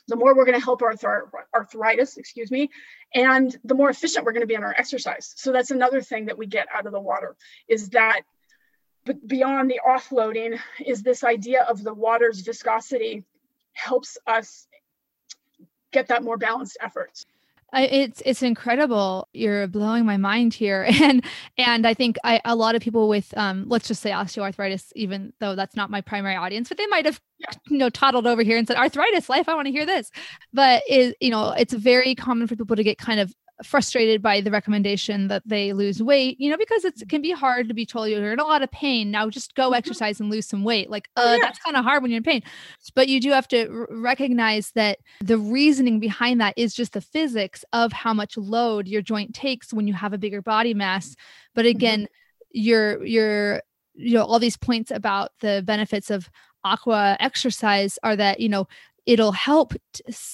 the 0.08 0.16
more 0.16 0.36
we're 0.36 0.46
going 0.46 0.60
to 0.60 0.64
help 0.64 0.82
our 0.82 0.96
arthritis 1.56 2.18
excuse 2.18 2.52
me 2.52 2.70
and 3.14 3.58
the 3.64 3.76
more 3.76 3.90
efficient 3.90 4.26
we're 4.26 4.32
going 4.32 4.42
to 4.42 4.48
be 4.48 4.56
in 4.56 4.64
our 4.64 4.76
exercise. 4.78 5.34
So 5.36 5.52
that's 5.52 5.72
another 5.72 6.02
thing 6.02 6.26
that 6.26 6.38
we 6.38 6.48
get 6.48 6.68
out 6.74 6.86
of 6.86 6.92
the 6.92 7.00
water 7.00 7.36
is 7.68 7.90
that 7.90 8.22
but 9.04 9.28
beyond 9.28 9.70
the 9.70 9.82
offloading 9.86 10.60
is 10.86 11.02
this 11.02 11.24
idea 11.24 11.64
of 11.64 11.84
the 11.84 11.94
water's 11.94 12.42
viscosity 12.42 13.24
helps 13.74 14.18
us 14.28 14.68
get 15.92 16.08
that 16.08 16.24
more 16.24 16.38
balanced 16.38 16.78
effort 16.82 17.26
it's 17.74 18.22
it's 18.26 18.44
incredible. 18.44 19.28
You're 19.34 19.68
blowing 19.68 20.06
my 20.06 20.18
mind 20.18 20.54
here, 20.54 20.86
and 21.02 21.24
and 21.58 21.88
I 21.88 21.94
think 21.94 22.18
I, 22.24 22.42
a 22.46 22.56
lot 22.56 22.76
of 22.76 22.82
people 22.82 23.08
with 23.08 23.36
um 23.38 23.66
let's 23.68 23.88
just 23.88 24.02
say 24.02 24.12
osteoarthritis, 24.12 24.92
even 24.96 25.34
though 25.40 25.56
that's 25.56 25.76
not 25.76 25.90
my 25.90 26.02
primary 26.02 26.36
audience, 26.36 26.70
but 26.70 26.78
they 26.78 26.88
might 26.88 27.06
have 27.06 27.20
you 27.70 27.78
know 27.78 27.90
toddled 27.90 28.28
over 28.28 28.44
here 28.44 28.58
and 28.58 28.68
said 28.68 28.78
arthritis 28.78 29.30
life. 29.30 29.48
I 29.48 29.56
want 29.56 29.68
to 29.68 29.72
hear 29.72 29.86
this, 29.86 30.12
but 30.54 30.84
is 30.90 31.14
you 31.20 31.30
know 31.30 31.52
it's 31.52 31.74
very 31.74 32.16
common 32.16 32.48
for 32.48 32.56
people 32.56 32.76
to 32.76 32.84
get 32.84 32.98
kind 32.98 33.20
of 33.20 33.34
frustrated 33.64 34.22
by 34.22 34.42
the 34.42 34.52
recommendation 34.52 35.28
that 35.28 35.44
they 35.46 35.74
lose 35.74 36.02
weight, 36.02 36.40
you 36.40 36.50
know, 36.50 36.58
because 36.58 36.84
it's, 36.86 37.02
it 37.02 37.10
can 37.10 37.22
be 37.22 37.32
hard 37.32 37.68
to 37.68 37.74
be 37.74 37.86
told 37.86 38.10
you're 38.10 38.34
in 38.34 38.40
a 38.40 38.44
lot 38.44 38.62
of 38.62 38.72
pain. 38.72 39.12
Now 39.12 39.30
just 39.30 39.54
go 39.56 39.72
Mhm. 39.72 39.78
exercise 39.78 40.20
and 40.20 40.30
lose 40.30 40.48
some 40.48 40.64
weight. 40.64 40.90
Like, 40.90 41.10
Oh, 41.16 41.28
uh, 41.28 41.32
yeah. 41.34 41.38
that's 41.42 41.60
kind 41.60 41.78
of 41.78 41.84
hard 41.84 42.02
when 42.02 42.12
you're 42.12 42.18
in 42.18 42.24
pain. 42.24 42.42
But 42.96 43.08
you 43.08 43.20
do 43.20 43.32
have 43.32 43.48
to 43.50 43.70
r- 43.70 43.88
recognize 43.92 44.72
that 44.72 45.00
the 45.20 45.38
reasoning 45.38 46.00
behind 46.00 46.42
that 46.42 46.54
is 46.58 46.74
just 46.74 46.94
the 46.94 47.02
physics 47.02 47.64
of 47.74 47.92
how 47.92 48.14
much 48.14 48.38
load 48.38 48.88
your 48.88 49.02
joint 49.02 49.34
takes 49.36 49.74
when 49.74 49.88
you 49.88 49.94
have 49.94 50.14
a 50.14 50.18
bigger 50.18 50.42
body 50.42 50.74
mass. 50.74 51.16
But 51.54 51.66
again, 51.66 52.08
your 52.52 53.06
your 53.06 53.62
you 53.94 54.14
know 54.16 54.24
all 54.24 54.40
these 54.40 54.58
points 54.58 54.90
about 54.92 55.32
the 55.42 55.62
benefits 55.66 56.10
of 56.10 56.30
aqua 56.64 57.18
exercise 57.20 57.98
are 58.04 58.16
that 58.16 58.40
you 58.40 58.48
know 58.48 58.68
it'll 59.06 59.32
help 59.32 59.74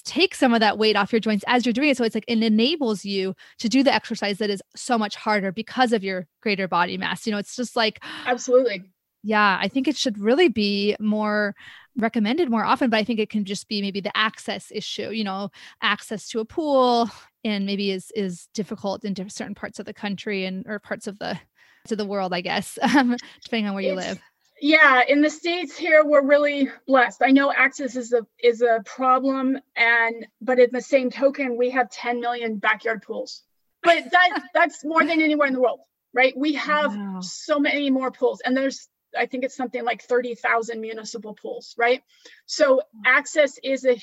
take 0.03 0.36
some 0.36 0.53
of 0.53 0.59
that 0.59 0.78
weight 0.78 0.95
off 0.95 1.11
your 1.13 1.22
joints 1.22 1.45
as 1.47 1.65
you're 1.65 1.74
doing 1.74 1.89
it. 1.89 1.97
So 1.97 2.03
it's 2.03 2.15
like 2.15 2.26
it 2.28 2.43
enables 2.43 3.05
you 3.05 3.34
to 3.59 3.70
do 3.70 3.82
the 3.84 3.93
exercise 3.93 4.39
that 4.39 4.49
is 4.49 4.61
so 4.76 4.97
much 4.97 5.15
harder 5.15 5.51
because 5.51 5.93
of 5.93 6.03
your 6.03 6.28
greater 6.41 6.68
body 6.68 6.97
mass. 6.97 7.26
You 7.26 7.32
know 7.32 7.38
it's 7.38 7.55
just 7.55 7.76
like 7.76 8.03
absolutely. 8.26 8.84
yeah, 9.24 9.57
I 9.61 9.68
think 9.68 9.88
it 9.88 9.95
should 9.95 10.18
really 10.20 10.49
be 10.49 10.95
more 10.99 11.55
recommended 11.97 12.49
more 12.49 12.63
often, 12.63 12.89
but 12.89 12.97
I 12.97 13.03
think 13.03 13.20
it 13.20 13.30
can 13.30 13.43
just 13.45 13.68
be 13.68 13.82
maybe 13.82 14.01
the 14.01 14.15
access 14.15 14.72
issue, 14.72 15.09
you 15.09 15.24
know, 15.24 15.49
access 15.82 16.28
to 16.30 16.39
a 16.41 16.45
pool 16.45 17.09
and 17.43 17.65
maybe 17.65 17.89
is 17.91 18.11
is 18.15 18.47
difficult 18.53 19.03
in 19.05 19.13
different 19.13 19.32
certain 19.34 19.55
parts 19.55 19.80
of 19.80 19.86
the 19.86 19.93
country 19.93 20.45
and 20.45 20.65
or 20.68 20.78
parts 20.80 21.07
of 21.07 21.18
the 21.20 21.39
to 21.88 21.95
the 21.95 22.05
world, 22.05 22.34
I 22.34 22.41
guess, 22.41 22.78
depending 22.84 23.68
on 23.68 23.74
where 23.74 23.84
you 23.84 23.93
It's- 23.93 24.07
live. 24.09 24.22
Yeah 24.62 25.01
in 25.08 25.22
the 25.22 25.30
states 25.30 25.78
here 25.78 26.03
we're 26.05 26.26
really 26.26 26.70
blessed. 26.88 27.22
I 27.24 27.32
know 27.32 27.51
access 27.51 27.95
is 27.95 28.14
a 28.14 28.26
is 28.43 28.62
a 28.62 28.82
problem 28.86 29.58
and 29.76 30.28
but 30.41 30.60
in 30.60 30.70
the 30.72 30.82
same 30.82 31.10
token 31.10 31.58
we 31.58 31.72
have 31.72 31.89
10 31.89 32.20
million 32.20 32.58
backyard 32.58 33.01
pools. 33.03 33.43
But 33.84 34.12
that 34.12 34.43
that's 34.53 34.84
more 34.84 34.99
than 35.03 35.22
anywhere 35.22 35.47
in 35.47 35.53
the 35.53 35.62
world 35.62 35.82
right? 36.14 36.34
We 36.36 36.53
have 36.53 36.95
Wow. 36.95 37.20
so 37.22 37.60
many 37.60 37.91
more 37.91 38.12
pools 38.12 38.41
and 38.43 38.55
there's 38.58 38.88
i 39.18 39.26
think 39.26 39.43
it's 39.43 39.55
something 39.55 39.84
like 39.84 40.01
30,000 40.01 40.82
municipal 40.82 41.34
pools 41.34 41.76
right 41.78 42.01
so 42.45 42.82
access 43.05 43.58
is 43.64 43.86
a 43.86 44.01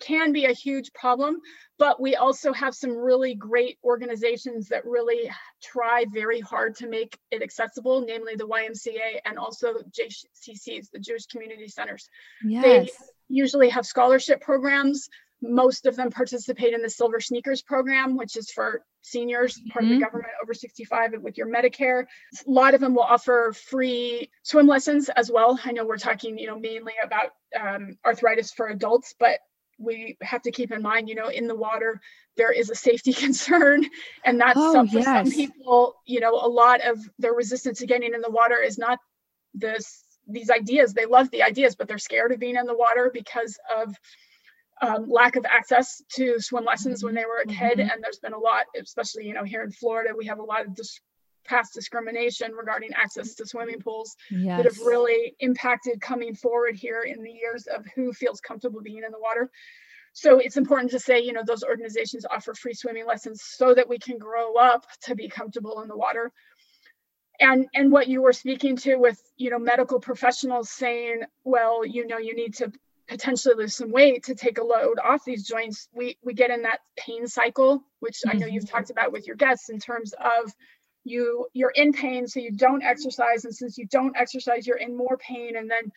can 0.00 0.32
be 0.32 0.46
a 0.46 0.52
huge 0.52 0.92
problem 0.92 1.40
but 1.82 2.00
we 2.00 2.14
also 2.14 2.52
have 2.52 2.76
some 2.76 2.96
really 2.96 3.34
great 3.34 3.76
organizations 3.82 4.68
that 4.68 4.86
really 4.86 5.28
try 5.60 6.04
very 6.12 6.38
hard 6.38 6.76
to 6.76 6.86
make 6.86 7.18
it 7.32 7.42
accessible, 7.42 8.04
namely 8.06 8.36
the 8.36 8.46
YMCA 8.46 9.18
and 9.24 9.36
also 9.36 9.74
JCCs, 9.90 10.92
the 10.92 11.00
Jewish 11.00 11.26
Community 11.26 11.66
Centers. 11.66 12.08
Yes. 12.44 12.62
They 12.62 12.90
Usually 13.28 13.70
have 13.70 13.84
scholarship 13.84 14.42
programs. 14.42 15.08
Most 15.42 15.86
of 15.86 15.96
them 15.96 16.10
participate 16.10 16.72
in 16.72 16.82
the 16.82 16.88
Silver 16.88 17.20
Sneakers 17.20 17.62
program, 17.62 18.16
which 18.16 18.36
is 18.36 18.50
for 18.50 18.84
seniors, 19.02 19.60
part 19.70 19.84
of 19.84 19.90
the 19.90 19.98
government 19.98 20.32
over 20.42 20.54
65 20.54 21.14
with 21.20 21.36
your 21.36 21.48
Medicare. 21.48 22.04
A 22.46 22.50
lot 22.50 22.74
of 22.74 22.80
them 22.80 22.94
will 22.94 23.02
offer 23.02 23.52
free 23.52 24.30
swim 24.44 24.66
lessons 24.68 25.08
as 25.08 25.30
well. 25.30 25.58
I 25.64 25.72
know 25.72 25.84
we're 25.84 25.98
talking, 25.98 26.38
you 26.38 26.46
know, 26.46 26.58
mainly 26.58 26.92
about 27.02 27.32
um, 27.60 27.98
arthritis 28.06 28.52
for 28.52 28.68
adults, 28.68 29.14
but 29.18 29.40
we 29.78 30.16
have 30.22 30.42
to 30.42 30.52
keep 30.52 30.70
in 30.70 30.80
mind, 30.80 31.08
you 31.08 31.14
know, 31.14 31.28
in 31.28 31.48
the 31.48 31.56
water, 31.56 32.00
there 32.36 32.52
is 32.52 32.70
a 32.70 32.74
safety 32.74 33.12
concern. 33.24 33.84
And 34.24 34.40
that's 34.40 34.56
Oh, 34.56 34.72
some, 34.72 34.88
for 34.88 35.02
some 35.02 35.30
people, 35.30 35.96
you 36.06 36.20
know, 36.20 36.34
a 36.34 36.48
lot 36.48 36.80
of 36.80 36.98
their 37.18 37.32
resistance 37.32 37.80
to 37.80 37.86
getting 37.86 38.14
in 38.14 38.20
the 38.20 38.30
water 38.30 38.56
is 38.56 38.78
not 38.78 38.98
this 39.54 40.04
these 40.28 40.50
ideas. 40.50 40.94
They 40.94 41.06
love 41.06 41.30
the 41.30 41.42
ideas, 41.42 41.74
but 41.74 41.88
they're 41.88 41.98
scared 41.98 42.30
of 42.30 42.38
being 42.38 42.54
in 42.54 42.66
the 42.66 42.76
water 42.76 43.10
because 43.12 43.58
of 43.76 43.94
um, 44.80 45.08
lack 45.08 45.36
of 45.36 45.44
access 45.44 46.02
to 46.14 46.40
swim 46.40 46.64
lessons 46.64 47.04
when 47.04 47.14
they 47.14 47.24
were 47.24 47.42
a 47.44 47.46
kid. 47.46 47.78
Mhm. 47.78 47.92
And 47.92 48.02
there's 48.02 48.18
been 48.18 48.32
a 48.32 48.38
lot, 48.38 48.66
especially, 48.80 49.26
you 49.26 49.34
know, 49.34 49.44
here 49.44 49.62
in 49.62 49.70
Florida, 49.70 50.14
we 50.16 50.26
have 50.26 50.38
a 50.38 50.44
lot 50.44 50.62
of 50.62 50.74
dis- 50.74 51.00
past 51.44 51.74
discrimination 51.74 52.52
regarding 52.52 52.92
access 52.94 53.34
to 53.34 53.46
swimming 53.46 53.80
pools 53.80 54.14
yes. 54.30 54.56
that 54.56 54.64
have 54.64 54.78
really 54.86 55.34
impacted 55.40 56.00
coming 56.00 56.34
forward 56.34 56.76
here 56.76 57.02
in 57.02 57.22
the 57.22 57.32
years 57.32 57.66
of 57.66 57.84
who 57.94 58.12
feels 58.12 58.40
comfortable 58.40 58.80
being 58.80 59.02
in 59.04 59.10
the 59.10 59.18
water. 59.18 59.50
So 60.12 60.38
it's 60.38 60.56
important 60.56 60.90
to 60.92 61.00
say, 61.00 61.20
you 61.20 61.32
know, 61.32 61.42
those 61.44 61.64
organizations 61.64 62.26
offer 62.30 62.54
free 62.54 62.74
swimming 62.74 63.06
lessons 63.06 63.42
so 63.44 63.74
that 63.74 63.88
we 63.88 63.98
can 63.98 64.18
grow 64.18 64.54
up 64.54 64.84
to 65.04 65.14
be 65.14 65.28
comfortable 65.28 65.80
in 65.82 65.88
the 65.88 65.96
water. 65.96 66.30
And 67.40 67.66
and 67.74 67.90
what 67.90 68.08
you 68.08 68.22
were 68.22 68.34
speaking 68.34 68.76
to 68.78 68.96
with, 68.96 69.20
you 69.36 69.50
know, 69.50 69.58
medical 69.58 69.98
professionals 69.98 70.70
saying, 70.70 71.22
well, 71.44 71.84
you 71.84 72.06
know, 72.06 72.18
you 72.18 72.36
need 72.36 72.54
to 72.56 72.70
potentially 73.12 73.54
lose 73.56 73.76
some 73.76 73.92
weight 73.92 74.24
to 74.24 74.34
take 74.34 74.58
a 74.58 74.64
load 74.64 74.98
off 75.04 75.24
these 75.24 75.46
joints. 75.46 75.88
We 75.92 76.18
we 76.22 76.34
get 76.34 76.50
in 76.50 76.62
that 76.62 76.80
pain 76.96 77.26
cycle, 77.28 77.84
which 78.00 78.18
I 78.26 78.34
know 78.34 78.46
you've 78.46 78.64
Mhm. 78.64 78.70
talked 78.70 78.90
about 78.90 79.12
with 79.12 79.26
your 79.26 79.36
guests 79.36 79.68
in 79.70 79.78
terms 79.78 80.14
of 80.14 80.52
you 81.04 81.46
you're 81.52 81.72
in 81.74 81.92
pain 81.92 82.26
so 82.26 82.40
you 82.40 82.52
don't 82.52 82.82
exercise 82.82 83.44
and 83.44 83.54
since 83.54 83.76
you 83.76 83.86
don't 83.86 84.16
exercise 84.16 84.66
you're 84.66 84.76
in 84.78 84.96
more 84.96 85.16
pain 85.18 85.56
and 85.56 85.70
then 85.70 85.90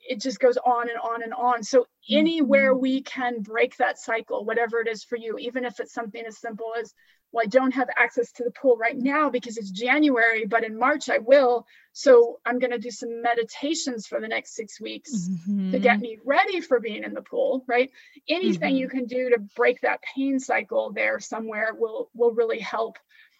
it 0.00 0.20
just 0.20 0.38
goes 0.40 0.56
on 0.58 0.88
and 0.88 0.98
on 0.98 1.22
and 1.22 1.34
on 1.34 1.62
so 1.62 1.86
anywhere 2.10 2.74
we 2.74 3.02
can 3.02 3.40
break 3.42 3.76
that 3.76 3.98
cycle 3.98 4.44
whatever 4.44 4.80
it 4.80 4.88
is 4.88 5.02
for 5.04 5.16
you 5.16 5.36
even 5.38 5.64
if 5.64 5.80
it's 5.80 5.92
something 5.92 6.24
as 6.26 6.38
simple 6.38 6.72
as 6.80 6.94
well 7.32 7.42
i 7.42 7.46
don't 7.46 7.72
have 7.74 7.88
access 7.96 8.30
to 8.32 8.44
the 8.44 8.50
pool 8.50 8.76
right 8.76 8.96
now 8.96 9.30
because 9.30 9.56
it's 9.56 9.70
january 9.70 10.44
but 10.46 10.64
in 10.64 10.78
march 10.78 11.08
i 11.08 11.18
will 11.18 11.66
so 11.92 12.40
i'm 12.46 12.58
going 12.58 12.70
to 12.70 12.78
do 12.78 12.90
some 12.90 13.22
meditations 13.22 14.06
for 14.06 14.20
the 14.20 14.28
next 14.28 14.54
six 14.54 14.80
weeks 14.80 15.28
to 15.72 15.78
get 15.78 15.98
Mhm. 15.98 16.02
me 16.02 16.18
ready 16.24 16.60
for 16.60 16.78
being 16.80 17.02
in 17.04 17.14
the 17.14 17.22
pool 17.22 17.64
right 17.66 17.90
anything 18.28 18.74
Mhm. 18.74 18.78
you 18.78 18.88
can 18.88 19.04
do 19.06 19.30
to 19.30 19.38
break 19.56 19.80
that 19.80 20.00
pain 20.14 20.38
cycle 20.38 20.92
there 20.92 21.18
somewhere 21.20 21.74
will 21.78 22.10
will 22.14 22.32
really 22.32 22.58
help 22.60 22.98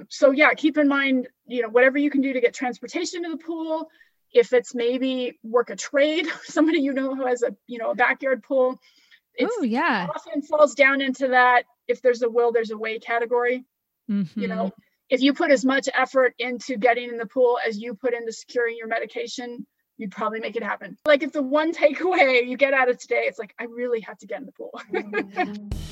So 0.08 0.30
yeah, 0.32 0.52
keep 0.54 0.78
in 0.78 0.88
mind, 0.88 1.28
you 1.46 1.62
know, 1.62 1.68
whatever 1.68 1.98
you 1.98 2.10
can 2.10 2.22
do 2.22 2.32
to 2.32 2.40
get 2.40 2.54
transportation 2.54 3.22
to 3.22 3.30
the 3.30 3.36
pool. 3.36 3.88
If 4.32 4.52
it's 4.54 4.74
maybe 4.74 5.38
work 5.44 5.68
a 5.70 5.76
trade, 5.76 6.26
somebody 6.44 6.80
you 6.80 6.92
know 6.94 7.14
who 7.14 7.26
has 7.26 7.42
a 7.42 7.54
you 7.66 7.78
know 7.78 7.90
a 7.90 7.94
backyard 7.94 8.42
pool. 8.42 8.80
Oh 9.40 9.62
yeah. 9.62 10.08
Often 10.14 10.42
falls 10.42 10.74
down 10.74 11.00
into 11.02 11.28
that. 11.28 11.64
If 11.88 12.00
there's 12.02 12.22
a 12.22 12.30
will, 12.30 12.52
there's 12.52 12.70
a 12.70 12.76
way 12.78 12.98
category. 12.98 13.64
Mm-hmm. 14.12 14.40
You 14.40 14.48
know, 14.48 14.72
if 15.08 15.20
you 15.22 15.32
put 15.32 15.50
as 15.50 15.64
much 15.64 15.88
effort 15.94 16.34
into 16.38 16.76
getting 16.76 17.08
in 17.08 17.18
the 17.18 17.26
pool 17.26 17.58
as 17.66 17.78
you 17.78 17.94
put 17.94 18.14
into 18.14 18.32
securing 18.32 18.76
your 18.76 18.88
medication, 18.88 19.66
you'd 19.96 20.10
probably 20.10 20.40
make 20.40 20.56
it 20.56 20.62
happen. 20.62 20.96
Like 21.06 21.22
if 21.22 21.32
the 21.32 21.42
one 21.42 21.72
takeaway 21.82 22.46
you 22.46 22.56
get 22.56 22.74
out 22.74 22.88
of 22.88 22.98
today, 22.98 23.24
it's 23.26 23.38
like 23.38 23.54
I 23.58 23.64
really 23.64 24.00
have 24.00 24.18
to 24.18 24.26
get 24.26 24.40
in 24.40 24.46
the 24.46 24.52
pool. 24.52 24.80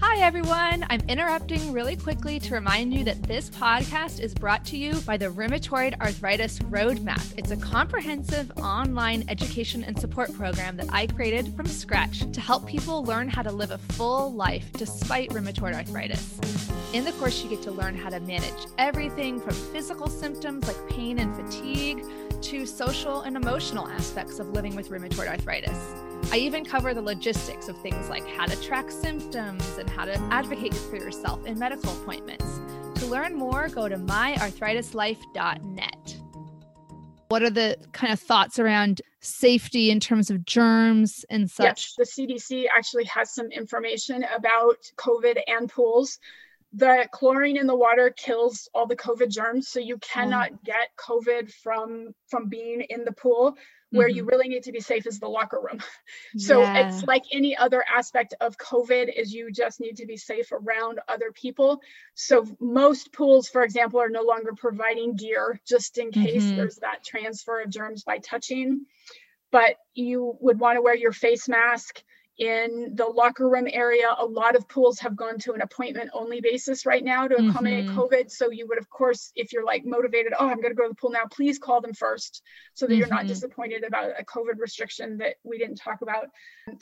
Hi, 0.00 0.18
everyone. 0.18 0.84
I'm 0.90 1.00
interrupting 1.08 1.72
really 1.72 1.96
quickly 1.96 2.38
to 2.40 2.54
remind 2.54 2.92
you 2.92 3.02
that 3.04 3.22
this 3.22 3.48
podcast 3.48 4.20
is 4.20 4.34
brought 4.34 4.62
to 4.66 4.76
you 4.76 4.94
by 5.00 5.16
the 5.16 5.26
Rheumatoid 5.26 5.98
Arthritis 6.00 6.58
Roadmap. 6.58 7.32
It's 7.38 7.50
a 7.50 7.56
comprehensive 7.56 8.52
online 8.58 9.24
education 9.28 9.84
and 9.84 9.98
support 9.98 10.34
program 10.34 10.76
that 10.76 10.88
I 10.92 11.06
created 11.06 11.54
from 11.56 11.66
scratch 11.66 12.30
to 12.30 12.40
help 12.42 12.66
people 12.66 13.04
learn 13.04 13.28
how 13.28 13.40
to 13.42 13.50
live 13.50 13.70
a 13.70 13.78
full 13.78 14.34
life 14.34 14.70
despite 14.74 15.30
rheumatoid 15.30 15.74
arthritis. 15.74 16.38
In 16.92 17.04
the 17.04 17.12
course, 17.12 17.42
you 17.42 17.48
get 17.48 17.62
to 17.62 17.70
learn 17.70 17.96
how 17.96 18.10
to 18.10 18.20
manage 18.20 18.66
everything 18.76 19.40
from 19.40 19.54
physical 19.54 20.08
symptoms 20.08 20.66
like 20.66 20.88
pain 20.90 21.18
and 21.18 21.34
fatigue 21.34 22.04
to 22.42 22.66
social 22.66 23.22
and 23.22 23.36
emotional 23.36 23.88
aspects 23.88 24.38
of 24.38 24.50
living 24.50 24.76
with 24.76 24.90
rheumatoid 24.90 25.28
arthritis. 25.28 25.78
I 26.32 26.38
even 26.38 26.64
cover 26.64 26.92
the 26.94 27.02
logistics 27.02 27.68
of 27.68 27.80
things 27.82 28.08
like 28.08 28.26
how 28.26 28.46
to 28.46 28.60
track 28.62 28.90
symptoms 28.90 29.78
and 29.78 29.88
how 29.88 30.04
to 30.04 30.18
advocate 30.32 30.74
for 30.74 30.96
yourself 30.96 31.46
in 31.46 31.56
medical 31.58 31.92
appointments. 32.02 32.60
To 33.00 33.06
learn 33.06 33.34
more, 33.34 33.68
go 33.68 33.88
to 33.88 33.96
myarthritislife.net. 33.96 36.16
What 37.28 37.42
are 37.42 37.50
the 37.50 37.76
kind 37.92 38.12
of 38.12 38.20
thoughts 38.20 38.58
around 38.58 39.00
safety 39.20 39.90
in 39.90 40.00
terms 40.00 40.30
of 40.30 40.44
germs 40.44 41.24
and 41.28 41.50
such? 41.50 41.94
Yes, 41.98 41.98
the 41.98 42.04
CDC 42.04 42.66
actually 42.74 43.04
has 43.04 43.34
some 43.34 43.50
information 43.50 44.24
about 44.36 44.78
COVID 44.96 45.38
and 45.46 45.68
pools. 45.68 46.18
The 46.76 47.08
chlorine 47.10 47.56
in 47.56 47.66
the 47.66 47.74
water 47.74 48.10
kills 48.10 48.68
all 48.74 48.86
the 48.86 48.96
COVID 48.96 49.30
germs, 49.30 49.68
so 49.68 49.80
you 49.80 49.98
cannot 49.98 50.50
oh. 50.52 50.58
get 50.64 50.88
COVID 50.98 51.52
from 51.52 52.14
from 52.28 52.48
being 52.48 52.82
in 52.82 53.04
the 53.04 53.12
pool 53.12 53.56
where 53.90 54.08
mm-hmm. 54.08 54.16
you 54.16 54.24
really 54.24 54.48
need 54.48 54.64
to 54.64 54.72
be 54.72 54.80
safe 54.80 55.06
is 55.06 55.20
the 55.20 55.28
locker 55.28 55.60
room. 55.60 55.80
So 56.38 56.60
yeah. 56.60 56.88
it's 56.88 57.02
like 57.04 57.22
any 57.32 57.56
other 57.56 57.82
aspect 57.94 58.34
of 58.40 58.58
COVID 58.58 59.10
is 59.14 59.32
you 59.32 59.50
just 59.50 59.80
need 59.80 59.96
to 59.98 60.06
be 60.06 60.16
safe 60.16 60.52
around 60.52 61.00
other 61.08 61.32
people. 61.32 61.80
So 62.14 62.44
most 62.60 63.12
pools, 63.12 63.48
for 63.48 63.62
example, 63.62 64.00
are 64.00 64.10
no 64.10 64.22
longer 64.22 64.52
providing 64.54 65.16
gear 65.16 65.58
just 65.66 65.96
in 65.98 66.10
case 66.10 66.42
mm-hmm. 66.42 66.56
there's 66.56 66.76
that 66.76 67.04
transfer 67.04 67.60
of 67.60 67.70
germs 67.70 68.04
by 68.04 68.18
touching. 68.18 68.86
But 69.50 69.76
you 69.94 70.36
would 70.40 70.58
want 70.60 70.76
to 70.76 70.82
wear 70.82 70.96
your 70.96 71.12
face 71.12 71.48
mask 71.48 72.02
in 72.38 72.92
the 72.94 73.06
locker 73.06 73.48
room 73.48 73.66
area 73.72 74.14
a 74.18 74.26
lot 74.26 74.56
of 74.56 74.68
pools 74.68 74.98
have 74.98 75.16
gone 75.16 75.38
to 75.38 75.52
an 75.52 75.62
appointment 75.62 76.10
only 76.12 76.42
basis 76.42 76.84
right 76.84 77.02
now 77.02 77.26
to 77.26 77.34
accommodate 77.34 77.86
mm-hmm. 77.86 77.98
covid 77.98 78.30
so 78.30 78.50
you 78.50 78.66
would 78.68 78.76
of 78.76 78.90
course 78.90 79.32
if 79.34 79.54
you're 79.54 79.64
like 79.64 79.86
motivated 79.86 80.34
oh 80.38 80.46
i'm 80.46 80.60
going 80.60 80.68
to 80.68 80.74
go 80.74 80.82
to 80.82 80.90
the 80.90 80.94
pool 80.94 81.10
now 81.10 81.24
please 81.30 81.58
call 81.58 81.80
them 81.80 81.94
first 81.94 82.42
so 82.74 82.84
that 82.84 82.92
mm-hmm. 82.92 83.00
you're 83.00 83.08
not 83.08 83.20
mm-hmm. 83.20 83.28
disappointed 83.28 83.84
about 83.84 84.10
a 84.18 84.24
covid 84.24 84.58
restriction 84.58 85.16
that 85.16 85.36
we 85.44 85.56
didn't 85.56 85.76
talk 85.76 86.02
about 86.02 86.26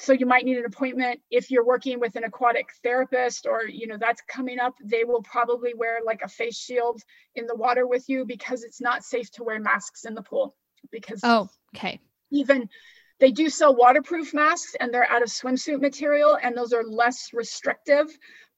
so 0.01 0.13
you 0.13 0.27
might 0.27 0.45
need 0.45 0.59
an 0.59 0.65
appointment 0.65 1.21
if 1.31 1.53
you're 1.53 1.65
working 1.65 2.01
with 2.01 2.17
an 2.17 2.25
aquatic 2.25 2.71
therapist 2.83 3.47
or 3.47 3.63
you 3.65 3.87
know 3.87 3.97
that's 3.97 4.23
coming 4.29 4.59
up 4.59 4.75
they 4.85 5.05
will 5.05 5.23
probably 5.23 5.73
wear 5.73 6.01
like 6.05 6.23
a 6.25 6.29
face 6.29 6.59
shield 6.59 7.01
in 7.37 7.47
the 7.47 7.55
water 7.55 7.87
with 7.87 8.09
you 8.09 8.25
because 8.27 8.65
it's 8.65 8.81
not 8.81 9.05
safe 9.05 9.31
to 9.31 9.45
wear 9.45 9.61
masks 9.61 10.05
in 10.05 10.15
the 10.15 10.23
pool 10.23 10.57
because 10.91 11.21
oh 11.23 11.49
okay 11.77 12.01
even 12.33 12.69
they 13.21 13.31
do 13.31 13.49
sell 13.49 13.75
waterproof 13.75 14.35
masks 14.35 14.75
and 14.79 14.93
they're 14.93 15.11
out 15.11 15.23
of 15.23 15.29
swimsuit 15.29 15.81
material 15.81 16.39
and 16.43 16.57
those 16.57 16.73
are 16.73 16.85
less 16.85 17.31
restrictive. 17.33 18.07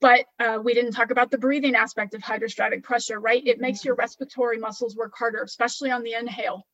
But 0.00 0.26
uh, 0.38 0.58
we 0.62 0.74
didn't 0.74 0.92
talk 0.92 1.10
about 1.10 1.30
the 1.30 1.38
breathing 1.38 1.74
aspect 1.74 2.14
of 2.14 2.22
hydrostatic 2.22 2.82
pressure, 2.82 3.18
right? 3.18 3.42
It 3.46 3.60
makes 3.60 3.84
your 3.84 3.94
respiratory 3.94 4.58
muscles 4.58 4.96
work 4.96 5.12
harder, 5.16 5.42
especially 5.42 5.90
on 5.90 6.02
the 6.02 6.14
inhale. 6.14 6.66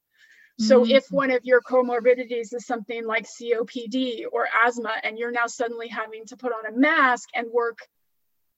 So 0.59 0.83
mm-hmm. 0.83 0.93
if 0.93 1.07
one 1.11 1.31
of 1.31 1.45
your 1.45 1.61
comorbidities 1.61 2.53
is 2.53 2.67
something 2.67 3.07
like 3.07 3.27
COPD 3.27 4.25
or 4.31 4.49
asthma, 4.65 4.95
and 5.03 5.19
you're 5.19 5.31
now 5.31 5.47
suddenly 5.47 5.89
having 5.89 6.27
to 6.27 6.37
put 6.37 6.53
on 6.53 6.73
a 6.73 6.77
mask 6.77 7.31
and 7.35 7.47
work 7.51 7.79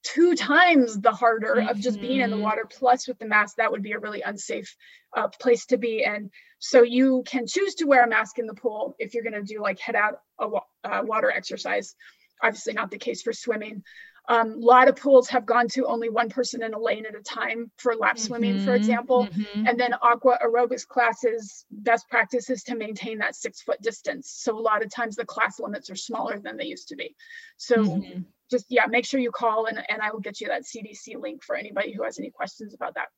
two 0.04 0.36
times 0.36 1.00
the 1.00 1.10
harder 1.10 1.56
mm-hmm. 1.56 1.68
of 1.68 1.80
just 1.80 2.00
being 2.00 2.20
in 2.20 2.30
the 2.30 2.36
mm-hmm. 2.36 2.44
water 2.44 2.66
plus 2.70 3.08
with 3.08 3.18
the 3.18 3.26
mask 3.26 3.56
that 3.56 3.72
would 3.72 3.82
be 3.82 3.92
a 3.92 3.98
really 3.98 4.22
unsafe 4.22 4.76
uh, 5.16 5.28
place 5.40 5.66
to 5.66 5.78
be 5.78 6.04
in 6.04 6.30
so 6.58 6.82
you 6.82 7.24
can 7.26 7.46
choose 7.46 7.74
to 7.74 7.86
wear 7.86 8.04
a 8.04 8.08
mask 8.08 8.38
in 8.38 8.46
the 8.46 8.54
pool 8.54 8.94
if 8.98 9.14
you're 9.14 9.22
going 9.22 9.32
to 9.32 9.42
do 9.42 9.60
like 9.60 9.80
head 9.80 9.96
out 9.96 10.20
a 10.40 10.46
uh, 10.84 11.02
water 11.02 11.30
exercise 11.30 11.94
obviously 12.42 12.74
not 12.74 12.90
the 12.90 12.98
case 12.98 13.22
for 13.22 13.32
swimming 13.32 13.82
um, 14.28 14.52
a 14.52 14.56
lot 14.56 14.88
of 14.88 14.96
pools 14.96 15.28
have 15.28 15.44
gone 15.44 15.68
to 15.68 15.86
only 15.86 16.08
one 16.08 16.30
person 16.30 16.62
in 16.62 16.72
a 16.72 16.78
lane 16.78 17.04
at 17.06 17.14
a 17.14 17.22
time 17.22 17.70
for 17.76 17.94
lap 17.94 18.16
mm-hmm. 18.16 18.26
swimming 18.26 18.64
for 18.64 18.74
example 18.74 19.26
mm-hmm. 19.26 19.66
and 19.66 19.78
then 19.78 19.94
aqua 20.02 20.38
aerobics 20.44 20.86
classes 20.86 21.66
best 21.70 22.08
practice 22.08 22.50
is 22.50 22.62
to 22.62 22.74
maintain 22.74 23.18
that 23.18 23.34
six 23.34 23.60
foot 23.62 23.80
distance 23.82 24.32
so 24.36 24.58
a 24.58 24.60
lot 24.60 24.84
of 24.84 24.90
times 24.90 25.16
the 25.16 25.24
class 25.24 25.60
limits 25.60 25.90
are 25.90 25.96
smaller 25.96 26.38
than 26.38 26.56
they 26.56 26.66
used 26.66 26.88
to 26.88 26.96
be 26.96 27.14
so 27.56 27.76
mm-hmm 27.76 28.20
just 28.50 28.66
yeah, 28.68 28.86
make 28.86 29.04
sure 29.04 29.20
you 29.20 29.30
call 29.30 29.66
and, 29.66 29.78
and 29.88 30.00
I 30.00 30.10
will 30.12 30.20
get 30.20 30.40
you 30.40 30.48
that 30.48 30.62
CDC 30.62 31.20
link 31.20 31.42
for 31.42 31.56
anybody 31.56 31.92
who 31.92 32.02
has 32.04 32.18
any 32.18 32.30
questions 32.30 32.74
about 32.74 32.94
that. 32.94 33.08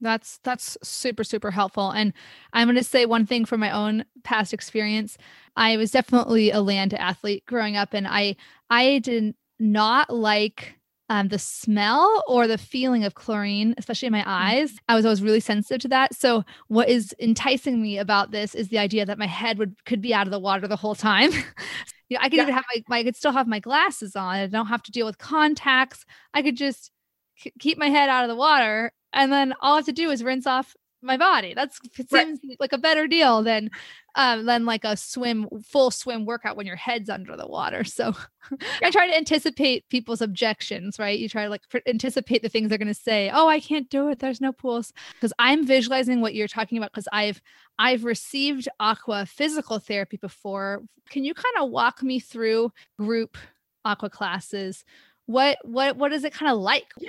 That's 0.00 0.38
that's 0.42 0.76
super 0.82 1.24
super 1.24 1.50
helpful. 1.50 1.90
And 1.90 2.12
I'm 2.52 2.66
going 2.66 2.76
to 2.76 2.84
say 2.84 3.06
one 3.06 3.26
thing 3.26 3.44
from 3.44 3.60
my 3.60 3.70
own 3.70 4.04
past 4.22 4.52
experience. 4.52 5.16
I 5.56 5.76
was 5.76 5.90
definitely 5.90 6.50
a 6.50 6.60
land 6.60 6.94
athlete 6.94 7.44
growing 7.46 7.76
up 7.76 7.94
and 7.94 8.06
I 8.06 8.36
I 8.68 8.98
did 8.98 9.34
not 9.58 10.10
like 10.10 10.76
um, 11.10 11.28
the 11.28 11.38
smell 11.38 12.24
or 12.26 12.46
the 12.46 12.58
feeling 12.58 13.04
of 13.04 13.14
chlorine, 13.14 13.74
especially 13.76 14.06
in 14.06 14.12
my 14.12 14.22
mm. 14.22 14.26
eyes. 14.26 14.76
I 14.88 14.94
was 14.94 15.04
always 15.04 15.22
really 15.22 15.40
sensitive 15.40 15.80
to 15.82 15.88
that. 15.88 16.14
So, 16.14 16.44
what 16.68 16.88
is 16.88 17.14
enticing 17.18 17.82
me 17.82 17.98
about 17.98 18.30
this 18.30 18.54
is 18.54 18.68
the 18.68 18.78
idea 18.78 19.04
that 19.04 19.18
my 19.18 19.26
head 19.26 19.58
would 19.58 19.76
could 19.84 20.00
be 20.00 20.14
out 20.14 20.26
of 20.26 20.30
the 20.30 20.38
water 20.38 20.66
the 20.66 20.76
whole 20.76 20.94
time. 20.94 21.30
you 22.08 22.16
know, 22.16 22.20
I 22.20 22.28
could 22.28 22.36
yeah. 22.36 22.42
even 22.42 22.54
have 22.54 22.64
my, 22.74 22.82
my, 22.88 22.98
I 22.98 23.04
could 23.04 23.16
still 23.16 23.32
have 23.32 23.46
my 23.46 23.60
glasses 23.60 24.16
on. 24.16 24.36
I 24.36 24.46
don't 24.46 24.66
have 24.66 24.82
to 24.84 24.92
deal 24.92 25.06
with 25.06 25.18
contacts. 25.18 26.04
I 26.32 26.42
could 26.42 26.56
just 26.56 26.90
k- 27.38 27.52
keep 27.58 27.76
my 27.76 27.88
head 27.88 28.08
out 28.08 28.24
of 28.24 28.28
the 28.28 28.36
water, 28.36 28.92
and 29.12 29.30
then 29.30 29.52
all 29.60 29.74
I 29.74 29.76
have 29.76 29.86
to 29.86 29.92
do 29.92 30.10
is 30.10 30.24
rinse 30.24 30.46
off 30.46 30.74
my 31.04 31.16
body. 31.16 31.54
That's 31.54 31.78
it 31.98 32.10
seems 32.10 32.40
right. 32.44 32.56
like 32.58 32.72
a 32.72 32.78
better 32.78 33.06
deal 33.06 33.42
than 33.42 33.70
um 34.14 34.46
than 34.46 34.64
like 34.64 34.84
a 34.84 34.96
swim 34.96 35.48
full 35.64 35.90
swim 35.90 36.24
workout 36.24 36.56
when 36.56 36.66
your 36.66 36.76
head's 36.76 37.10
under 37.10 37.36
the 37.36 37.46
water. 37.46 37.84
So 37.94 38.12
yeah. 38.50 38.88
I 38.88 38.90
try 38.90 39.06
to 39.06 39.16
anticipate 39.16 39.88
people's 39.88 40.20
objections, 40.20 40.98
right? 40.98 41.18
You 41.18 41.28
try 41.28 41.44
to 41.44 41.48
like 41.48 41.62
anticipate 41.86 42.42
the 42.42 42.48
things 42.48 42.68
they're 42.68 42.78
going 42.78 42.88
to 42.88 42.94
say. 42.94 43.30
Oh, 43.32 43.48
I 43.48 43.60
can't 43.60 43.88
do 43.88 44.08
it. 44.08 44.18
There's 44.18 44.40
no 44.40 44.52
pools 44.52 44.92
because 45.12 45.32
I'm 45.38 45.64
visualizing 45.64 46.20
what 46.20 46.34
you're 46.34 46.48
talking 46.48 46.76
about 46.76 46.90
because 46.92 47.08
I've 47.12 47.40
I've 47.78 48.04
received 48.04 48.68
aqua 48.80 49.26
physical 49.26 49.78
therapy 49.78 50.16
before. 50.16 50.82
Can 51.08 51.24
you 51.24 51.34
kind 51.34 51.56
of 51.58 51.70
walk 51.70 52.02
me 52.02 52.18
through 52.18 52.72
group 52.98 53.38
aqua 53.84 54.10
classes? 54.10 54.84
What 55.26 55.58
what 55.62 55.96
what 55.96 56.12
is 56.12 56.24
it 56.24 56.32
kind 56.32 56.52
of 56.52 56.58
like? 56.58 56.86
Yeah. 56.98 57.08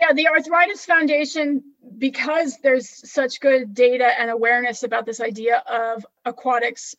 Yeah, 0.00 0.12
the 0.14 0.28
Arthritis 0.28 0.84
Foundation 0.84 1.62
because 1.98 2.58
there's 2.62 3.10
such 3.10 3.40
good 3.40 3.74
data 3.74 4.06
and 4.18 4.30
awareness 4.30 4.82
about 4.82 5.06
this 5.06 5.20
idea 5.20 5.62
of 5.66 6.04
aquatics 6.24 6.94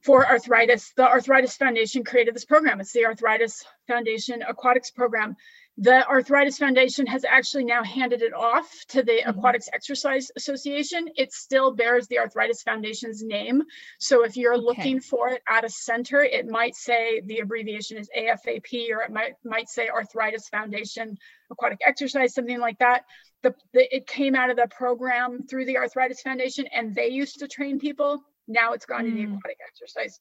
for 0.00 0.26
arthritis, 0.26 0.92
the 0.96 1.06
Arthritis 1.06 1.56
Foundation 1.56 2.04
created 2.04 2.34
this 2.34 2.44
program. 2.44 2.80
It's 2.80 2.92
the 2.92 3.06
Arthritis 3.06 3.64
Foundation 3.86 4.42
Aquatics 4.42 4.90
Program. 4.90 5.36
The 5.78 6.06
Arthritis 6.06 6.58
Foundation 6.58 7.06
has 7.06 7.24
actually 7.24 7.64
now 7.64 7.82
handed 7.82 8.20
it 8.20 8.34
off 8.34 8.70
to 8.88 9.02
the 9.02 9.12
mm-hmm. 9.12 9.30
Aquatics 9.30 9.68
Exercise 9.72 10.30
Association. 10.36 11.08
It 11.16 11.32
still 11.32 11.72
bears 11.72 12.06
the 12.08 12.18
Arthritis 12.18 12.62
Foundation's 12.62 13.22
name. 13.22 13.62
So 13.98 14.24
if 14.24 14.36
you're 14.36 14.54
okay. 14.54 14.64
looking 14.64 15.00
for 15.00 15.30
it 15.30 15.42
at 15.48 15.64
a 15.64 15.70
center, 15.70 16.22
it 16.22 16.46
might 16.46 16.76
say 16.76 17.22
the 17.24 17.38
abbreviation 17.38 17.96
is 17.96 18.10
AFAP 18.16 18.90
or 18.90 19.02
it 19.02 19.10
might, 19.10 19.32
might 19.44 19.68
say 19.68 19.88
Arthritis 19.88 20.48
Foundation 20.48 21.16
Aquatic 21.50 21.80
Exercise, 21.84 22.34
something 22.34 22.60
like 22.60 22.78
that 22.78 23.04
the, 23.42 23.54
the, 23.72 23.94
it 23.94 24.06
came 24.06 24.34
out 24.34 24.50
of 24.50 24.56
the 24.56 24.68
program 24.70 25.42
through 25.42 25.66
the 25.66 25.76
Arthritis 25.76 26.22
Foundation, 26.22 26.66
and 26.72 26.94
they 26.94 27.08
used 27.08 27.40
to 27.40 27.48
train 27.48 27.78
people. 27.78 28.22
Now 28.48 28.72
it's 28.72 28.86
gone 28.86 29.04
mm. 29.04 29.10
to 29.10 29.14
the 29.16 29.24
hmm. 29.24 29.34
aquatic 29.34 29.58
exercise. 29.66 30.18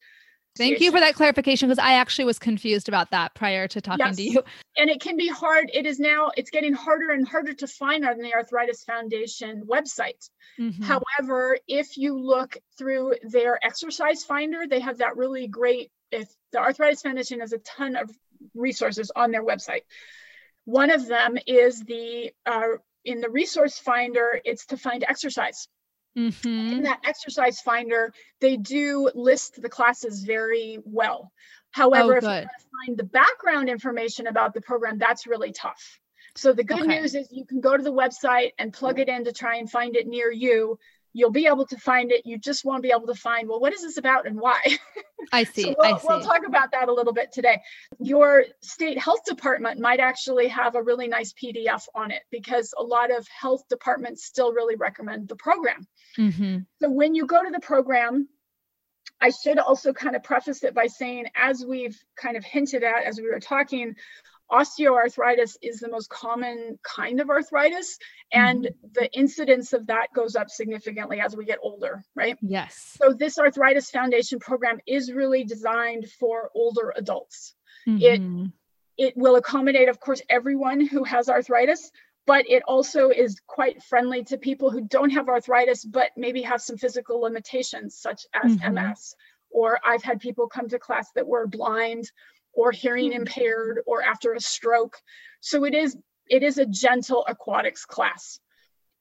Thank 0.57 0.81
you 0.81 0.91
for 0.91 0.99
that 0.99 1.15
clarification 1.15 1.69
because 1.69 1.79
I 1.79 1.93
actually 1.93 2.25
was 2.25 2.37
confused 2.37 2.89
about 2.89 3.11
that 3.11 3.33
prior 3.35 3.67
to 3.69 3.81
talking 3.81 4.05
yes. 4.05 4.17
to 4.17 4.23
you. 4.23 4.43
And 4.77 4.89
it 4.89 4.99
can 4.99 5.17
be 5.17 5.27
hard. 5.27 5.71
It 5.73 5.85
is 5.85 5.99
now, 5.99 6.31
it's 6.35 6.49
getting 6.49 6.73
harder 6.73 7.11
and 7.11 7.27
harder 7.27 7.53
to 7.53 7.67
find 7.67 8.05
on 8.05 8.17
the 8.17 8.33
Arthritis 8.33 8.83
Foundation 8.83 9.63
website. 9.65 10.29
Mm-hmm. 10.59 10.83
However, 10.83 11.57
if 11.67 11.97
you 11.97 12.19
look 12.19 12.57
through 12.77 13.15
their 13.23 13.59
exercise 13.65 14.23
finder, 14.23 14.67
they 14.67 14.81
have 14.81 14.97
that 14.97 15.15
really 15.17 15.47
great, 15.47 15.89
if 16.11 16.27
the 16.51 16.59
Arthritis 16.59 17.01
Foundation 17.01 17.39
has 17.39 17.53
a 17.53 17.59
ton 17.59 17.95
of 17.95 18.11
resources 18.53 19.11
on 19.15 19.31
their 19.31 19.45
website 19.45 19.83
One 20.65 20.91
of 20.91 21.07
them 21.07 21.37
is 21.47 21.81
the 21.83 22.31
uh, 22.45 22.77
in 23.03 23.21
the 23.21 23.29
resource 23.29 23.79
finder, 23.79 24.39
it's 24.45 24.65
to 24.67 24.77
find 24.77 25.03
exercise. 25.07 25.67
Mm-hmm. 26.17 26.73
In 26.73 26.83
that 26.83 26.99
exercise 27.05 27.61
finder, 27.61 28.13
they 28.39 28.57
do 28.57 29.09
list 29.15 29.61
the 29.61 29.69
classes 29.69 30.23
very 30.23 30.79
well. 30.83 31.31
However, 31.71 32.15
Oh, 32.15 32.17
if 32.17 32.23
you 32.23 32.29
want 32.29 32.43
to 32.43 32.65
find 32.85 32.97
the 32.97 33.03
background 33.05 33.69
information 33.69 34.27
about 34.27 34.53
the 34.53 34.61
program, 34.61 34.97
that's 34.97 35.25
really 35.25 35.51
tough. 35.53 35.99
So 36.35 36.53
the 36.53 36.63
good 36.63 36.81
Okay. 36.81 36.99
news 36.99 37.15
is 37.15 37.29
you 37.31 37.45
can 37.45 37.61
go 37.61 37.75
to 37.77 37.83
the 37.83 37.93
website 37.93 38.51
and 38.57 38.73
plug 38.73 38.99
it 38.99 39.09
in 39.09 39.25
to 39.25 39.31
try 39.31 39.55
and 39.57 39.69
find 39.69 39.95
it 39.95 40.07
near 40.07 40.31
you. 40.31 40.77
You'll 41.13 41.31
be 41.31 41.47
able 41.47 41.65
to 41.67 41.77
find 41.77 42.09
it. 42.09 42.25
You 42.25 42.37
just 42.37 42.63
won't 42.63 42.83
be 42.83 42.91
able 42.91 43.07
to 43.07 43.15
find, 43.15 43.49
well, 43.49 43.59
what 43.59 43.73
is 43.73 43.81
this 43.81 43.97
about 43.97 44.25
and 44.27 44.39
why? 44.39 44.61
I 45.33 45.43
see. 45.43 45.63
So 45.63 45.75
we'll, 45.77 45.95
I 45.95 45.97
see. 45.99 46.07
we'll 46.07 46.21
talk 46.21 46.45
about 46.47 46.71
that 46.71 46.87
a 46.87 46.93
little 46.93 47.11
bit 47.11 47.33
today. 47.33 47.61
Your 47.99 48.45
state 48.61 48.97
health 48.97 49.25
department 49.25 49.79
might 49.79 49.99
actually 49.99 50.47
have 50.47 50.75
a 50.75 50.81
really 50.81 51.07
nice 51.09 51.33
PDF 51.33 51.85
on 51.95 52.11
it 52.11 52.21
because 52.31 52.73
a 52.77 52.83
lot 52.83 53.11
of 53.11 53.27
health 53.27 53.63
departments 53.69 54.23
still 54.25 54.53
really 54.53 54.75
recommend 54.77 55.27
the 55.27 55.35
program. 55.35 55.85
Mm-hmm. 56.17 56.57
So 56.81 56.89
when 56.89 57.15
you 57.15 57.25
go 57.25 57.43
to 57.43 57.51
the 57.51 57.59
program, 57.59 58.27
I 59.19 59.29
should 59.29 59.59
also 59.59 59.93
kind 59.93 60.15
of 60.15 60.23
preface 60.23 60.63
it 60.63 60.73
by 60.73 60.87
saying, 60.87 61.25
as 61.35 61.63
we've 61.65 61.97
kind 62.15 62.37
of 62.37 62.43
hinted 62.43 62.83
at 62.83 63.03
as 63.03 63.19
we 63.19 63.29
were 63.29 63.39
talking, 63.39 63.95
osteoarthritis 64.51 65.55
is 65.61 65.79
the 65.79 65.89
most 65.89 66.09
common 66.09 66.77
kind 66.83 67.21
of 67.21 67.29
arthritis, 67.29 67.97
and 68.33 68.69
the 68.93 69.09
incidence 69.13 69.73
of 69.73 69.87
that 69.87 70.07
goes 70.13 70.35
up 70.35 70.49
significantly 70.49 71.21
as 71.21 71.35
we 71.35 71.45
get 71.45 71.59
older, 71.61 72.03
right? 72.15 72.37
Yes. 72.41 72.97
So 73.01 73.13
this 73.13 73.39
Arthritis 73.39 73.89
Foundation 73.91 74.39
program 74.39 74.79
is 74.85 75.13
really 75.13 75.43
designed 75.45 76.09
for 76.19 76.49
older 76.53 76.93
adults. 76.97 77.55
Mhm. 77.87 78.51
It 78.97 79.15
will 79.15 79.35
accommodate, 79.37 79.87
of 79.87 79.99
course, 79.99 80.21
everyone 80.29 80.85
who 80.85 81.03
has 81.05 81.29
arthritis, 81.29 81.91
but 82.27 82.49
it 82.49 82.63
also 82.67 83.09
is 83.09 83.39
quite 83.47 83.81
friendly 83.83 84.23
to 84.25 84.37
people 84.37 84.69
who 84.69 84.81
don't 84.81 85.09
have 85.09 85.27
arthritis, 85.29 85.83
but 85.83 86.11
maybe 86.15 86.41
have 86.41 86.61
some 86.61 86.77
physical 86.77 87.19
limitations, 87.19 87.95
such 87.95 88.25
as 88.33 88.55
Mhm. 88.57 88.63
MS. 88.63 89.15
Or 89.49 89.79
I've 89.83 90.03
had 90.03 90.19
people 90.19 90.47
come 90.47 90.69
to 90.69 90.79
class 90.79 91.11
that 91.13 91.27
were 91.27 91.47
blind 91.47 92.11
or 92.53 92.71
hearing 92.71 93.11
Mhm. 93.11 93.15
impaired 93.15 93.81
or 93.85 94.01
after 94.01 94.33
a 94.33 94.39
stroke. 94.39 95.01
So 95.39 95.63
it 95.65 95.73
is 95.73 95.97
it 96.29 96.43
is 96.43 96.57
a 96.57 96.65
gentle 96.65 97.25
aquatics 97.27 97.83
class. 97.83 98.39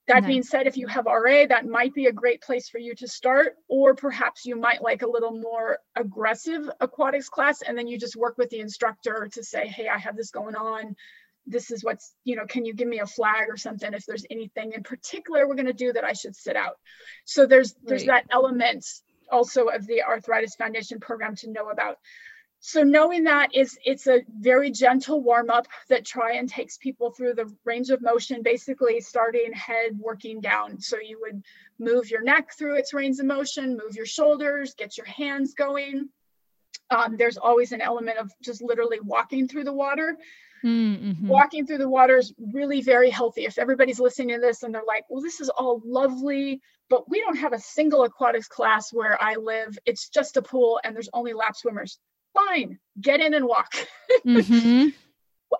That 0.09 0.27
being 0.27 0.43
said, 0.43 0.67
if 0.67 0.77
you 0.77 0.89
have 0.89 1.07
RA, 1.07 1.47
that 1.47 1.67
might 1.67 1.95
be 1.95 2.07
a 2.07 2.13
great 2.13 2.41
place 2.41 2.69
for 2.69 2.79
you 2.79 2.97
to 2.97 3.07
start, 3.07 3.57
or 3.69 3.95
perhaps 3.95 4.45
you 4.45 4.57
might 4.57 4.83
like 4.83 5.03
a 5.03 5.07
little 5.07 5.31
more 5.31 5.79
aggressive 5.95 6.69
aquatics 6.81 7.29
class, 7.29 7.63
and 7.63 7.79
then 7.79 7.87
you 7.87 7.97
just 7.99 8.17
work 8.17 8.37
with 8.37 8.51
the 8.51 8.59
instructor 8.59 9.29
to 9.31 9.45
say, 9.45 9.69
hey, 9.69 9.87
I 9.87 9.99
have 9.99 10.17
this 10.17 10.33
going 10.33 10.57
on. 10.57 10.97
This 11.47 11.71
is 11.71 11.83
what's, 11.83 12.15
you 12.25 12.37
know, 12.37 12.47
can 12.47 12.65
you 12.65 12.75
give 12.75 12.89
me 12.89 13.01
a 13.01 13.07
flag 13.07 13.49
or 13.49 13.57
something 13.57 13.93
if 13.93 14.05
there's 14.07 14.27
anything 14.31 14.73
in 14.73 14.83
particular 14.83 15.47
we're 15.47 15.55
going 15.55 15.67
to 15.67 15.73
do 15.73 15.93
that 15.93 16.05
I 16.05 16.13
should 16.13 16.37
sit 16.37 16.57
out? 16.57 16.79
So 17.25 17.47
there's 17.47 17.75
there's 17.83 18.05
Great. 18.05 18.25
that 18.27 18.35
element 18.35 18.85
also 19.31 19.67
of 19.67 19.87
the 19.87 20.03
Arthritis 20.03 20.55
Foundation 20.57 21.01
program 21.01 21.35
to 21.37 21.51
know 21.51 21.71
about. 21.71 21.97
So 22.63 22.83
knowing 22.83 23.25
that 23.25 23.55
is 23.55 23.79
it's 23.85 24.07
a 24.07 24.21
very 24.39 24.71
gentle 24.71 25.23
warm 25.23 25.49
up 25.49 25.67
that 25.89 26.05
try 26.05 26.35
and 26.35 26.47
takes 26.47 26.77
people 26.77 27.11
through 27.11 27.35
the 27.35 27.51
range 27.65 27.89
of 27.89 28.03
motion, 28.03 28.43
basically 28.43 29.01
starting 29.01 29.53
head 29.55 29.99
working 29.99 30.43
down. 30.43 30.79
So 30.79 30.99
you 30.99 31.19
would 31.23 31.43
move 31.79 32.11
your 32.11 32.23
neck 32.23 32.53
through 32.57 32.77
its 32.77 32.93
range 32.93 33.19
of 33.19 33.25
motion, 33.25 33.79
move 33.79 33.97
your 33.97 34.07
shoulders, 34.07 34.75
get 34.75 34.99
your 34.99 35.07
hands 35.07 35.55
going. 35.55 36.11
Um, 36.91 37.17
there's 37.17 37.39
always 37.39 37.73
an 37.73 37.81
element 37.81 38.19
of 38.19 38.31
just 38.43 38.61
literally 38.61 39.01
walking 39.01 39.49
through 39.49 39.65
the 39.65 39.73
water. 39.73 40.19
Mhm. 40.65 41.27
Walking 41.27 41.67
through 41.67 41.79
the 41.79 41.89
water 41.89 42.17
is 42.19 42.33
really 42.53 42.83
very 42.83 43.11
healthy. 43.11 43.45
If 43.45 43.59
everybody's 43.59 44.01
listening 44.01 44.35
to 44.37 44.41
this 44.41 44.63
and 44.63 44.75
they're 44.75 44.83
like, 44.87 45.05
well, 45.09 45.23
this 45.23 45.41
is 45.41 45.49
all 45.49 45.81
lovely, 45.85 46.61
but 46.89 47.09
we 47.09 47.21
don't 47.21 47.37
have 47.39 47.53
a 47.53 47.59
single 47.59 48.05
aquatics 48.05 48.49
class 48.49 48.93
where 48.93 49.21
I 49.23 49.37
live. 49.37 49.79
It's 49.87 50.09
just 50.09 50.37
a 50.37 50.43
pool 50.43 50.81
and 50.85 50.95
there's 50.95 51.09
only 51.13 51.33
lap 51.33 51.57
swimmers. 51.57 51.99
Fine, 52.35 52.79
get 53.01 53.21
in 53.21 53.35
and 53.35 53.47
walk. 53.47 53.73
Mhm. 54.27 54.93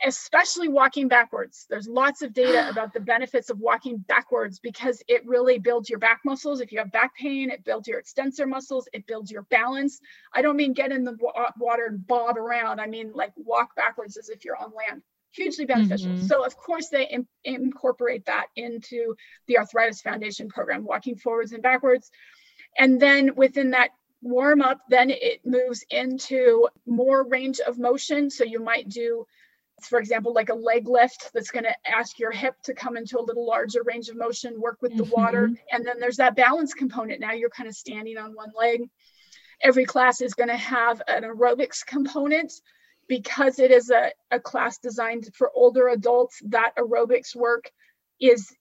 Especially 0.05 0.69
walking 0.69 1.09
backwards. 1.09 1.67
There's 1.69 1.89
lots 1.89 2.23
of 2.23 2.33
data 2.33 2.69
about 2.71 2.93
the 2.93 3.01
benefits 3.01 3.51
of 3.51 3.59
walking 3.59 3.99
backwards 3.99 4.59
because 4.59 5.03
it 5.09 5.27
really 5.27 5.59
builds 5.59 5.91
your 5.91 5.99
back 5.99 6.21
muscles. 6.25 6.61
If 6.61 6.73
you 6.73 6.79
have 6.79 6.93
back 6.93 7.15
pain, 7.17 7.51
it 7.51 7.65
builds 7.65 7.89
your 7.89 7.99
extensor 7.99 8.47
muscles, 8.47 8.89
it 8.93 9.07
builds 9.07 9.31
your 9.31 9.43
balance. 9.51 10.01
I 10.35 10.43
don't 10.43 10.57
mean 10.57 10.73
get 10.73 10.93
in 10.93 11.05
the 11.05 11.17
wa- 11.21 11.51
water 11.59 11.87
and 11.87 12.07
bob 12.07 12.37
around. 12.37 12.81
I 12.81 12.87
mean 12.87 13.13
like 13.15 13.33
walk 13.37 13.75
backwards 13.77 14.17
as 14.17 14.29
if 14.29 14.45
you're 14.45 14.57
on 14.57 14.73
land. 14.75 15.03
Hugely 15.33 15.65
beneficial. 15.65 16.11
Mhm. 16.11 16.27
So, 16.29 16.45
of 16.45 16.57
course, 16.57 16.89
they 16.89 17.07
in- 17.09 17.29
incorporate 17.45 18.25
that 18.27 18.47
into 18.57 19.15
the 19.47 19.59
Arthritis 19.59 20.01
Foundation 20.03 20.49
program, 20.49 20.85
walking 20.85 21.15
forwards 21.15 21.53
and 21.53 21.63
backwards. 21.63 22.11
And 22.79 23.01
then 23.01 23.37
within 23.37 23.71
that 23.71 23.91
warm 24.23 24.61
up, 24.61 24.81
then 24.89 25.11
it 25.11 25.47
moves 25.47 25.85
into 25.91 26.69
more 26.85 27.23
range 27.29 27.61
of 27.61 27.79
motion. 27.79 28.29
So, 28.29 28.43
you 28.45 28.59
might 28.61 28.89
do 28.89 29.25
for 29.87 29.99
example, 29.99 30.33
like 30.33 30.49
a 30.49 30.55
leg 30.55 30.89
lift 30.89 31.31
that's 31.33 31.51
going 31.51 31.65
to 31.65 31.75
ask 31.91 32.19
your 32.19 32.31
hip 32.31 32.55
to 32.65 32.75
come 32.75 32.97
into 32.97 33.19
a 33.19 33.23
little 33.23 33.47
larger 33.47 33.83
range 33.83 34.09
of 34.09 34.17
motion, 34.17 34.61
work 34.61 34.79
with 34.81 34.97
the 34.97 35.05
water. 35.05 35.51
And 35.73 35.87
then 35.87 35.99
there's 36.01 36.17
that 36.17 36.37
balance 36.37 36.75
component. 36.75 37.21
Now 37.21 37.33
you're 37.33 37.51
kind 37.51 37.69
of 37.69 37.75
standing 37.75 38.17
on 38.19 38.35
one 38.35 38.53
leg. 38.59 38.89
Every 39.63 39.85
class 39.85 40.21
is 40.21 40.35
going 40.35 40.49
to 40.49 40.57
have 40.57 41.03
an 41.09 41.23
aerobics 41.25 41.85
component 41.85 42.53
because 43.09 43.59
it 43.59 43.71
is 43.71 43.91
a, 43.91 44.13
a 44.31 44.41
class 44.41 44.79
designed 44.79 45.29
for 45.35 45.51
older 45.55 45.89
adults. 45.89 46.41
That 46.47 46.73
aerobics 46.77 47.35
work 47.35 47.71
is 48.21 48.55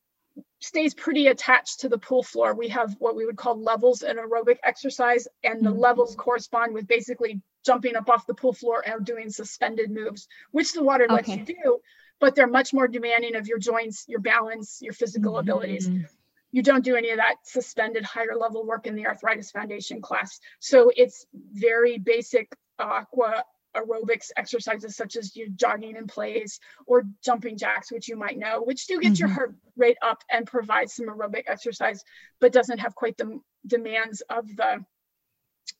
stays 0.60 0.94
pretty 0.94 1.28
attached 1.28 1.80
to 1.82 1.90
the 1.90 1.98
pool 1.98 2.24
floor. 2.24 2.54
We 2.54 2.68
have 2.70 2.96
what 3.00 3.16
we 3.16 3.26
would 3.26 3.38
call 3.38 3.62
levels 3.62 4.04
in 4.04 4.18
aerobic 4.18 4.58
exercise, 4.64 5.28
and 5.44 5.64
the 5.64 5.72
Mhm. 5.72 5.80
levels 5.80 6.16
correspond 6.16 6.74
with 6.74 6.88
basically 6.88 7.42
jumping 7.66 7.96
up 7.96 8.10
off 8.10 8.26
the 8.28 8.34
pool 8.34 8.54
floor 8.54 8.84
and 8.86 9.06
doing 9.06 9.30
suspended 9.30 9.92
moves, 9.92 10.28
which 10.52 10.74
the 10.74 10.84
water 10.84 11.08
lets 11.08 11.30
you 11.30 11.44
do, 11.44 11.80
but 12.20 12.36
they're 12.36 12.48
much 12.48 12.74
more 12.74 12.88
demanding 12.88 13.36
of 13.36 13.48
your 13.48 13.60
joints, 13.60 14.06
your 14.08 14.20
balance, 14.20 14.82
your 14.82 14.94
physical 14.94 15.38
abilities. 15.38 15.90
Mhm. 15.90 16.08
You 16.52 16.64
don't 16.64 16.84
do 16.84 16.96
any 16.96 17.12
of 17.12 17.18
that 17.18 17.36
suspended 17.44 18.04
higher 18.04 18.36
level 18.36 18.66
work 18.66 18.88
in 18.88 18.96
the 18.96 19.06
Arthritis 19.06 19.52
Foundation 19.52 20.02
class. 20.02 20.40
So 20.60 20.92
it's 20.96 21.26
very 21.34 22.00
basic 22.00 22.52
aqua 22.80 23.44
aerobics 23.76 24.32
exercises 24.36 24.96
such 24.96 25.16
as 25.16 25.36
you 25.36 25.48
jogging 25.52 25.96
in 25.96 26.08
place 26.08 26.60
or 26.88 27.04
jumping 27.24 27.56
jacks, 27.56 27.92
which 27.92 28.08
you 28.08 28.16
might 28.16 28.38
know, 28.38 28.64
which 28.64 28.88
do 28.88 29.00
get 29.00 29.20
your 29.20 29.30
Mhm. 29.30 29.34
heart 29.34 29.56
rate 29.76 29.98
up 30.02 30.24
and 30.32 30.48
provide 30.48 30.90
some 30.90 31.06
aerobic 31.06 31.44
exercise, 31.46 32.04
but 32.40 32.52
doesn't 32.52 32.80
have 32.80 32.96
quite 32.96 33.16
the 33.18 33.40
demands 33.68 34.22
of 34.22 34.48
the 34.56 34.84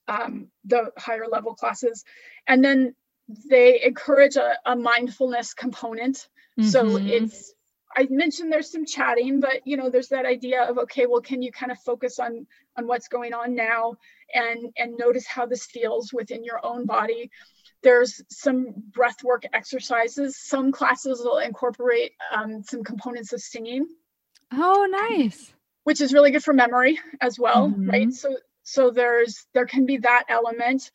um, 0.08 0.48
the 0.64 0.90
higher 0.98 1.26
level 1.30 1.54
classes. 1.54 2.04
And 2.46 2.64
then 2.64 2.94
they 3.48 3.82
encourage 3.82 4.36
a, 4.36 4.54
a 4.66 4.74
mindfulness 4.76 5.54
component. 5.54 6.28
So 6.60 6.98
Mhm. 6.98 7.08
it's 7.08 7.54
I 7.96 8.06
mentioned 8.08 8.52
there's 8.52 8.70
some 8.70 8.86
chatting, 8.86 9.40
but 9.40 9.66
you 9.66 9.76
know, 9.76 9.90
there's 9.90 10.08
that 10.08 10.24
idea 10.24 10.62
of 10.62 10.78
okay, 10.78 11.06
well, 11.06 11.20
can 11.20 11.42
you 11.42 11.50
kind 11.50 11.72
of 11.72 11.78
focus 11.78 12.18
on 12.20 12.46
on 12.76 12.86
what's 12.86 13.08
going 13.08 13.34
on 13.34 13.54
now 13.54 13.94
and 14.34 14.72
and 14.76 14.96
notice 14.96 15.26
how 15.26 15.46
this 15.46 15.64
feels 15.66 16.12
within 16.12 16.44
your 16.44 16.64
own 16.64 16.86
body. 16.86 17.30
There's 17.82 18.22
some 18.30 18.74
breath 18.92 19.24
work 19.24 19.44
exercises. 19.52 20.36
Some 20.36 20.70
classes 20.70 21.20
will 21.20 21.38
incorporate 21.38 22.12
um, 22.32 22.62
some 22.62 22.84
components 22.84 23.32
of 23.32 23.40
singing, 23.40 23.86
Oh, 24.52 24.86
nice. 24.90 25.52
which 25.84 26.00
is 26.00 26.12
really 26.12 26.30
good 26.30 26.44
for 26.44 26.52
memory 26.52 26.98
as 27.20 27.38
well, 27.38 27.70
Mhm. 27.70 27.88
right? 27.88 28.12
So 28.12 28.36
so 28.70 28.90
there's 28.90 29.46
there 29.52 29.66
can 29.66 29.84
be 29.84 29.98
that 29.98 30.24
element, 30.28 30.92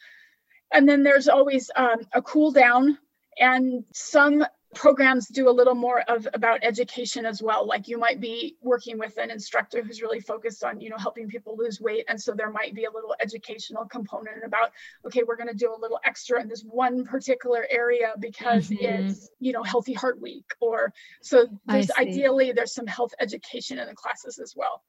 and 0.73 0.87
then 0.87 1.03
there's 1.03 1.27
always 1.27 1.69
um, 1.75 1.99
a 2.13 2.21
cool 2.21 2.51
down, 2.51 2.97
and 3.37 3.83
some 3.93 4.45
programs 4.73 5.27
do 5.29 5.47
a 5.49 5.57
little 5.59 5.75
more 5.75 6.01
of 6.09 6.27
about 6.33 6.59
education 6.61 7.25
as 7.25 7.41
well. 7.41 7.65
Like 7.65 7.87
you 7.87 7.97
might 7.97 8.19
be 8.19 8.57
working 8.61 8.97
with 8.97 9.17
an 9.17 9.29
instructor 9.29 9.81
who's 9.81 10.01
really 10.01 10.19
focused 10.19 10.63
on 10.63 10.79
you 10.81 10.89
know 10.89 10.97
helping 10.97 11.27
people 11.27 11.55
lose 11.57 11.79
weight 11.81 12.05
and 12.09 12.21
so 12.21 12.33
there 12.33 12.49
might 12.49 12.73
be 12.75 12.85
a 12.85 12.91
little 12.91 13.15
educational 13.21 13.85
component 13.85 14.43
about 14.45 14.71
okay 15.05 15.23
we're 15.25 15.37
going 15.37 15.47
to 15.47 15.55
do 15.65 15.73
a 15.73 15.79
little 15.79 15.99
extra 16.05 16.41
in 16.41 16.47
this 16.49 16.63
one 16.63 17.05
particular 17.05 17.65
area 17.69 18.13
because 18.19 18.69
Mhm. 18.69 18.77
it's 18.81 19.29
you 19.39 19.53
know 19.53 19.63
healthy 19.63 19.93
heart 19.93 20.19
week 20.21 20.45
or 20.59 20.93
so 21.21 21.47
there's 21.65 21.89
ideally 21.97 22.51
there's 22.51 22.73
some 22.73 22.87
health 22.87 23.13
education 23.21 23.79
in 23.79 23.87
the 23.87 23.95
classes 23.95 24.39
as 24.39 24.53
well 24.57 24.83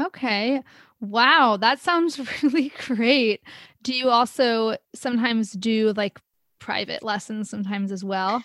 Okay. 0.00 0.62
Wow, 1.00 1.56
that 1.60 1.80
sounds 1.80 2.18
really 2.42 2.72
great. 2.86 3.42
Do 3.82 3.94
you 3.94 4.08
also 4.08 4.76
sometimes 4.94 5.52
do 5.52 5.92
like 5.96 6.18
private 6.58 7.02
lessons 7.02 7.48
sometimes 7.50 7.92
as 7.92 8.04
well? 8.04 8.42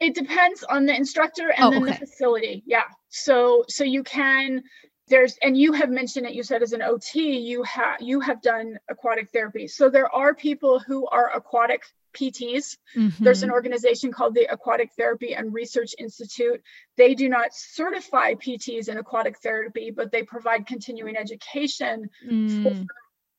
It 0.00 0.14
depends 0.14 0.62
on 0.64 0.86
the 0.86 0.94
instructor 0.94 1.50
and 1.50 1.66
Oh, 1.66 1.70
then 1.70 1.82
okay. 1.82 1.92
the 1.92 2.06
facility. 2.06 2.62
Yeah. 2.66 2.84
So 3.08 3.64
so 3.68 3.84
you 3.84 4.02
can 4.02 4.62
there's 5.08 5.36
and 5.42 5.56
you 5.56 5.72
have 5.72 5.88
mentioned 5.90 6.26
it 6.26 6.34
you 6.34 6.42
said 6.42 6.62
as 6.62 6.72
an 6.72 6.82
ot 6.82 7.14
you 7.14 7.62
have 7.62 7.96
you 8.00 8.20
have 8.20 8.42
done 8.42 8.78
aquatic 8.90 9.30
therapy 9.30 9.66
so 9.66 9.88
there 9.88 10.14
are 10.14 10.34
people 10.34 10.78
who 10.80 11.06
are 11.08 11.34
aquatic 11.34 11.82
PTs. 12.18 12.76
Mm-hmm. 12.96 13.24
There's 13.24 13.42
an 13.42 13.50
organization 13.50 14.12
called 14.12 14.34
the 14.34 14.50
Aquatic 14.52 14.90
Therapy 14.96 15.34
and 15.34 15.52
Research 15.52 15.94
Institute. 15.98 16.62
They 16.96 17.14
do 17.14 17.28
not 17.28 17.50
certify 17.52 18.34
PTs 18.34 18.88
in 18.88 18.98
aquatic 18.98 19.38
therapy, 19.38 19.90
but 19.90 20.10
they 20.10 20.22
provide 20.22 20.66
continuing 20.66 21.16
education 21.16 22.08
mm. 22.26 22.62
for 22.62 22.86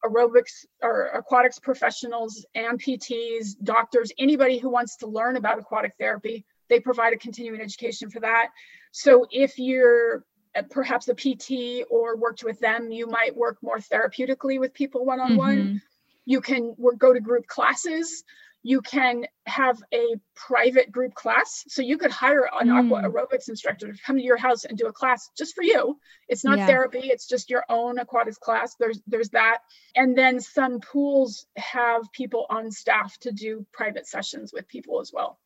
aerobics 0.06 0.66
or 0.82 1.08
aquatics 1.08 1.60
professionals 1.60 2.46
and 2.56 2.82
PTs, 2.82 3.56
doctors, 3.64 4.12
anybody 4.18 4.58
who 4.58 4.70
wants 4.70 4.98
to 4.98 5.08
learn 5.08 5.36
about 5.36 5.60
aquatic 5.60 5.94
therapy. 6.00 6.46
They 6.70 6.80
provide 6.80 7.14
a 7.14 7.18
continuing 7.18 7.62
education 7.62 8.10
for 8.10 8.20
that. 8.22 8.50
So 8.92 9.28
if 9.32 9.58
you're 9.58 10.24
perhaps 10.70 11.08
a 11.08 11.16
PT 11.16 11.86
or 11.90 12.16
worked 12.16 12.44
with 12.44 12.60
them, 12.60 12.92
you 12.92 13.08
might 13.08 13.36
work 13.36 13.58
more 13.62 13.80
therapeutically 13.80 14.60
with 14.60 14.74
people 14.74 15.06
one 15.06 15.20
on 15.20 15.36
one. 15.36 15.82
You 16.26 16.42
can 16.42 16.76
work, 16.78 17.00
go 17.00 17.14
to 17.14 17.20
group 17.20 17.48
classes 17.48 18.24
you 18.62 18.82
can 18.82 19.26
have 19.46 19.82
a 19.94 20.16
private 20.36 20.92
group 20.92 21.14
class. 21.14 21.64
So 21.68 21.82
you 21.82 21.98
could 21.98 22.12
hire 22.12 22.50
an 22.60 22.68
mm. 22.68 22.86
aqua 22.86 23.10
aerobics 23.10 23.48
instructor 23.48 23.92
to 23.92 24.02
come 24.06 24.18
to 24.18 24.24
your 24.24 24.38
house 24.38 24.66
and 24.66 24.78
do 24.78 24.88
a 24.88 24.94
class 24.94 25.30
just 25.38 25.56
for 25.56 25.64
you. 25.64 25.98
It's 26.28 26.44
not 26.44 26.58
yeah. 26.58 26.66
therapy, 26.66 27.00
it's 27.04 27.28
just 27.28 27.50
your 27.50 27.64
own 27.70 28.00
aquatics 28.00 28.38
class. 28.38 28.76
There's 28.80 29.02
there's 29.08 29.30
that. 29.30 29.60
And 29.96 30.18
then 30.18 30.40
some 30.40 30.80
pools 30.80 31.46
have 31.56 32.12
people 32.12 32.46
on 32.50 32.72
staff 32.72 33.18
to 33.20 33.32
do 33.32 33.66
private 33.72 34.08
sessions 34.08 34.52
with 34.54 34.68
people 34.68 35.00
as 35.00 35.12
well. 35.14 35.40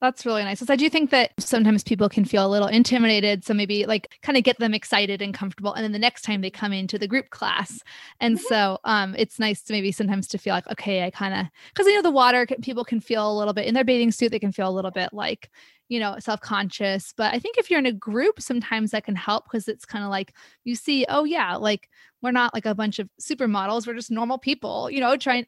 That's 0.00 0.26
really 0.26 0.44
nice. 0.44 0.60
Because 0.60 0.72
I 0.72 0.76
do 0.76 0.90
think 0.90 1.10
that 1.10 1.32
sometimes 1.38 1.82
people 1.82 2.08
can 2.08 2.24
feel 2.24 2.46
a 2.46 2.48
little 2.48 2.68
intimidated. 2.68 3.44
So 3.44 3.54
maybe 3.54 3.86
like 3.86 4.18
kind 4.22 4.36
of 4.36 4.44
get 4.44 4.58
them 4.58 4.74
excited 4.74 5.22
and 5.22 5.32
comfortable. 5.32 5.72
And 5.72 5.82
then 5.82 5.92
the 5.92 5.98
next 5.98 6.22
time 6.22 6.42
they 6.42 6.50
come 6.50 6.72
into 6.72 6.98
the 6.98 7.08
group 7.08 7.30
class. 7.30 7.80
And 8.20 8.36
mm-hmm. 8.36 8.46
so 8.46 8.78
um, 8.84 9.14
it's 9.16 9.38
nice 9.38 9.62
to 9.62 9.72
maybe 9.72 9.92
sometimes 9.92 10.28
to 10.28 10.38
feel 10.38 10.54
like, 10.54 10.70
okay, 10.70 11.04
I 11.04 11.10
kind 11.10 11.32
of, 11.32 11.46
because 11.72 11.86
you 11.86 11.94
know, 11.94 12.02
the 12.02 12.10
water, 12.10 12.46
people 12.60 12.84
can 12.84 13.00
feel 13.00 13.30
a 13.30 13.36
little 13.36 13.54
bit 13.54 13.66
in 13.66 13.74
their 13.74 13.84
bathing 13.84 14.12
suit, 14.12 14.30
they 14.30 14.38
can 14.38 14.52
feel 14.52 14.68
a 14.68 14.70
little 14.70 14.90
bit 14.90 15.12
like, 15.12 15.50
you 15.88 16.00
know, 16.00 16.16
self 16.18 16.40
conscious. 16.40 17.12
But 17.16 17.34
I 17.34 17.38
think 17.38 17.58
if 17.58 17.70
you're 17.70 17.78
in 17.78 17.86
a 17.86 17.92
group, 17.92 18.40
sometimes 18.40 18.90
that 18.90 19.04
can 19.04 19.16
help 19.16 19.44
because 19.44 19.68
it's 19.68 19.84
kind 19.84 20.04
of 20.04 20.10
like 20.10 20.34
you 20.64 20.74
see, 20.74 21.04
oh, 21.08 21.24
yeah, 21.24 21.56
like 21.56 21.88
we're 22.24 22.32
not 22.32 22.54
like 22.54 22.64
a 22.64 22.74
bunch 22.74 22.98
of 22.98 23.08
supermodels. 23.20 23.86
We're 23.86 23.94
just 23.94 24.10
normal 24.10 24.38
people, 24.38 24.90
you 24.90 24.98
know, 24.98 25.14
trying. 25.16 25.44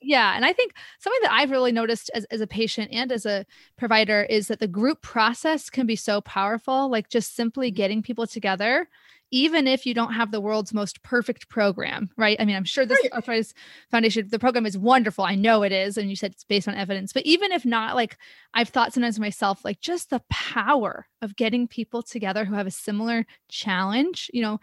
Yeah. 0.00 0.34
And 0.36 0.44
I 0.44 0.52
think 0.52 0.74
something 1.00 1.18
that 1.22 1.32
I've 1.32 1.50
really 1.50 1.72
noticed 1.72 2.08
as, 2.14 2.24
as 2.26 2.40
a 2.40 2.46
patient 2.46 2.90
and 2.92 3.10
as 3.10 3.26
a 3.26 3.44
provider 3.76 4.22
is 4.22 4.46
that 4.46 4.60
the 4.60 4.68
group 4.68 5.02
process 5.02 5.68
can 5.68 5.86
be 5.86 5.96
so 5.96 6.20
powerful. 6.20 6.88
Like 6.88 7.08
just 7.08 7.34
simply 7.34 7.68
mm-hmm. 7.68 7.76
getting 7.76 8.02
people 8.02 8.28
together 8.28 8.88
even 9.30 9.66
if 9.66 9.86
you 9.86 9.94
don't 9.94 10.12
have 10.12 10.30
the 10.30 10.40
world's 10.40 10.74
most 10.74 11.02
perfect 11.02 11.48
program, 11.48 12.10
right? 12.16 12.36
I 12.40 12.44
mean, 12.44 12.56
I'm 12.56 12.64
sure 12.64 12.84
this 12.84 12.98
right. 13.02 13.12
Arthritis 13.12 13.54
Foundation, 13.90 14.26
the 14.28 14.38
program 14.38 14.66
is 14.66 14.76
wonderful. 14.76 15.24
I 15.24 15.36
know 15.36 15.62
it 15.62 15.72
is. 15.72 15.96
And 15.96 16.10
you 16.10 16.16
said 16.16 16.32
it's 16.32 16.44
based 16.44 16.68
on 16.68 16.74
evidence. 16.74 17.12
But 17.12 17.26
even 17.26 17.52
if 17.52 17.64
not, 17.64 17.94
like 17.94 18.16
I've 18.54 18.68
thought 18.68 18.92
sometimes 18.92 19.20
myself, 19.20 19.64
like 19.64 19.80
just 19.80 20.10
the 20.10 20.22
power 20.30 21.06
of 21.22 21.36
getting 21.36 21.68
people 21.68 22.02
together 22.02 22.44
who 22.44 22.54
have 22.54 22.66
a 22.66 22.72
similar 22.72 23.26
challenge, 23.48 24.30
you 24.34 24.42
know, 24.42 24.58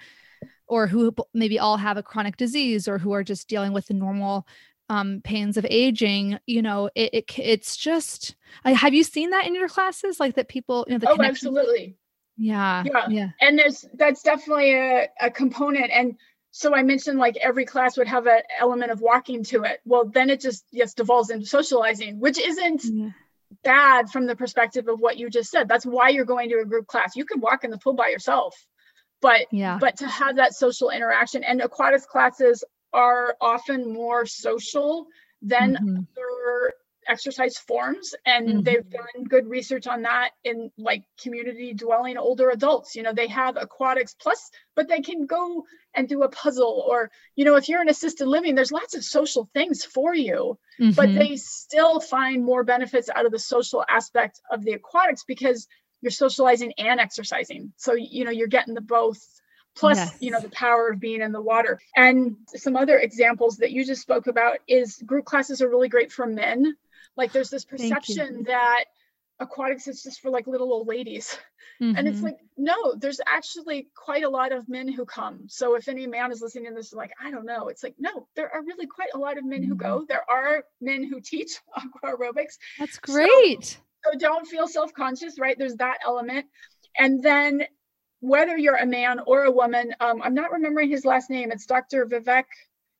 or 0.67 0.87
who 0.87 1.15
maybe 1.33 1.59
all 1.59 1.77
have 1.77 1.97
a 1.97 2.03
chronic 2.03 2.35
disease 2.35 2.87
or 2.87 2.97
who 2.97 3.13
are 3.13 3.23
just 3.23 3.47
dealing 3.47 3.71
with 3.71 3.87
the 3.87 3.93
normal 3.93 4.45
um, 4.89 5.21
pains 5.23 5.57
of 5.57 5.65
aging, 5.69 6.39
you 6.45 6.61
know, 6.61 6.89
it, 6.95 7.13
it 7.13 7.39
it's 7.39 7.75
just. 7.75 8.35
have 8.63 8.93
you 8.93 9.03
seen 9.03 9.31
that 9.31 9.45
in 9.45 9.55
your 9.55 9.67
classes, 9.67 10.19
like 10.19 10.35
that 10.35 10.47
people, 10.47 10.85
you 10.87 10.93
know, 10.93 10.99
the 10.99 11.09
oh, 11.09 11.21
absolutely 11.21 11.97
yeah. 12.37 12.83
Yeah. 12.85 13.07
Yeah. 13.09 13.29
And 13.41 13.57
there's 13.57 13.85
that's 13.93 14.21
definitely 14.21 14.73
a, 14.73 15.09
a 15.19 15.31
component. 15.31 15.91
And 15.91 16.15
so 16.51 16.75
I 16.75 16.83
mentioned 16.83 17.19
like 17.19 17.37
every 17.37 17.65
class 17.65 17.97
would 17.97 18.07
have 18.07 18.27
an 18.27 18.41
element 18.59 18.91
of 18.91 19.01
walking 19.01 19.43
to 19.45 19.63
it. 19.63 19.79
Well, 19.85 20.05
then 20.05 20.29
it 20.29 20.41
just 20.41 20.65
yes 20.71 20.93
devolves 20.93 21.29
into 21.29 21.45
socializing, 21.45 22.19
which 22.19 22.39
isn't 22.39 22.83
yeah. 22.85 23.09
bad 23.63 24.09
from 24.09 24.27
the 24.27 24.35
perspective 24.35 24.87
of 24.87 24.99
what 24.99 25.17
you 25.17 25.29
just 25.29 25.51
said. 25.51 25.67
That's 25.67 25.85
why 25.85 26.09
you're 26.09 26.25
going 26.25 26.49
to 26.49 26.59
a 26.59 26.65
group 26.65 26.87
class. 26.87 27.15
You 27.15 27.25
can 27.25 27.41
walk 27.41 27.63
in 27.63 27.71
the 27.71 27.77
pool 27.77 27.93
by 27.93 28.09
yourself, 28.09 28.55
but 29.21 29.47
yeah, 29.51 29.77
but 29.79 29.97
to 29.97 30.07
have 30.07 30.37
that 30.37 30.53
social 30.53 30.89
interaction 30.89 31.43
and 31.43 31.61
aquatics 31.61 32.05
classes 32.05 32.63
are 32.93 33.35
often 33.41 33.93
more 33.93 34.25
social 34.25 35.07
than 35.41 35.75
mm-hmm. 35.75 35.97
other 35.97 36.73
exercise 37.07 37.57
forms 37.57 38.13
and 38.25 38.47
mm-hmm. 38.47 38.61
they've 38.61 38.89
done 38.89 39.23
good 39.27 39.47
research 39.47 39.87
on 39.87 40.01
that 40.03 40.31
in 40.43 40.71
like 40.77 41.03
community 41.21 41.73
dwelling 41.73 42.17
older 42.17 42.49
adults 42.49 42.95
you 42.95 43.03
know 43.03 43.13
they 43.13 43.27
have 43.27 43.57
aquatics 43.57 44.15
plus 44.19 44.51
but 44.75 44.87
they 44.87 45.01
can 45.01 45.25
go 45.25 45.63
and 45.93 46.07
do 46.07 46.23
a 46.23 46.29
puzzle 46.29 46.85
or 46.87 47.09
you 47.35 47.45
know 47.45 47.55
if 47.55 47.69
you're 47.69 47.81
in 47.81 47.89
assisted 47.89 48.27
living 48.27 48.55
there's 48.55 48.71
lots 48.71 48.95
of 48.95 49.03
social 49.03 49.49
things 49.53 49.83
for 49.83 50.13
you 50.13 50.57
mm-hmm. 50.79 50.91
but 50.91 51.13
they 51.13 51.35
still 51.35 51.99
find 51.99 52.43
more 52.43 52.63
benefits 52.63 53.09
out 53.13 53.25
of 53.25 53.31
the 53.31 53.39
social 53.39 53.83
aspect 53.89 54.41
of 54.51 54.63
the 54.63 54.73
aquatics 54.73 55.23
because 55.23 55.67
you're 56.01 56.11
socializing 56.11 56.73
and 56.77 56.99
exercising 56.99 57.73
so 57.77 57.93
you 57.93 58.25
know 58.25 58.31
you're 58.31 58.47
getting 58.47 58.73
the 58.73 58.81
both 58.81 59.19
plus 59.75 59.97
yes. 59.97 60.17
you 60.19 60.31
know 60.31 60.39
the 60.39 60.49
power 60.49 60.89
of 60.89 60.99
being 60.99 61.21
in 61.21 61.31
the 61.31 61.41
water 61.41 61.79
and 61.95 62.35
some 62.47 62.75
other 62.75 62.97
examples 62.97 63.57
that 63.57 63.71
you 63.71 63.85
just 63.85 64.01
spoke 64.01 64.27
about 64.27 64.57
is 64.67 65.01
group 65.05 65.25
classes 65.25 65.61
are 65.61 65.69
really 65.69 65.89
great 65.89 66.11
for 66.11 66.25
men 66.25 66.75
like 67.17 67.31
there's 67.31 67.49
this 67.49 67.65
perception 67.65 68.43
that 68.47 68.85
aquatics 69.39 69.87
is 69.87 70.03
just 70.03 70.21
for 70.21 70.29
like 70.29 70.47
little 70.47 70.71
old 70.71 70.87
ladies. 70.87 71.37
Mm-hmm. 71.81 71.95
And 71.95 72.07
it's 72.07 72.17
mm-hmm. 72.17 72.25
like, 72.25 72.39
no, 72.57 72.95
there's 72.95 73.21
actually 73.27 73.89
quite 73.95 74.23
a 74.23 74.29
lot 74.29 74.51
of 74.51 74.67
men 74.67 74.91
who 74.91 75.05
come. 75.05 75.41
So 75.47 75.75
if 75.75 75.87
any 75.87 76.07
man 76.07 76.31
is 76.31 76.41
listening 76.41 76.65
to 76.65 76.73
this, 76.73 76.91
like, 76.91 77.11
I 77.23 77.29
don't 77.29 77.45
know, 77.45 77.67
it's 77.67 77.83
like, 77.83 77.95
no, 77.99 78.27
there 78.35 78.51
are 78.51 78.63
really 78.63 78.87
quite 78.87 79.09
a 79.13 79.19
lot 79.19 79.37
of 79.37 79.45
men 79.45 79.61
mm-hmm. 79.61 79.69
who 79.69 79.75
go. 79.75 80.05
There 80.07 80.25
are 80.27 80.63
men 80.81 81.03
who 81.03 81.21
teach 81.21 81.59
aqua 81.75 82.15
aerobics. 82.17 82.57
That's 82.79 82.97
great. 82.97 83.63
So, 83.63 84.11
so 84.11 84.17
don't 84.17 84.47
feel 84.47 84.67
self 84.67 84.93
conscious, 84.93 85.37
right? 85.39 85.55
There's 85.57 85.75
that 85.75 85.99
element. 86.03 86.47
And 86.97 87.21
then 87.21 87.61
whether 88.21 88.57
you're 88.57 88.75
a 88.75 88.85
man 88.85 89.19
or 89.27 89.43
a 89.43 89.51
woman, 89.51 89.93
um, 89.99 90.21
I'm 90.23 90.33
not 90.33 90.51
remembering 90.51 90.89
his 90.89 91.05
last 91.05 91.29
name. 91.29 91.51
It's 91.51 91.67
Dr. 91.67 92.07
Vivek. 92.07 92.45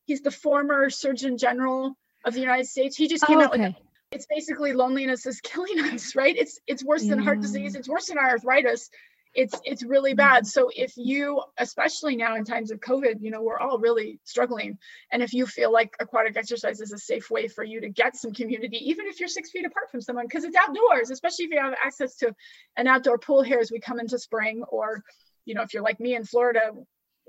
He's 0.06 0.22
the 0.22 0.32
former 0.32 0.92
Surgeon 0.92 1.38
General 1.38 1.98
of 2.24 2.36
the 2.36 2.40
United 2.40 2.68
States. 2.68 2.96
He 2.96 3.08
just 3.08 3.26
came 3.26 3.40
oh, 3.40 3.46
okay. 3.46 3.64
out 3.64 3.68
with 3.70 3.76
it's 4.12 4.26
basically 4.28 4.74
loneliness 4.74 5.26
is 5.26 5.42
killing 5.44 5.80
us 5.80 6.16
right? 6.16 6.36
It's 6.36 6.60
it's 6.68 6.84
worse 6.84 7.06
than 7.08 7.20
heart 7.20 7.42
disease 7.42 7.76
it's 7.76 7.90
worse 7.90 8.08
than 8.08 8.18
arthritis 8.18 8.90
it's 9.34 9.60
it's 9.64 9.84
really 9.84 10.16
bad. 10.16 10.48
So 10.48 10.70
if 10.76 10.94
you 10.98 11.42
especially 11.60 12.16
now 12.16 12.36
in 12.36 12.44
times 12.44 12.72
of 12.72 12.80
covid 12.80 13.22
you 13.22 13.30
know 13.30 13.44
we're 13.44 13.60
all 13.60 13.78
really 13.78 14.20
struggling. 14.24 14.78
And 15.12 15.22
if 15.22 15.32
you 15.34 15.46
feel 15.46 15.72
like 15.72 15.96
aquatic 16.00 16.36
exercise 16.38 16.82
is 16.82 16.92
a 16.92 16.98
safe 16.98 17.30
way 17.30 17.48
for 17.48 17.64
you 17.64 17.82
to 17.82 17.90
get 17.90 18.16
some 18.16 18.34
community 18.34 18.78
even 18.90 19.06
if 19.06 19.20
you're 19.20 19.30
six 19.30 19.52
feet 19.52 19.66
apart 19.66 19.92
from 19.92 20.02
someone 20.02 20.26
because 20.26 20.44
it's 20.44 20.58
outdoors 20.58 21.12
especially 21.12 21.46
if 21.46 21.52
you 21.52 21.60
have 21.60 21.76
access 21.84 22.16
to 22.18 22.34
an 22.78 22.88
outdoor 22.88 23.18
pool 23.18 23.44
here 23.44 23.60
as 23.60 23.72
we 23.72 23.80
come 23.80 24.00
into 24.00 24.18
spring 24.18 24.64
or 24.70 25.04
you 25.46 25.54
know 25.54 25.62
if 25.62 25.74
you're 25.74 25.84
like 25.84 26.00
me 26.00 26.16
in 26.16 26.26
florida 26.26 26.72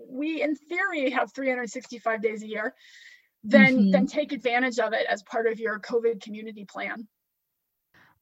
we 0.09 0.43
in 0.43 0.55
theory 0.55 1.11
have 1.11 1.33
365 1.33 2.23
days 2.23 2.43
a 2.43 2.47
year 2.47 2.75
then 3.51 3.79
mm-hmm. 3.79 3.91
then 3.91 4.07
take 4.07 4.33
advantage 4.33 4.79
of 4.79 4.93
it 4.93 5.07
as 5.09 5.23
part 5.25 5.47
of 5.47 5.59
your 5.59 5.79
covid 5.81 6.21
community 6.21 6.65
plan 6.65 7.07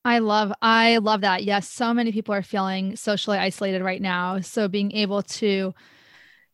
I 0.05 0.21
love 0.21 0.53
I 0.63 0.99
love 0.99 1.23
that. 1.23 1.43
Yes, 1.43 1.69
so 1.69 1.93
many 1.93 2.13
people 2.13 2.33
are 2.33 2.41
feeling 2.41 2.95
socially 2.95 3.39
isolated 3.39 3.83
right 3.83 4.01
now. 4.01 4.39
So 4.39 4.69
being 4.69 4.93
able 4.93 5.23
to 5.23 5.75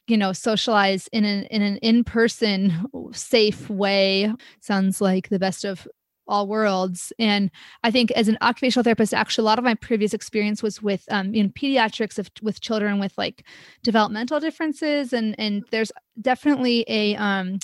you 0.07 0.17
know 0.17 0.33
socialize 0.33 1.09
in 1.09 1.25
an 1.25 1.45
in 1.45 1.63
an 1.63 1.77
in-person 1.79 2.87
safe 3.13 3.69
way 3.71 4.33
sounds 4.61 5.01
like 5.01 5.29
the 5.29 5.39
best 5.39 5.65
of 5.65 5.87
all 6.27 6.47
worlds 6.47 7.13
and 7.19 7.51
i 7.83 7.91
think 7.91 8.11
as 8.13 8.29
an 8.29 8.39
occupational 8.41 8.85
therapist 8.85 9.13
actually 9.13 9.43
a 9.43 9.45
lot 9.45 9.59
of 9.59 9.65
my 9.65 9.75
previous 9.75 10.15
experience 10.15 10.63
was 10.63 10.81
with 10.81 11.05
um, 11.11 11.35
in 11.35 11.51
pediatrics 11.51 12.19
of, 12.19 12.31
with 12.43 12.61
children 12.61 12.99
with 12.99 13.13
like 13.19 13.45
developmental 13.83 14.41
differences 14.41 15.13
and 15.13 15.35
and 15.39 15.65
there's 15.71 15.93
definitely 16.21 16.85
a 16.89 17.15
um 17.17 17.59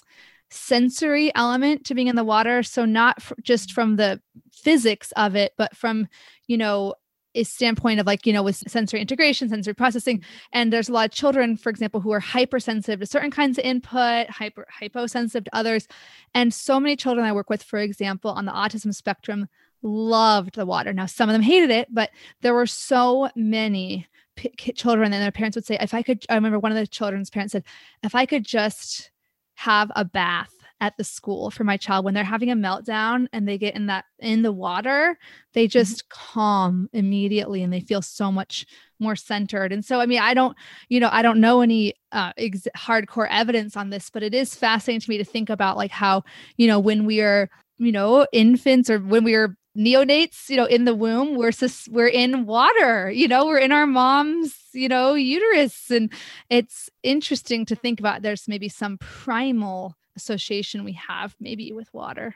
sensory 0.50 1.34
element 1.34 1.84
to 1.86 1.94
being 1.94 2.08
in 2.08 2.16
the 2.16 2.24
water. 2.24 2.62
So 2.62 2.84
not 2.84 3.16
f- 3.18 3.32
just 3.42 3.72
from 3.72 3.96
the 3.96 4.20
physics 4.52 5.12
of 5.12 5.36
it 5.36 5.52
but 5.56 5.76
from 5.76 6.08
you 6.48 6.56
know 6.56 6.94
a 7.34 7.44
standpoint 7.44 8.00
of 8.00 8.06
like 8.06 8.26
you 8.26 8.32
know 8.32 8.42
with 8.42 8.56
sensory 8.56 9.00
integration 9.00 9.48
sensory 9.48 9.74
processing. 9.74 10.24
And 10.52 10.72
there's 10.72 10.88
a 10.88 10.92
lot 10.92 11.06
of 11.06 11.12
children 11.12 11.56
for 11.56 11.70
example 11.70 12.00
who 12.00 12.10
are 12.12 12.20
hypersensitive 12.20 13.00
to 13.00 13.06
certain 13.06 13.30
kinds 13.30 13.58
of 13.58 13.64
input 13.64 14.30
hyper 14.30 14.66
hyposensitive 14.70 15.44
to 15.44 15.56
others. 15.56 15.86
And 16.34 16.52
so 16.52 16.80
many 16.80 16.96
children 16.96 17.26
i 17.26 17.32
work 17.32 17.50
with 17.50 17.62
for 17.62 17.78
example 17.78 18.30
on 18.30 18.44
the 18.44 18.52
autism 18.52 18.94
spectrum 18.94 19.48
loved 19.82 20.56
the 20.56 20.66
water. 20.66 20.92
Now 20.92 21.06
some 21.06 21.28
of 21.28 21.34
them 21.34 21.42
hated 21.42 21.70
it 21.70 21.88
but 21.92 22.10
there 22.40 22.54
were 22.54 22.66
so 22.66 23.28
many 23.36 24.06
p- 24.36 24.72
children 24.72 25.12
and 25.12 25.22
their 25.22 25.32
parents 25.32 25.56
would 25.56 25.66
say 25.66 25.76
if 25.80 25.92
i 25.92 26.02
could 26.02 26.24
i 26.30 26.34
remember 26.34 26.58
one 26.58 26.72
of 26.72 26.78
the 26.78 26.86
children's 26.86 27.30
parents 27.30 27.52
said 27.52 27.64
if 28.02 28.14
i 28.14 28.24
could 28.24 28.44
just 28.44 29.10
have 29.58 29.90
a 29.96 30.04
bath 30.04 30.52
at 30.80 30.96
the 30.96 31.02
school 31.02 31.50
for 31.50 31.64
my 31.64 31.76
child 31.76 32.04
when 32.04 32.14
they're 32.14 32.22
having 32.22 32.48
a 32.48 32.54
meltdown 32.54 33.26
and 33.32 33.48
they 33.48 33.58
get 33.58 33.74
in 33.74 33.86
that 33.86 34.04
in 34.20 34.42
the 34.42 34.52
water 34.52 35.18
they 35.52 35.64
mm-hmm. 35.64 35.72
just 35.72 36.08
mm-hmm. 36.08 36.38
calm 36.38 36.88
immediately 36.92 37.64
and 37.64 37.72
they 37.72 37.80
feel 37.80 38.00
so 38.00 38.30
much 38.30 38.64
more 39.00 39.16
centered 39.16 39.72
and 39.72 39.84
so 39.84 39.98
i 39.98 40.06
mean 40.06 40.20
i 40.20 40.32
don't 40.32 40.56
you 40.88 41.00
know 41.00 41.08
i 41.10 41.22
don't 41.22 41.40
know 41.40 41.60
any 41.60 41.92
uh, 42.12 42.32
ex- 42.38 42.68
hardcore 42.76 43.26
evidence 43.30 43.76
on 43.76 43.90
this 43.90 44.10
but 44.10 44.22
it 44.22 44.32
is 44.32 44.54
fascinating 44.54 45.00
to 45.00 45.10
me 45.10 45.18
to 45.18 45.24
think 45.24 45.50
about 45.50 45.76
like 45.76 45.90
how 45.90 46.22
you 46.56 46.68
know 46.68 46.78
when 46.78 47.04
we 47.04 47.20
are 47.20 47.50
you 47.78 47.90
know 47.90 48.24
infants 48.32 48.88
or 48.88 49.00
when 49.00 49.24
we 49.24 49.34
are 49.34 49.56
neonates 49.78 50.48
you 50.48 50.56
know 50.56 50.64
in 50.64 50.84
the 50.84 50.94
womb 50.94 51.36
we're 51.36 51.52
sus- 51.52 51.88
we're 51.88 52.08
in 52.08 52.46
water 52.46 53.10
you 53.10 53.28
know 53.28 53.46
we're 53.46 53.58
in 53.58 53.70
our 53.70 53.86
mom's 53.86 54.58
you 54.72 54.88
know 54.88 55.14
uterus. 55.14 55.90
And 55.90 56.12
it's 56.48 56.88
interesting 57.02 57.66
to 57.66 57.76
think 57.76 58.00
about 58.00 58.22
there's 58.22 58.48
maybe 58.48 58.68
some 58.68 58.98
primal 58.98 59.96
association 60.16 60.84
we 60.84 60.92
have 60.92 61.34
maybe 61.40 61.72
with 61.72 61.92
water 61.92 62.34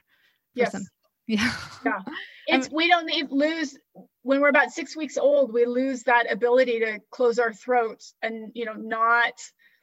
yes. 0.55 0.73
some, 0.73 0.87
yeah. 1.27 1.53
Yeah. 1.85 1.97
Um, 1.97 2.05
it's 2.47 2.69
we 2.71 2.89
don't 2.89 3.07
need 3.07 3.31
lose 3.31 3.77
when 4.23 4.41
we're 4.41 4.49
about 4.49 4.71
six 4.71 4.97
weeks 4.97 5.17
old 5.17 5.53
we 5.53 5.65
lose 5.65 6.03
that 6.05 6.31
ability 6.31 6.81
to 6.81 6.99
close 7.11 7.39
our 7.39 7.53
throats 7.53 8.15
and 8.23 8.51
you 8.55 8.65
know 8.65 8.75
not 8.75 9.35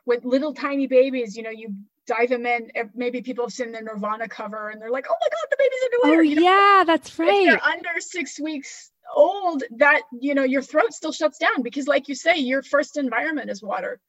with 0.05 0.25
little 0.25 0.53
tiny 0.53 0.87
babies 0.87 1.35
you 1.35 1.43
know 1.43 1.49
you 1.49 1.73
dive 2.09 2.29
them 2.29 2.45
in. 2.45 2.71
Maybe 2.95 3.21
people 3.21 3.45
have 3.45 3.53
seen 3.53 3.71
the 3.71 3.81
Nirvana 3.81 4.27
cover 4.27 4.69
and 4.69 4.81
they're 4.81 4.89
like, 4.89 5.05
oh 5.09 5.15
my 5.21 5.27
God, 5.27 5.47
the 5.51 5.57
baby's 5.59 5.79
underwater. 5.85 6.19
Oh, 6.19 6.23
you 6.23 6.35
know? 6.35 6.41
yeah, 6.41 6.83
that's 6.85 7.17
right. 7.19 7.29
If 7.29 7.45
they're 7.45 7.71
under 7.71 7.99
six 7.99 8.39
weeks 8.39 8.91
old, 9.15 9.63
that, 9.77 10.01
you 10.11 10.33
know, 10.33 10.43
your 10.43 10.63
throat 10.63 10.93
still 10.93 11.11
shuts 11.11 11.37
down 11.37 11.61
because, 11.61 11.87
like 11.87 12.09
you 12.09 12.15
say, 12.15 12.37
your 12.37 12.63
first 12.63 12.97
environment 12.97 13.51
is 13.51 13.61
water. 13.61 13.99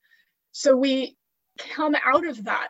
So 0.52 0.76
we 0.76 1.16
come 1.58 1.94
out 2.04 2.26
of 2.26 2.44
that. 2.44 2.68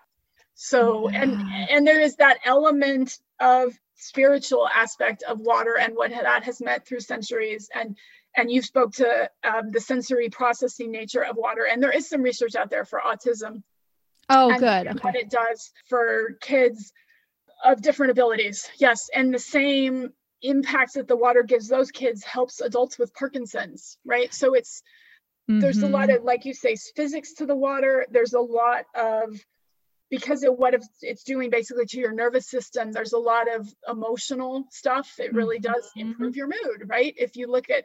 So, 0.54 1.08
yeah. 1.08 1.22
and, 1.22 1.70
and 1.70 1.86
there 1.86 2.00
is 2.00 2.16
that 2.16 2.38
element 2.44 3.16
of 3.38 3.78
spiritual 3.94 4.68
aspect 4.68 5.22
of 5.22 5.40
water 5.40 5.78
and 5.78 5.94
what 5.94 6.10
that 6.10 6.44
has 6.44 6.60
meant 6.60 6.86
through 6.86 7.00
centuries. 7.00 7.70
And, 7.72 7.96
and 8.36 8.50
you 8.50 8.62
spoke 8.62 8.94
to 8.94 9.30
um, 9.44 9.70
the 9.70 9.80
sensory 9.80 10.28
processing 10.28 10.90
nature 10.90 11.24
of 11.24 11.36
water. 11.36 11.66
And 11.70 11.82
there 11.82 11.92
is 11.92 12.08
some 12.08 12.22
research 12.22 12.56
out 12.56 12.70
there 12.70 12.84
for 12.84 13.00
autism 13.00 13.62
Oh, 14.30 14.58
good. 14.58 14.86
Okay. 14.86 14.98
What 15.02 15.16
it 15.16 15.28
does 15.28 15.70
for 15.88 16.36
kids 16.40 16.92
of 17.64 17.82
different 17.82 18.12
abilities. 18.12 18.70
Yes. 18.78 19.08
And 19.14 19.34
the 19.34 19.38
same 19.38 20.10
impacts 20.42 20.94
that 20.94 21.08
the 21.08 21.16
water 21.16 21.42
gives 21.42 21.68
those 21.68 21.90
kids 21.90 22.24
helps 22.24 22.60
adults 22.60 22.98
with 22.98 23.12
Parkinson's, 23.12 23.98
right? 24.06 24.32
So 24.32 24.54
it's, 24.54 24.82
mm-hmm. 25.50 25.60
there's 25.60 25.82
a 25.82 25.88
lot 25.88 26.08
mm-hmm. 26.08 26.18
of, 26.18 26.24
like 26.24 26.44
you 26.44 26.54
say, 26.54 26.76
physics 26.96 27.34
to 27.34 27.46
the 27.46 27.56
water. 27.56 28.06
There's 28.10 28.32
a 28.32 28.40
lot 28.40 28.84
of, 28.94 29.38
because 30.10 30.42
of 30.44 30.54
what 30.54 30.74
it's 31.02 31.24
doing 31.24 31.50
basically 31.50 31.86
to 31.86 31.98
your 31.98 32.12
nervous 32.12 32.48
system, 32.48 32.92
there's 32.92 33.12
a 33.12 33.18
lot 33.18 33.46
of 33.54 33.68
emotional 33.88 34.64
stuff. 34.70 35.12
It 35.18 35.34
really 35.34 35.58
mm-hmm. 35.58 35.72
does 35.72 35.90
improve 35.96 36.36
your 36.36 36.48
mood, 36.48 36.88
right? 36.88 37.14
If 37.16 37.36
you 37.36 37.50
look 37.50 37.68
at 37.68 37.84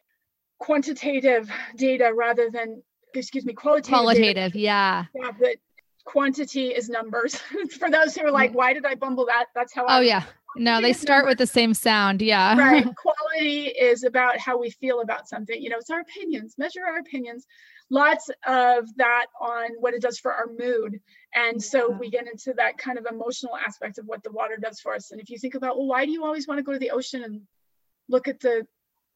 quantitative 0.58 1.52
data 1.76 2.14
rather 2.16 2.50
than 2.50 2.82
excuse 3.14 3.46
me 3.46 3.54
qualitative 3.54 3.90
qualitative 3.90 4.54
data, 4.54 4.60
yeah 4.60 5.06
yeah 5.14 5.32
but 5.38 5.58
quantity 6.06 6.68
is 6.68 6.90
numbers. 6.90 7.36
For 7.80 7.90
those 7.90 8.16
who 8.16 8.26
are 8.26 8.32
like, 8.32 8.54
why 8.54 8.74
did 8.74 8.86
I 8.86 8.96
bumble 8.96 9.26
that? 9.26 9.46
That's 9.54 9.74
how. 9.74 9.84
Oh 9.84 9.88
I 9.88 10.02
yeah. 10.02 10.24
No, 10.58 10.80
they 10.80 10.94
start 10.94 11.26
with 11.26 11.38
the 11.38 11.48
same 11.48 11.74
sound. 11.74 12.22
Yeah. 12.22 12.58
right. 12.58 12.86
Quality 12.96 13.68
is 13.68 14.04
about 14.04 14.38
how 14.38 14.58
we 14.58 14.70
feel 14.70 15.02
about 15.02 15.28
something. 15.28 15.62
You 15.62 15.70
know, 15.70 15.78
it's 15.78 15.90
our 15.90 16.00
opinions. 16.00 16.56
Measure 16.58 16.82
our 16.88 17.00
opinions. 17.00 17.46
Lots 17.90 18.30
of 18.48 18.88
that 18.96 19.28
on 19.40 19.70
what 19.80 19.94
it 19.94 20.02
does 20.02 20.18
for 20.18 20.34
our 20.34 20.48
mood. 20.58 21.00
And 21.36 21.62
so 21.62 21.90
we 21.92 22.10
get 22.10 22.26
into 22.28 22.54
that 22.54 22.78
kind 22.78 22.98
of 22.98 23.06
emotional 23.06 23.56
aspect 23.56 24.00
of 24.00 24.06
what 24.06 24.24
the 24.24 24.32
water 24.32 24.58
does 24.60 24.80
for 24.80 24.96
us. 24.96 25.12
And 25.12 25.22
if 25.22 25.30
you 25.30 25.38
think 25.38 25.56
about, 25.56 25.78
well, 25.78 25.88
why 25.88 26.06
do 26.06 26.12
you 26.12 26.24
always 26.24 26.48
want 26.48 26.58
to 26.60 26.64
go 26.64 26.72
to 26.72 26.80
the 26.80 26.92
ocean 26.92 27.24
and 27.24 27.42
look 28.08 28.28
at 28.28 28.40
the 28.40 28.66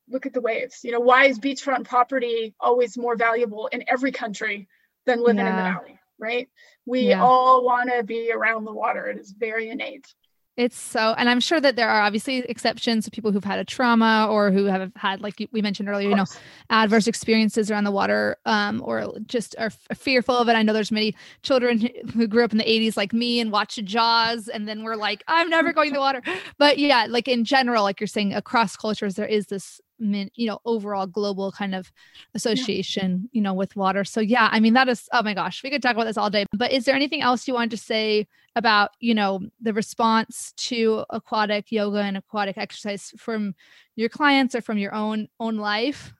look 0.08 0.26
at 0.26 0.34
the 0.34 0.42
waves? 0.42 0.82
You 0.84 0.92
know, 0.92 1.00
why 1.00 1.26
is 1.26 1.40
beachfront 1.40 1.86
property 1.86 2.54
always 2.60 2.98
more 2.98 3.16
valuable 3.16 3.68
in 3.68 3.86
every 3.88 4.12
country 4.12 4.68
than 5.06 5.24
living 5.24 5.38
yeah. 5.38 5.50
in 5.50 5.56
the 5.56 5.80
valley? 5.80 6.00
Right? 6.20 6.50
We 6.86 7.10
yeah. 7.10 7.24
all 7.24 7.64
want 7.64 7.92
to 7.96 8.04
be 8.04 8.32
around 8.32 8.66
the 8.66 8.74
water. 8.74 9.08
It 9.08 9.18
is 9.18 9.32
very 9.32 9.70
innate. 9.70 10.14
It's 10.60 10.78
so, 10.78 11.16
and 11.18 11.30
I'm 11.30 11.40
sure 11.40 11.62
that 11.62 11.78
there 11.78 11.88
are 11.88 12.02
obviously 12.02 12.40
exceptions 12.40 13.06
to 13.06 13.12
people 13.12 13.32
who've 13.32 13.46
had 13.46 13.60
a 13.60 13.64
trauma 13.64 14.28
or 14.30 14.52
who 14.52 14.66
have 14.66 14.92
had, 14.98 15.22
like 15.22 15.48
we 15.54 15.62
mentioned 15.62 15.88
earlier, 15.88 16.10
you 16.10 16.16
know, 16.18 16.26
adverse 16.70 17.08
experiences 17.08 17.72
around 17.72 17.86
the 17.86 17.92
water, 17.92 18.36
um, 18.46 18.82
or 18.84 19.14
just 19.26 19.56
are 19.58 19.70
fearful 19.96 20.36
of 20.36 20.50
it. 20.50 20.58
I 20.58 20.64
know 20.64 20.74
there's 20.74 20.92
many 20.92 21.16
children 21.44 21.90
who 22.14 22.28
grew 22.28 22.44
up 22.44 22.52
in 22.52 22.58
the 22.58 22.66
80s 22.66 22.98
like 22.98 23.14
me 23.14 23.40
and 23.40 23.54
watched 23.54 23.82
Jaws, 23.86 24.50
and 24.50 24.68
then 24.68 24.84
we're 24.84 24.98
like, 24.98 25.24
I'm 25.30 25.50
never 25.50 25.72
going 25.72 25.92
to 25.92 25.94
the 25.94 26.02
water. 26.02 26.22
But 26.58 26.78
yeah, 26.78 27.06
like 27.08 27.30
in 27.30 27.46
general, 27.46 27.84
like 27.84 28.02
you're 28.02 28.08
saying, 28.08 28.34
across 28.34 28.76
cultures, 28.76 29.16
there 29.16 29.26
is 29.26 29.46
this 29.46 29.80
you 30.00 30.48
know 30.48 30.60
overall 30.66 31.06
global 31.06 31.52
kind 31.52 31.76
of 31.76 31.92
association 32.34 33.30
you 33.32 33.42
know 33.42 33.54
with 33.54 33.76
water. 33.76 34.04
So 34.04 34.22
yeah 34.22 34.50
i 34.52 34.60
mean 34.60 34.74
that 34.74 34.90
is 34.90 35.08
oh 35.12 35.24
my 35.24 35.34
gosh 35.34 35.64
we 35.64 35.70
could 35.70 35.82
talk 35.82 35.94
about 35.94 36.06
this 36.06 36.18
all 36.18 36.30
day. 36.30 36.46
But 36.54 36.72
is 36.72 36.86
there 36.86 36.96
anything 36.96 37.22
else 37.22 37.48
you 37.48 37.54
wanted 37.54 37.72
to 37.72 37.78
say 37.78 38.28
about 38.56 38.92
you 39.00 39.14
know 39.14 39.42
the 39.62 39.74
response 39.74 40.54
to 40.58 41.06
aquatic 41.10 41.72
yoga 41.72 42.00
and 42.00 42.18
aquatic 42.18 42.58
exercise 42.58 43.14
from 43.18 43.56
your 43.96 44.10
clients 44.10 44.56
or 44.56 44.62
from 44.62 44.78
your 44.78 44.94
own 44.94 45.28
own 45.40 45.58
life? 45.58 46.14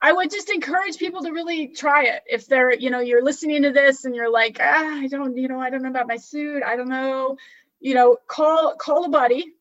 I 0.00 0.12
would 0.12 0.32
just 0.32 0.50
encourage 0.50 0.98
people 0.98 1.22
to 1.22 1.30
really 1.30 1.68
try 1.68 2.06
it. 2.06 2.22
If 2.26 2.48
they're, 2.48 2.74
you 2.74 2.90
know, 2.90 2.98
you're 2.98 3.22
listening 3.22 3.62
to 3.62 3.70
this 3.70 4.04
and 4.04 4.16
you're 4.16 4.32
like, 4.32 4.58
ah, 4.60 4.98
I 4.98 5.06
don't, 5.06 5.36
you 5.36 5.46
know, 5.46 5.60
I 5.60 5.70
don't 5.70 5.82
know 5.82 5.90
about 5.90 6.08
my 6.08 6.16
suit. 6.16 6.64
I 6.64 6.74
don't 6.74 6.88
know, 6.88 7.36
you 7.78 7.94
know, 7.94 8.16
call 8.26 8.74
call 8.74 9.04
a 9.04 9.08
buddy, 9.08 9.54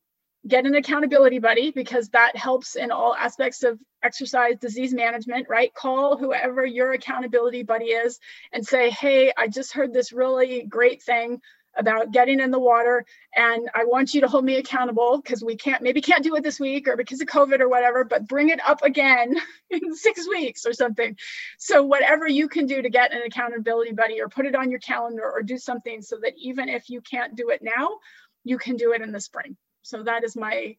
get 0.48 0.66
an 0.66 0.76
accountability 0.76 1.40
buddy 1.40 1.72
because 1.72 2.10
that 2.10 2.36
helps 2.36 2.76
in 2.76 2.92
all 2.92 3.16
aspects 3.16 3.64
of 3.64 3.80
exercise 4.04 4.56
disease 4.60 4.94
management 4.94 5.48
right? 5.50 5.74
Call 5.74 6.18
whoever 6.18 6.66
your 6.66 6.94
accountability 6.94 7.64
buddy 7.64 7.86
is 7.86 8.20
and 8.52 8.66
say 8.66 8.90
hey 8.90 9.32
i 9.38 9.48
just 9.48 9.74
heard 9.74 9.94
this 9.94 10.12
really 10.12 10.64
great 10.64 11.02
thing 11.04 11.40
about 11.78 12.12
getting 12.12 12.40
in 12.42 12.52
the 12.52 12.60
water 12.60 13.06
and 13.36 13.70
i 13.74 13.86
want 13.86 14.14
you 14.14 14.22
to 14.22 14.28
hold 14.28 14.44
me 14.44 14.58
accountable 14.58 15.22
because 15.22 15.44
we 15.44 15.56
can't 15.56 15.82
maybe 15.82 16.02
can't 16.02 16.24
do 16.24 16.36
it 16.36 16.44
this 16.44 16.60
week 16.60 16.88
or 16.88 16.98
because 16.98 17.22
of 17.22 17.28
covid 17.28 17.62
or 17.62 17.70
whatever 17.70 18.04
but 18.04 18.28
bring 18.28 18.50
it 18.50 18.60
up 18.68 18.84
again 18.84 19.36
in 19.70 19.96
six 19.96 20.28
weeks 20.28 20.66
or 20.66 20.74
something. 20.74 21.16
So 21.58 21.84
whatever 21.84 22.28
you 22.28 22.50
can 22.50 22.66
do 22.66 22.82
to 22.82 22.90
get 22.90 23.14
an 23.14 23.22
accountability 23.26 23.94
buddy 23.94 24.22
or 24.22 24.28
put 24.28 24.46
it 24.46 24.56
on 24.56 24.70
your 24.70 24.80
calendar 24.80 25.24
or 25.24 25.42
do 25.42 25.58
something 25.58 26.02
so 26.02 26.18
that 26.22 26.34
even 26.38 26.70
if 26.70 26.90
you 26.90 27.02
can't 27.02 27.36
do 27.36 27.50
it 27.50 27.62
now 27.62 27.98
you 28.44 28.58
can 28.58 28.76
do 28.76 28.92
it 28.94 29.02
in 29.02 29.12
the 29.12 29.22
spring 29.22 29.56
so 29.82 30.04
that 30.04 30.24
is 30.24 30.36
my 30.36 30.76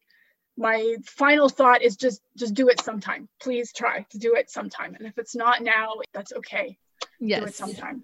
my 0.57 0.95
final 1.05 1.49
thought 1.49 1.81
is 1.81 1.95
just 1.95 2.21
just 2.37 2.53
do 2.53 2.69
it 2.69 2.81
sometime. 2.81 3.27
Please 3.41 3.73
try 3.73 4.05
to 4.11 4.17
do 4.19 4.35
it 4.35 4.51
sometime. 4.51 4.95
And 4.95 5.07
if 5.07 5.17
it's 5.17 5.35
not 5.35 5.61
now 5.61 5.93
that's 6.13 6.33
okay 6.33 6.77
yes 7.19 7.55
sometime 7.55 8.03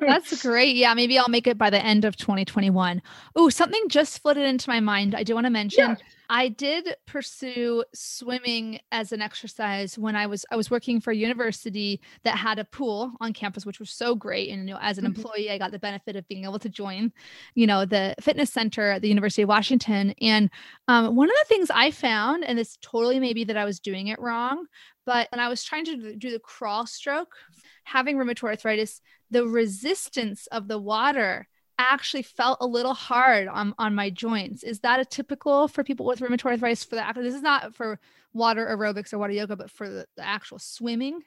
that's 0.00 0.42
great 0.42 0.76
yeah 0.76 0.94
maybe 0.94 1.18
i'll 1.18 1.28
make 1.28 1.46
it 1.46 1.58
by 1.58 1.70
the 1.70 1.82
end 1.84 2.04
of 2.04 2.16
2021 2.16 3.02
oh 3.36 3.48
something 3.48 3.88
just 3.88 4.20
flooded 4.20 4.44
into 4.44 4.68
my 4.68 4.80
mind 4.80 5.14
i 5.14 5.22
do 5.22 5.34
want 5.34 5.46
to 5.46 5.50
mention 5.50 5.90
yeah. 5.90 5.96
I 6.32 6.48
did 6.48 6.94
pursue 7.06 7.82
swimming 7.92 8.78
as 8.92 9.10
an 9.10 9.20
exercise 9.20 9.98
when 9.98 10.14
I 10.14 10.28
was 10.28 10.46
I 10.52 10.56
was 10.56 10.70
working 10.70 11.00
for 11.00 11.10
a 11.10 11.16
university 11.16 12.00
that 12.22 12.36
had 12.36 12.60
a 12.60 12.64
pool 12.64 13.12
on 13.20 13.32
campus, 13.32 13.66
which 13.66 13.80
was 13.80 13.90
so 13.90 14.14
great. 14.14 14.48
And 14.50 14.68
you 14.68 14.74
know, 14.74 14.80
as 14.80 14.96
an 14.96 15.04
mm-hmm. 15.04 15.16
employee, 15.16 15.50
I 15.50 15.58
got 15.58 15.72
the 15.72 15.80
benefit 15.80 16.14
of 16.14 16.28
being 16.28 16.44
able 16.44 16.60
to 16.60 16.68
join, 16.68 17.12
you 17.56 17.66
know, 17.66 17.84
the 17.84 18.14
fitness 18.20 18.52
center 18.52 18.92
at 18.92 19.02
the 19.02 19.08
University 19.08 19.42
of 19.42 19.48
Washington. 19.48 20.14
And 20.20 20.50
um, 20.86 21.16
one 21.16 21.28
of 21.28 21.34
the 21.40 21.48
things 21.48 21.68
I 21.68 21.90
found, 21.90 22.44
and 22.44 22.56
this 22.56 22.78
totally 22.80 23.18
maybe 23.18 23.42
that 23.44 23.56
I 23.56 23.64
was 23.64 23.80
doing 23.80 24.06
it 24.06 24.20
wrong, 24.20 24.66
but 25.10 25.26
when 25.32 25.40
I 25.40 25.48
was 25.48 25.64
trying 25.64 25.86
to 25.86 26.14
do 26.14 26.30
the 26.30 26.38
crawl 26.38 26.86
stroke, 26.86 27.34
having 27.82 28.16
rheumatoid 28.16 28.50
arthritis, 28.50 29.00
the 29.28 29.44
resistance 29.44 30.46
of 30.52 30.68
the 30.68 30.78
water 30.78 31.48
actually 31.80 32.22
felt 32.22 32.58
a 32.60 32.66
little 32.66 32.94
hard 32.94 33.48
on, 33.48 33.74
on 33.76 33.92
my 33.96 34.10
joints. 34.10 34.62
Is 34.62 34.78
that 34.80 35.00
a 35.00 35.04
typical 35.04 35.66
for 35.66 35.82
people 35.82 36.06
with 36.06 36.20
rheumatoid 36.20 36.52
arthritis 36.52 36.84
for 36.84 36.94
the 36.94 37.12
this 37.16 37.34
is 37.34 37.42
not 37.42 37.74
for 37.74 37.98
water 38.32 38.64
aerobics 38.64 39.12
or 39.12 39.18
water 39.18 39.32
yoga, 39.32 39.56
but 39.56 39.68
for 39.68 39.90
the, 39.90 40.06
the 40.16 40.24
actual 40.24 40.60
swimming? 40.60 41.22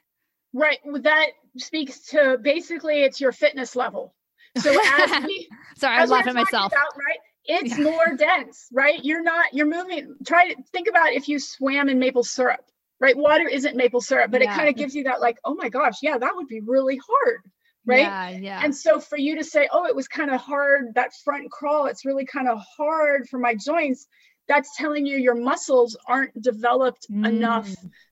Right. 0.54 0.78
That 1.02 1.26
speaks 1.58 2.06
to 2.06 2.38
basically 2.40 3.02
it's 3.02 3.20
your 3.20 3.32
fitness 3.32 3.76
level. 3.76 4.14
So 4.56 4.74
as 4.82 5.24
we 5.26 5.46
sorry, 5.76 5.98
I'm 5.98 6.08
laughing 6.08 6.30
at 6.30 6.36
myself. 6.36 6.72
About, 6.72 6.96
right. 6.96 7.18
It's 7.44 7.76
yeah. 7.76 7.84
more 7.84 8.16
dense, 8.16 8.66
right? 8.72 9.04
You're 9.04 9.22
not, 9.22 9.52
you're 9.52 9.66
moving. 9.66 10.14
Try 10.26 10.54
to 10.54 10.62
think 10.72 10.88
about 10.88 11.12
if 11.12 11.28
you 11.28 11.38
swam 11.38 11.90
in 11.90 11.98
maple 11.98 12.24
syrup, 12.24 12.64
right? 13.00 13.16
Water 13.16 13.48
isn't 13.48 13.76
maple 13.76 14.00
syrup, 14.00 14.30
but 14.30 14.42
yeah. 14.42 14.52
it 14.52 14.56
kind 14.56 14.68
of 14.68 14.76
gives 14.76 14.94
you 14.94 15.04
that 15.04 15.20
like, 15.20 15.38
oh 15.44 15.54
my 15.54 15.68
gosh, 15.68 15.96
yeah, 16.02 16.18
that 16.18 16.34
would 16.34 16.48
be 16.48 16.60
really 16.60 16.98
hard 16.98 17.40
right 17.86 18.00
yeah, 18.00 18.28
yeah. 18.30 18.60
and 18.62 18.74
so 18.74 18.98
for 18.98 19.18
you 19.18 19.36
to 19.36 19.44
say 19.44 19.68
oh 19.72 19.86
it 19.86 19.94
was 19.94 20.08
kind 20.08 20.30
of 20.30 20.40
hard 20.40 20.94
that 20.94 21.10
front 21.24 21.50
crawl 21.50 21.86
it's 21.86 22.04
really 22.04 22.24
kind 22.24 22.48
of 22.48 22.58
hard 22.76 23.28
for 23.28 23.38
my 23.38 23.54
joints 23.54 24.06
that's 24.46 24.76
telling 24.76 25.06
you 25.06 25.16
your 25.16 25.34
muscles 25.34 25.96
aren't 26.06 26.40
developed 26.42 27.06
mm. 27.10 27.26
enough 27.26 27.68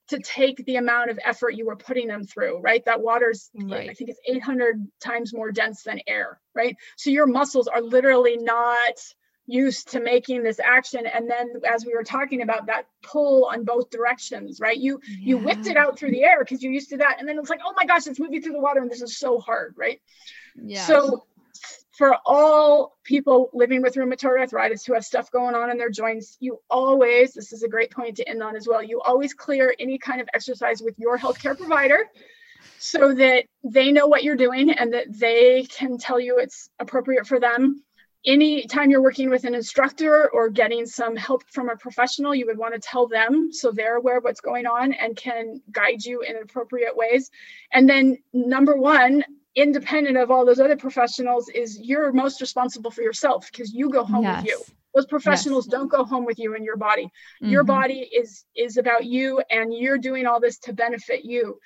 to 0.08 0.18
take 0.18 0.64
the 0.66 0.76
amount 0.76 1.10
of 1.10 1.18
effort 1.24 1.50
you 1.50 1.66
were 1.66 1.76
putting 1.76 2.06
them 2.06 2.24
through 2.24 2.60
right 2.60 2.84
that 2.84 3.00
water's 3.00 3.50
right. 3.54 3.88
i 3.88 3.94
think 3.94 4.10
it's 4.10 4.20
800 4.26 4.76
times 5.00 5.32
more 5.32 5.50
dense 5.50 5.82
than 5.82 6.00
air 6.06 6.38
right 6.54 6.76
so 6.96 7.10
your 7.10 7.26
muscles 7.26 7.68
are 7.68 7.80
literally 7.80 8.36
not 8.36 8.98
used 9.46 9.90
to 9.90 10.00
making 10.00 10.42
this 10.42 10.60
action. 10.60 11.06
And 11.06 11.28
then 11.28 11.52
as 11.68 11.84
we 11.84 11.94
were 11.94 12.04
talking 12.04 12.42
about 12.42 12.66
that 12.66 12.86
pull 13.02 13.46
on 13.46 13.64
both 13.64 13.90
directions 13.90 14.60
right? 14.60 14.76
You 14.76 15.00
yeah. 15.08 15.16
you 15.20 15.38
whipped 15.38 15.66
it 15.66 15.76
out 15.76 15.98
through 15.98 16.12
the 16.12 16.22
air 16.22 16.38
because 16.40 16.62
you're 16.62 16.72
used 16.72 16.90
to 16.90 16.98
that. 16.98 17.16
And 17.18 17.28
then 17.28 17.38
it's 17.38 17.50
like 17.50 17.60
oh 17.64 17.74
my 17.76 17.84
gosh 17.84 18.06
it's 18.06 18.20
moving 18.20 18.42
through 18.42 18.52
the 18.52 18.60
water 18.60 18.80
and 18.80 18.90
this 18.90 19.02
is 19.02 19.18
so 19.18 19.38
hard 19.38 19.74
right? 19.76 20.00
Yeah 20.56 20.86
so 20.86 21.24
for 21.92 22.16
all 22.24 22.96
people 23.04 23.50
living 23.52 23.82
with 23.82 23.94
rheumatoid 23.94 24.38
arthritis 24.38 24.84
who 24.84 24.94
have 24.94 25.04
stuff 25.04 25.30
going 25.30 25.54
on 25.54 25.70
in 25.70 25.76
their 25.76 25.90
joints, 25.90 26.36
you 26.40 26.58
always, 26.70 27.34
this 27.34 27.52
is 27.52 27.62
a 27.62 27.68
great 27.68 27.90
point 27.90 28.16
to 28.16 28.28
end 28.28 28.42
on 28.42 28.56
as 28.56 28.66
well, 28.66 28.82
you 28.82 29.00
always 29.02 29.34
clear 29.34 29.74
any 29.78 29.98
kind 29.98 30.20
of 30.20 30.28
exercise 30.32 30.82
with 30.82 30.98
your 30.98 31.18
healthcare 31.18 31.56
provider 31.56 32.06
so 32.78 33.14
that 33.14 33.44
they 33.62 33.92
know 33.92 34.06
what 34.06 34.24
you're 34.24 34.36
doing 34.36 34.70
and 34.70 34.94
that 34.94 35.06
they 35.10 35.66
can 35.68 35.98
tell 35.98 36.18
you 36.18 36.38
it's 36.38 36.70
appropriate 36.78 37.26
for 37.26 37.38
them. 37.38 37.82
Anytime 38.24 38.90
you're 38.90 39.02
working 39.02 39.30
with 39.30 39.44
an 39.44 39.54
instructor 39.54 40.30
or 40.32 40.48
getting 40.48 40.86
some 40.86 41.16
help 41.16 41.42
from 41.48 41.68
a 41.68 41.76
professional, 41.76 42.34
you 42.34 42.46
would 42.46 42.58
want 42.58 42.72
to 42.74 42.80
tell 42.80 43.08
them 43.08 43.52
so 43.52 43.72
they're 43.72 43.96
aware 43.96 44.18
of 44.18 44.24
what's 44.24 44.40
going 44.40 44.66
on 44.66 44.92
and 44.92 45.16
can 45.16 45.60
guide 45.72 46.04
you 46.04 46.20
in 46.20 46.36
appropriate 46.36 46.96
ways. 46.96 47.30
And 47.72 47.88
then, 47.88 48.18
number 48.32 48.76
one, 48.76 49.24
independent 49.54 50.16
of 50.16 50.30
all 50.30 50.46
those 50.46 50.60
other 50.60 50.76
professionals 50.76 51.48
is 51.48 51.78
you're 51.80 52.12
most 52.12 52.40
responsible 52.40 52.90
for 52.90 53.02
yourself 53.02 53.50
because 53.50 53.72
you 53.72 53.90
go 53.90 54.04
home 54.04 54.22
yes. 54.22 54.42
with 54.42 54.50
you 54.50 54.62
those 54.94 55.06
professionals 55.06 55.66
yes. 55.66 55.72
don't 55.72 55.90
go 55.90 56.04
home 56.04 56.24
with 56.24 56.38
you 56.38 56.54
and 56.54 56.64
your 56.64 56.76
body 56.76 57.04
mm-hmm. 57.04 57.50
your 57.50 57.64
body 57.64 58.00
is 58.00 58.44
is 58.56 58.78
about 58.78 59.04
you 59.04 59.42
and 59.50 59.74
you're 59.74 59.98
doing 59.98 60.26
all 60.26 60.40
this 60.40 60.58
to 60.58 60.72
benefit 60.72 61.24
you 61.24 61.58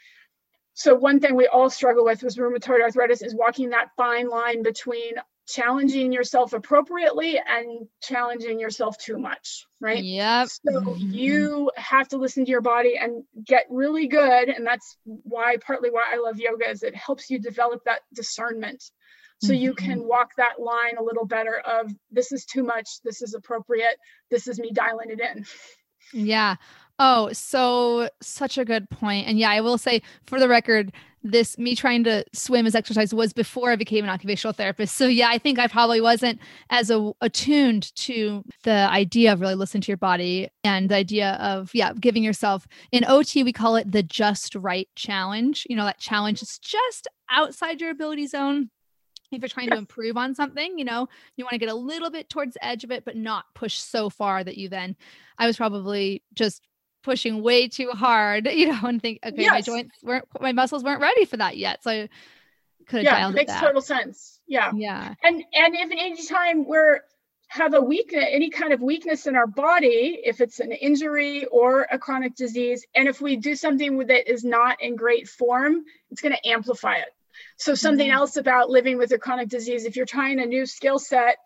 so 0.74 0.94
one 0.94 1.20
thing 1.20 1.36
we 1.36 1.46
all 1.46 1.70
struggle 1.70 2.04
with 2.04 2.22
with 2.24 2.36
rheumatoid 2.36 2.82
arthritis 2.82 3.22
is 3.22 3.36
walking 3.36 3.70
that 3.70 3.90
fine 3.96 4.28
line 4.28 4.64
between 4.64 5.12
challenging 5.46 6.12
yourself 6.12 6.52
appropriately 6.52 7.38
and 7.38 7.86
challenging 8.02 8.58
yourself 8.58 8.98
too 8.98 9.18
much, 9.18 9.66
right? 9.80 10.02
Yep. 10.02 10.48
So 10.48 10.72
mm-hmm. 10.80 11.10
you 11.12 11.70
have 11.76 12.08
to 12.08 12.16
listen 12.16 12.44
to 12.44 12.50
your 12.50 12.60
body 12.60 12.96
and 13.00 13.22
get 13.44 13.66
really 13.70 14.08
good. 14.08 14.48
And 14.48 14.66
that's 14.66 14.96
why 15.04 15.56
partly 15.64 15.90
why 15.90 16.04
I 16.12 16.16
love 16.18 16.38
yoga 16.38 16.68
is 16.68 16.82
it 16.82 16.96
helps 16.96 17.30
you 17.30 17.38
develop 17.38 17.84
that 17.84 18.00
discernment. 18.12 18.82
So 19.40 19.52
mm-hmm. 19.52 19.62
you 19.62 19.74
can 19.74 20.04
walk 20.04 20.30
that 20.36 20.60
line 20.60 20.96
a 20.98 21.02
little 21.02 21.26
better 21.26 21.58
of 21.58 21.92
this 22.10 22.32
is 22.32 22.44
too 22.44 22.64
much, 22.64 22.88
this 23.04 23.22
is 23.22 23.34
appropriate, 23.34 23.98
this 24.30 24.48
is 24.48 24.58
me 24.58 24.72
dialing 24.72 25.10
it 25.10 25.20
in. 25.20 25.44
Yeah. 26.12 26.56
Oh, 26.98 27.30
so 27.32 28.08
such 28.22 28.56
a 28.58 28.64
good 28.64 28.88
point. 28.88 29.28
And 29.28 29.38
yeah, 29.38 29.50
I 29.50 29.60
will 29.60 29.78
say 29.78 30.02
for 30.26 30.40
the 30.40 30.48
record, 30.48 30.92
this 31.30 31.58
me 31.58 31.74
trying 31.74 32.04
to 32.04 32.24
swim 32.32 32.66
as 32.66 32.74
exercise 32.74 33.12
was 33.14 33.32
before 33.32 33.70
I 33.70 33.76
became 33.76 34.04
an 34.04 34.10
occupational 34.10 34.52
therapist. 34.52 34.96
So 34.96 35.06
yeah, 35.06 35.28
I 35.28 35.38
think 35.38 35.58
I 35.58 35.66
probably 35.66 36.00
wasn't 36.00 36.40
as 36.70 36.90
a, 36.90 37.12
attuned 37.20 37.94
to 37.96 38.44
the 38.64 38.88
idea 38.90 39.32
of 39.32 39.40
really 39.40 39.54
listening 39.54 39.82
to 39.82 39.88
your 39.88 39.96
body 39.96 40.48
and 40.64 40.88
the 40.88 40.96
idea 40.96 41.32
of 41.40 41.70
yeah, 41.74 41.92
giving 41.98 42.22
yourself 42.22 42.66
in 42.92 43.04
OT 43.04 43.42
we 43.42 43.52
call 43.52 43.76
it 43.76 43.92
the 43.92 44.02
just 44.02 44.54
right 44.54 44.88
challenge. 44.94 45.66
You 45.68 45.76
know, 45.76 45.84
that 45.84 45.98
challenge 45.98 46.42
is 46.42 46.58
just 46.58 47.08
outside 47.30 47.80
your 47.80 47.90
ability 47.90 48.26
zone. 48.26 48.70
If 49.32 49.42
you're 49.42 49.48
trying 49.48 49.70
to 49.70 49.76
improve 49.76 50.16
on 50.16 50.36
something, 50.36 50.78
you 50.78 50.84
know, 50.84 51.08
you 51.36 51.44
want 51.44 51.52
to 51.52 51.58
get 51.58 51.68
a 51.68 51.74
little 51.74 52.10
bit 52.10 52.28
towards 52.28 52.54
the 52.54 52.64
edge 52.64 52.84
of 52.84 52.92
it, 52.92 53.04
but 53.04 53.16
not 53.16 53.44
push 53.54 53.76
so 53.76 54.08
far 54.08 54.44
that 54.44 54.56
you 54.56 54.68
then 54.68 54.96
I 55.36 55.46
was 55.46 55.56
probably 55.56 56.22
just 56.32 56.62
pushing 57.06 57.40
way 57.40 57.68
too 57.68 57.90
hard, 57.92 58.46
you 58.52 58.66
know, 58.66 58.80
and 58.82 59.00
think, 59.00 59.20
okay, 59.24 59.42
yes. 59.42 59.50
my 59.52 59.60
joints 59.62 59.96
weren't, 60.02 60.26
my 60.40 60.52
muscles 60.52 60.84
weren't 60.84 61.00
ready 61.00 61.24
for 61.24 61.38
that 61.38 61.56
yet. 61.56 61.82
So 61.82 61.90
I 61.90 62.08
could 62.86 62.96
have 62.98 63.04
yeah, 63.04 63.20
dialed 63.20 63.34
makes 63.34 63.52
it 63.52 63.60
total 63.60 63.80
sense. 63.80 64.40
Yeah. 64.46 64.72
Yeah. 64.74 65.14
And, 65.22 65.36
and 65.54 65.74
if 65.74 65.90
anytime 65.92 66.66
we're, 66.66 67.00
have 67.48 67.74
a 67.74 67.80
weakness, 67.80 68.24
any 68.28 68.50
kind 68.50 68.72
of 68.72 68.82
weakness 68.82 69.28
in 69.28 69.36
our 69.36 69.46
body, 69.46 70.20
if 70.24 70.40
it's 70.40 70.58
an 70.58 70.72
injury 70.72 71.44
or 71.44 71.86
a 71.92 71.96
chronic 71.96 72.34
disease, 72.34 72.84
and 72.92 73.06
if 73.06 73.20
we 73.20 73.36
do 73.36 73.54
something 73.54 73.98
that 73.98 74.28
is 74.28 74.42
not 74.42 74.82
in 74.82 74.96
great 74.96 75.28
form, 75.28 75.84
it's 76.10 76.20
going 76.20 76.34
to 76.34 76.48
amplify 76.48 76.96
it. 76.96 77.14
So 77.56 77.76
something 77.76 78.08
mm-hmm. 78.08 78.16
else 78.16 78.36
about 78.36 78.68
living 78.68 78.98
with 78.98 79.12
a 79.12 79.18
chronic 79.18 79.48
disease, 79.48 79.84
if 79.84 79.94
you're 79.94 80.06
trying 80.06 80.40
a 80.40 80.46
new 80.46 80.66
skill 80.66 80.98
set, 80.98 81.36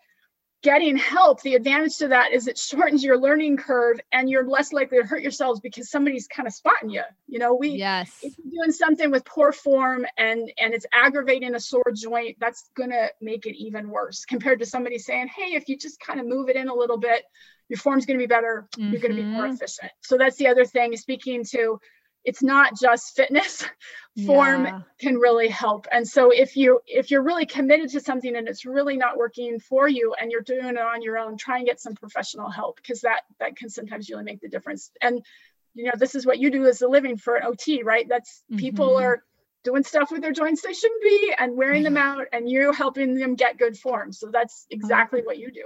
getting 0.61 0.95
help, 0.95 1.41
the 1.41 1.55
advantage 1.55 1.97
to 1.97 2.07
that 2.09 2.31
is 2.31 2.47
it 2.47 2.57
shortens 2.57 3.03
your 3.03 3.17
learning 3.17 3.57
curve 3.57 3.99
and 4.11 4.29
you're 4.29 4.47
less 4.47 4.71
likely 4.71 4.99
to 4.99 5.03
hurt 5.07 5.21
yourselves 5.21 5.59
because 5.59 5.89
somebody's 5.89 6.27
kind 6.27 6.47
of 6.47 6.53
spotting 6.53 6.89
you. 6.89 7.01
You 7.27 7.39
know, 7.39 7.55
we 7.55 7.69
yes 7.69 8.19
if 8.21 8.33
you're 8.37 8.63
doing 8.63 8.71
something 8.71 9.09
with 9.09 9.25
poor 9.25 9.51
form 9.51 10.05
and 10.17 10.51
and 10.59 10.73
it's 10.73 10.85
aggravating 10.93 11.55
a 11.55 11.59
sore 11.59 11.91
joint, 11.93 12.37
that's 12.39 12.69
gonna 12.75 13.07
make 13.21 13.45
it 13.45 13.55
even 13.57 13.89
worse 13.89 14.25
compared 14.25 14.59
to 14.59 14.65
somebody 14.65 14.97
saying, 14.97 15.29
Hey, 15.35 15.53
if 15.53 15.67
you 15.67 15.77
just 15.77 15.99
kind 15.99 16.19
of 16.19 16.27
move 16.27 16.49
it 16.49 16.55
in 16.55 16.67
a 16.67 16.75
little 16.75 16.97
bit, 16.97 17.23
your 17.67 17.77
form's 17.77 18.05
gonna 18.05 18.19
be 18.19 18.27
better, 18.27 18.67
mm-hmm. 18.77 18.91
you're 18.91 19.01
gonna 19.01 19.15
be 19.15 19.23
more 19.23 19.45
mm-hmm. 19.45 19.53
efficient. 19.55 19.91
So 20.01 20.17
that's 20.17 20.35
the 20.35 20.47
other 20.47 20.65
thing, 20.65 20.95
speaking 20.95 21.43
to 21.51 21.79
it's 22.23 22.43
not 22.43 22.77
just 22.79 23.15
fitness 23.15 23.65
form 24.25 24.65
yeah. 24.65 24.81
can 24.99 25.15
really 25.15 25.47
help. 25.47 25.87
And 25.91 26.07
so 26.07 26.31
if 26.31 26.55
you 26.55 26.79
if 26.85 27.11
you're 27.11 27.23
really 27.23 27.45
committed 27.45 27.89
to 27.91 27.99
something 27.99 28.35
and 28.35 28.47
it's 28.47 28.65
really 28.65 28.97
not 28.97 29.17
working 29.17 29.59
for 29.59 29.87
you 29.87 30.13
and 30.19 30.31
you're 30.31 30.41
doing 30.41 30.65
it 30.65 30.77
on 30.77 31.01
your 31.01 31.17
own 31.17 31.37
try 31.37 31.57
and 31.57 31.65
get 31.65 31.79
some 31.79 31.95
professional 31.95 32.49
help 32.49 32.77
because 32.77 33.01
that 33.01 33.21
that 33.39 33.55
can 33.55 33.69
sometimes 33.69 34.09
really 34.09 34.23
make 34.23 34.41
the 34.41 34.49
difference. 34.49 34.91
And 35.01 35.23
you 35.73 35.85
know 35.85 35.93
this 35.97 36.15
is 36.15 36.25
what 36.25 36.39
you 36.39 36.51
do 36.51 36.65
as 36.65 36.81
a 36.81 36.87
living 36.87 37.17
for 37.17 37.35
an 37.35 37.43
ot 37.43 37.83
right? 37.83 38.07
That's 38.07 38.43
mm-hmm. 38.51 38.59
people 38.59 38.97
are 38.97 39.23
doing 39.63 39.83
stuff 39.83 40.11
with 40.11 40.21
their 40.21 40.31
joints 40.31 40.63
they 40.63 40.73
shouldn't 40.73 41.03
be 41.03 41.33
and 41.37 41.55
wearing 41.55 41.83
them 41.83 41.95
out 41.95 42.25
and 42.33 42.49
you're 42.49 42.73
helping 42.73 43.13
them 43.13 43.35
get 43.35 43.59
good 43.59 43.77
form. 43.77 44.11
So 44.11 44.29
that's 44.31 44.65
exactly. 44.71 45.21
what 45.21 45.37
you 45.37 45.51
do 45.51 45.65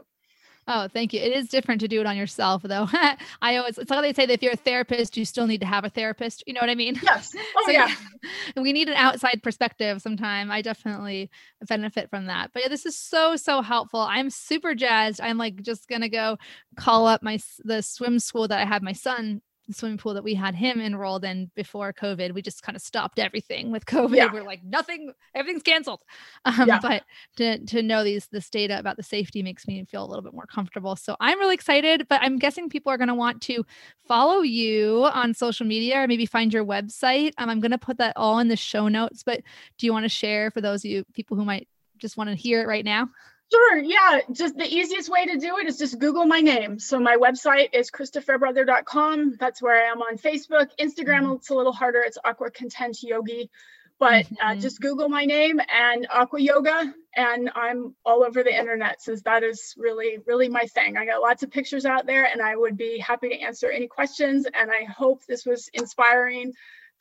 Oh, 0.68 0.88
thank 0.88 1.14
you. 1.14 1.20
It 1.20 1.32
is 1.32 1.48
different 1.48 1.80
to 1.82 1.88
do 1.88 2.00
it 2.02 2.08
on 2.08 2.18
yourself, 2.18 2.64
though. 2.64 2.88
I 3.42 3.58
always, 3.58 3.78
it's 3.78 3.92
like 3.92 4.02
they 4.02 4.14
say 4.14 4.26
that 4.26 4.34
if 4.34 4.42
you're 4.42 4.54
a 4.54 4.58
therapist, 4.58 5.16
you 5.16 5.24
still 5.24 5.46
need 5.46 5.62
to 5.62 5.68
have 5.68 5.86
a 5.86 5.90
therapist. 5.90 6.44
You 6.48 6.54
know 6.54 6.60
what 6.60 6.72
I 6.72 6.76
mean? 6.76 7.00
Yes. 7.02 7.36
Oh, 7.58 7.64
so, 7.66 7.72
yeah. 7.72 7.88
yeah. 7.88 8.32
We 8.62 8.74
need 8.74 8.90
an 8.90 8.96
outside 8.96 9.42
perspective 9.44 10.02
sometime. 10.02 10.52
I 10.52 10.62
definitely 10.62 11.30
benefit 11.68 12.10
from 12.10 12.26
that. 12.26 12.52
But 12.54 12.64
yeah, 12.64 12.70
this 12.70 12.86
is 12.86 12.98
so, 12.98 13.36
so 13.36 13.62
helpful. 13.62 14.00
I'm 14.00 14.30
super 14.30 14.74
jazzed. 14.74 15.22
I'm 15.22 15.38
like 15.38 15.62
just 15.62 15.88
going 15.88 16.02
to 16.02 16.10
go 16.10 16.38
call 16.76 17.08
up 17.08 17.22
my, 17.22 17.40
the 17.64 17.82
swim 17.82 18.18
school 18.20 18.48
that 18.48 18.60
I 18.60 18.66
have 18.66 18.82
my 18.82 18.94
son 18.94 19.42
swimming 19.72 19.98
pool 19.98 20.14
that 20.14 20.24
we 20.24 20.34
had 20.34 20.56
him 20.56 20.80
enrolled 20.80 21.26
in 21.26 21.50
before 21.56 21.94
COVID. 21.94 22.34
We 22.34 22.42
just 22.42 22.64
kind 22.64 22.76
of 22.76 22.82
stopped 22.82 23.20
everything 23.20 23.72
with 23.72 23.86
COVID. 23.88 24.16
Yeah. 24.16 24.32
We're 24.32 24.44
like, 24.44 24.64
nothing, 24.64 25.12
everything's 25.34 25.64
canceled. 25.64 26.02
Um, 26.46 26.68
yeah. 26.68 26.80
But 26.82 27.04
to, 27.38 27.66
to 27.66 27.82
know 27.82 28.04
these 28.04 28.28
this 28.28 28.50
data 28.50 28.78
about 28.78 28.98
the 28.98 29.04
safety 29.04 29.42
makes 29.44 29.68
me 29.68 29.84
feel 29.86 30.04
a 30.04 30.08
little 30.08 30.24
bit 30.24 30.34
more 30.34 30.46
comfortable. 30.46 30.96
So 30.96 31.16
I'm 31.20 31.40
really 31.40 31.56
excited. 31.56 32.08
But 32.08 32.22
I'm 32.22 32.38
guessing 32.38 32.70
people 32.70 32.92
are 32.92 32.98
going 32.98 33.08
to 33.08 33.16
want 33.16 33.42
to 33.44 33.66
follow 34.08 34.42
you 34.42 35.06
on 35.06 35.34
social 35.34 35.66
media 35.66 36.02
or 36.02 36.08
maybe 36.08 36.26
find 36.26 36.54
your 36.54 36.66
website. 36.66 37.32
Um, 37.38 37.50
I'm 37.50 37.60
going 37.60 37.72
to 37.72 37.78
put 37.78 37.98
that 37.98 38.14
all 38.16 38.40
in 38.40 38.48
the 38.48 38.56
show 38.56 38.88
notes. 38.88 39.24
But 39.24 39.42
do 39.78 39.86
you 39.86 39.94
want 39.94 40.04
to 40.04 40.10
share 40.10 40.52
for 40.52 40.62
those 40.62 40.86
of 40.86 40.92
you 40.92 41.04
people 41.14 41.38
who 41.38 41.46
might 41.46 41.68
just 41.98 42.18
want 42.18 42.30
to 42.30 42.36
hear 42.36 42.62
it 42.62 42.68
right 42.68 42.86
now? 42.86 43.10
Sure. 43.52 43.78
Yeah. 43.78 44.22
Just 44.32 44.58
the 44.58 44.68
easiest 44.68 45.10
way 45.10 45.26
to 45.26 45.38
do 45.38 45.58
it 45.58 45.68
is 45.68 45.78
just 45.78 46.00
Google 46.00 46.26
my 46.26 46.42
name. 46.42 46.80
So 46.80 47.00
my 47.00 47.16
website 47.16 47.70
is 47.74 47.92
christafairbrother.com. 47.92 49.36
That's 49.40 49.62
where 49.62 49.86
I 49.86 49.92
am 49.92 50.02
on 50.02 50.18
Facebook. 50.18 50.70
Instagram, 50.80 51.24
mm-hmm. 51.24 51.34
it's 51.34 51.50
a 51.52 51.56
little 51.56 51.74
harder. 51.74 52.02
It's 52.02 52.18
Aqua 52.24 52.52
Content 52.52 52.98
Yogi. 53.04 53.50
But 53.98 54.14
uh, 54.14 54.18
mm-hmm. 54.18 54.48
uh, 54.48 54.56
just 54.56 54.82
Google 54.82 55.10
my 55.10 55.26
name 55.26 55.62
and 55.74 56.08
Aqua 56.12 56.42
Yoga, 56.42 56.94
and 57.16 57.50
I'm 57.56 57.96
all 58.04 58.24
over 58.24 58.44
the 58.44 58.54
internet 58.54 59.02
since 59.02 59.22
that 59.22 59.44
is 59.44 59.74
really, 59.78 60.18
really 60.26 60.50
my 60.50 60.66
thing. 60.66 60.98
I 60.98 61.06
got 61.06 61.22
lots 61.22 61.44
of 61.44 61.52
pictures 61.52 61.86
out 61.86 62.06
there, 62.06 62.26
and 62.26 62.42
I 62.42 62.58
would 62.58 62.76
be 62.76 63.00
happy 63.00 63.30
to 63.30 63.40
answer 63.40 63.70
any 63.70 63.88
questions. 63.88 64.48
And 64.54 64.70
I 64.70 64.84
hope 64.84 65.22
this 65.26 65.46
was 65.46 65.70
inspiring 65.74 66.52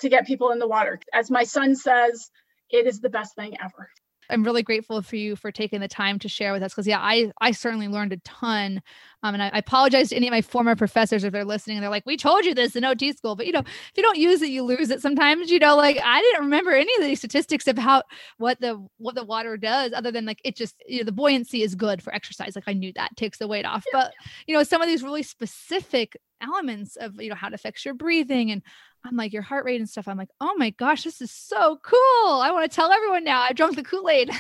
to 0.01 0.09
get 0.09 0.27
people 0.27 0.51
in 0.51 0.61
the 0.61 0.69
water. 0.69 1.01
As 1.13 1.31
my 1.31 1.43
son 1.43 1.75
says, 1.75 2.31
it 2.71 2.87
is 2.87 3.01
the 3.01 3.11
best 3.11 3.35
thing 3.35 3.57
ever. 3.61 3.91
I'm 4.31 4.45
really 4.45 4.63
grateful 4.63 5.01
for 5.03 5.17
you 5.17 5.37
for 5.37 5.53
taking 5.53 5.81
the 5.81 5.89
time 5.89 6.19
to 6.21 6.29
share 6.29 6.53
with 6.53 6.63
us 6.63 6.73
because 6.73 6.87
yeah, 6.87 7.01
I 7.01 7.33
I 7.41 7.53
certainly 7.53 7.89
learned 7.89 8.13
a 8.13 8.17
ton. 8.19 8.83
Um, 9.23 9.35
and 9.35 9.43
I, 9.43 9.51
I, 9.55 9.59
apologize 9.59 10.11
to 10.11 10.17
any 10.17 10.29
of 10.29 10.33
my 10.33 10.43
former 10.43 10.77
professors 10.77 11.25
if 11.25 11.33
they're 11.33 11.47
listening 11.47 11.79
and 11.79 11.83
they're 11.83 11.91
like, 11.91 12.05
"We 12.05 12.17
told 12.17 12.45
you 12.45 12.55
this 12.55 12.77
in 12.77 12.85
OT 12.85 13.13
school," 13.13 13.37
but 13.37 13.47
you 13.47 13.53
know, 13.53 13.61
if 13.61 13.93
you 13.97 14.03
don't 14.03 14.19
use 14.19 14.43
it, 14.43 14.51
you 14.51 14.63
lose 14.63 14.91
it. 14.91 15.01
Sometimes 15.01 15.51
you 15.51 15.59
know, 15.59 15.77
like 15.77 15.99
I 16.03 16.21
didn't 16.21 16.45
remember 16.45 16.73
any 16.73 16.95
of 16.97 17.03
these 17.03 17.19
statistics 17.19 17.67
about 17.67 18.05
what 18.39 18.61
the 18.61 18.87
what 18.99 19.15
the 19.15 19.25
water 19.25 19.57
does, 19.57 19.93
other 19.93 20.11
than 20.11 20.27
like 20.27 20.41
it 20.45 20.57
just 20.57 20.75
you 20.87 20.99
know 20.99 21.05
the 21.05 21.13
buoyancy 21.13 21.63
is 21.63 21.75
good 21.75 22.03
for 22.03 22.15
exercise. 22.15 22.55
Like 22.55 22.65
I 22.67 22.75
knew 22.75 22.93
that 22.97 23.17
takes 23.17 23.39
the 23.39 23.49
weight 23.49 23.65
off, 23.65 23.85
but 23.93 24.13
you 24.47 24.55
know 24.55 24.63
some 24.63 24.83
of 24.83 24.89
these 24.89 25.03
really 25.03 25.23
specific 25.23 26.17
elements 26.43 26.97
of 26.97 27.21
you 27.21 27.31
know 27.31 27.35
how 27.35 27.49
to 27.49 27.59
fix 27.59 27.85
your 27.85 27.95
breathing 27.95 28.51
and 28.51 28.63
I'm 29.05 29.17
like 29.17 29.33
your 29.33 29.43
heart 29.43 29.65
rate 29.65 29.81
and 29.81 29.89
stuff. 29.89 30.09
I'm 30.09 30.17
like, 30.17 30.31
oh 30.41 30.55
my 30.57 30.71
gosh, 30.71 31.05
this 31.05 31.21
is 31.21 31.31
so 31.31 31.79
cool. 31.83 32.41
I 32.41 32.51
want 32.53 32.71
to 32.71 32.75
tell 32.75 32.91
everyone 32.91 33.25
now 33.25 33.43
I 33.43 33.53
drunk 33.53 33.77
the 33.77 33.83
Kool-Aid. 33.83 34.31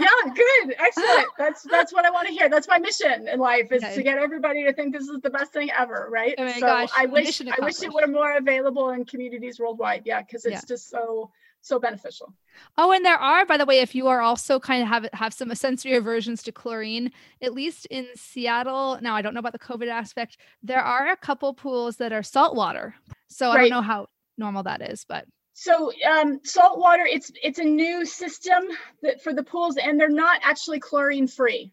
yeah, 0.00 0.06
good. 0.34 0.74
Excellent. 0.78 1.26
That's 1.38 1.62
that's 1.64 1.92
what 1.92 2.04
I 2.06 2.10
want 2.10 2.28
to 2.28 2.32
hear. 2.32 2.48
That's 2.48 2.68
my 2.68 2.78
mission 2.78 3.28
in 3.28 3.40
life 3.40 3.72
is 3.72 3.82
okay. 3.82 3.94
to 3.94 4.02
get 4.02 4.16
everybody 4.16 4.64
to 4.64 4.72
think 4.72 4.94
this 4.94 5.08
is 5.08 5.20
the 5.20 5.28
best 5.28 5.52
thing 5.52 5.70
ever, 5.76 6.08
right? 6.10 6.34
Oh 6.38 6.44
my 6.44 6.52
so 6.54 6.60
gosh, 6.60 6.88
I 6.96 7.06
wish 7.06 7.42
I 7.42 7.62
wish 7.62 7.82
it 7.82 7.92
were 7.92 8.06
more 8.06 8.36
available 8.36 8.90
in 8.90 9.04
communities 9.04 9.58
worldwide. 9.58 10.02
Yeah, 10.04 10.22
because 10.22 10.44
it's 10.44 10.54
yeah. 10.54 10.60
just 10.66 10.88
so 10.88 11.30
so 11.62 11.78
beneficial. 11.78 12.34
Oh, 12.76 12.92
and 12.92 13.04
there 13.04 13.16
are, 13.16 13.46
by 13.46 13.56
the 13.56 13.64
way, 13.64 13.78
if 13.80 13.94
you 13.94 14.08
are 14.08 14.20
also 14.20 14.60
kind 14.60 14.82
of 14.82 14.88
have 14.88 15.08
have 15.14 15.32
some 15.32 15.54
sensory 15.54 15.94
aversions 15.94 16.42
to 16.42 16.52
chlorine, 16.52 17.10
at 17.40 17.54
least 17.54 17.86
in 17.86 18.06
Seattle. 18.14 18.98
Now, 19.00 19.14
I 19.14 19.22
don't 19.22 19.32
know 19.32 19.40
about 19.40 19.52
the 19.52 19.58
COVID 19.58 19.88
aspect. 19.88 20.36
There 20.62 20.82
are 20.82 21.08
a 21.08 21.16
couple 21.16 21.54
pools 21.54 21.96
that 21.96 22.12
are 22.12 22.22
saltwater, 22.22 22.94
so 23.28 23.48
right. 23.48 23.54
I 23.54 23.60
don't 23.62 23.70
know 23.70 23.82
how 23.82 24.08
normal 24.36 24.64
that 24.64 24.82
is, 24.82 25.06
but 25.08 25.26
so 25.54 25.92
um, 26.08 26.40
salt 26.44 26.78
water, 26.78 27.04
it's 27.06 27.30
it's 27.42 27.58
a 27.58 27.64
new 27.64 28.04
system 28.04 28.62
that 29.02 29.22
for 29.22 29.32
the 29.32 29.42
pools, 29.42 29.76
and 29.76 29.98
they're 29.98 30.08
not 30.08 30.40
actually 30.42 30.80
chlorine 30.80 31.28
free. 31.28 31.72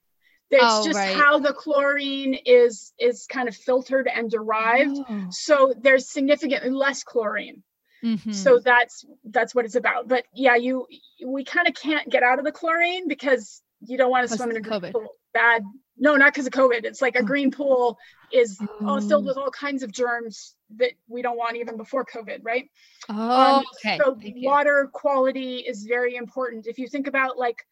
It's 0.51 0.63
oh, 0.63 0.85
just 0.85 0.97
right. 0.97 1.15
how 1.15 1.39
the 1.39 1.53
chlorine 1.53 2.33
is 2.45 2.93
is 2.99 3.25
kind 3.27 3.47
of 3.47 3.55
filtered 3.55 4.07
and 4.07 4.29
derived. 4.29 4.97
Oh. 4.97 5.27
So 5.31 5.73
there's 5.79 6.09
significantly 6.09 6.71
less 6.71 7.03
chlorine. 7.03 7.63
Mm-hmm. 8.03 8.31
So 8.31 8.59
that's 8.59 9.05
that's 9.25 9.53
what 9.53 9.65
it's 9.65 9.75
about. 9.75 10.07
But 10.07 10.25
yeah, 10.33 10.55
you 10.55 10.87
we 11.25 11.43
kind 11.43 11.67
of 11.67 11.73
can't 11.73 12.09
get 12.09 12.23
out 12.23 12.39
of 12.39 12.45
the 12.45 12.51
chlorine 12.51 13.07
because 13.07 13.61
you 13.81 13.97
don't 13.97 14.11
want 14.11 14.29
to 14.29 14.35
swim 14.35 14.51
in 14.51 14.57
a 14.57 14.61
COVID. 14.61 14.93
pool. 14.93 15.07
Bad. 15.33 15.63
No, 15.97 16.15
not 16.15 16.33
because 16.33 16.47
of 16.47 16.53
COVID. 16.53 16.85
It's 16.85 17.01
like 17.01 17.15
a 17.15 17.19
oh. 17.19 17.25
green 17.25 17.51
pool 17.51 17.97
is 18.31 18.59
all 18.85 19.01
filled 19.01 19.25
with 19.25 19.37
all 19.37 19.51
kinds 19.51 19.83
of 19.83 19.91
germs 19.91 20.55
that 20.77 20.91
we 21.07 21.21
don't 21.21 21.37
want 21.37 21.57
even 21.57 21.77
before 21.77 22.05
COVID, 22.05 22.39
right? 22.43 22.69
Oh, 23.09 23.57
um, 23.57 23.65
okay. 23.75 23.97
So 23.97 24.17
water 24.37 24.89
quality 24.93 25.57
is 25.57 25.83
very 25.83 26.15
important. 26.15 26.67
If 26.67 26.79
you 26.79 26.87
think 26.87 27.07
about 27.07 27.37
like 27.37 27.65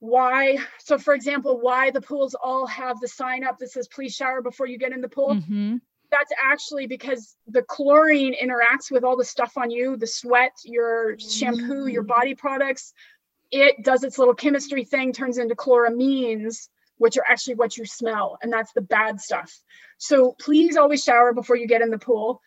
why, 0.00 0.58
so 0.78 0.98
for 0.98 1.14
example, 1.14 1.58
why 1.60 1.90
the 1.90 2.02
pools 2.02 2.34
all 2.34 2.66
have 2.66 3.00
the 3.00 3.08
sign 3.08 3.42
up 3.42 3.58
that 3.58 3.70
says 3.70 3.88
please 3.88 4.14
shower 4.14 4.42
before 4.42 4.66
you 4.66 4.76
get 4.78 4.92
in 4.92 5.00
the 5.00 5.08
pool. 5.08 5.36
Mm-hmm 5.36 5.76
that's 6.18 6.32
actually 6.42 6.86
because 6.86 7.36
the 7.46 7.62
chlorine 7.62 8.34
interacts 8.34 8.90
with 8.90 9.04
all 9.04 9.16
the 9.16 9.24
stuff 9.24 9.56
on 9.56 9.70
you 9.70 9.96
the 9.96 10.06
sweat 10.06 10.52
your 10.64 11.18
shampoo 11.18 11.86
your 11.86 12.04
mm. 12.04 12.08
body 12.08 12.34
products. 12.34 12.92
It 13.50 13.82
does 13.82 14.02
its 14.02 14.18
little 14.18 14.34
chemistry 14.34 14.84
thing 14.84 15.12
turns 15.12 15.38
into 15.38 15.54
chloramines 15.54 16.68
which 16.98 17.18
are 17.18 17.24
actually 17.28 17.56
what 17.56 17.76
you 17.76 17.84
smell 17.84 18.38
and 18.42 18.52
that's 18.52 18.72
the 18.72 18.80
bad 18.80 19.20
stuff. 19.20 19.52
So 19.98 20.34
please 20.40 20.76
always 20.76 21.02
shower 21.04 21.32
before 21.32 21.56
you 21.56 21.66
get 21.66 21.82
in 21.82 21.90
the 21.90 21.98
pool. 21.98 22.40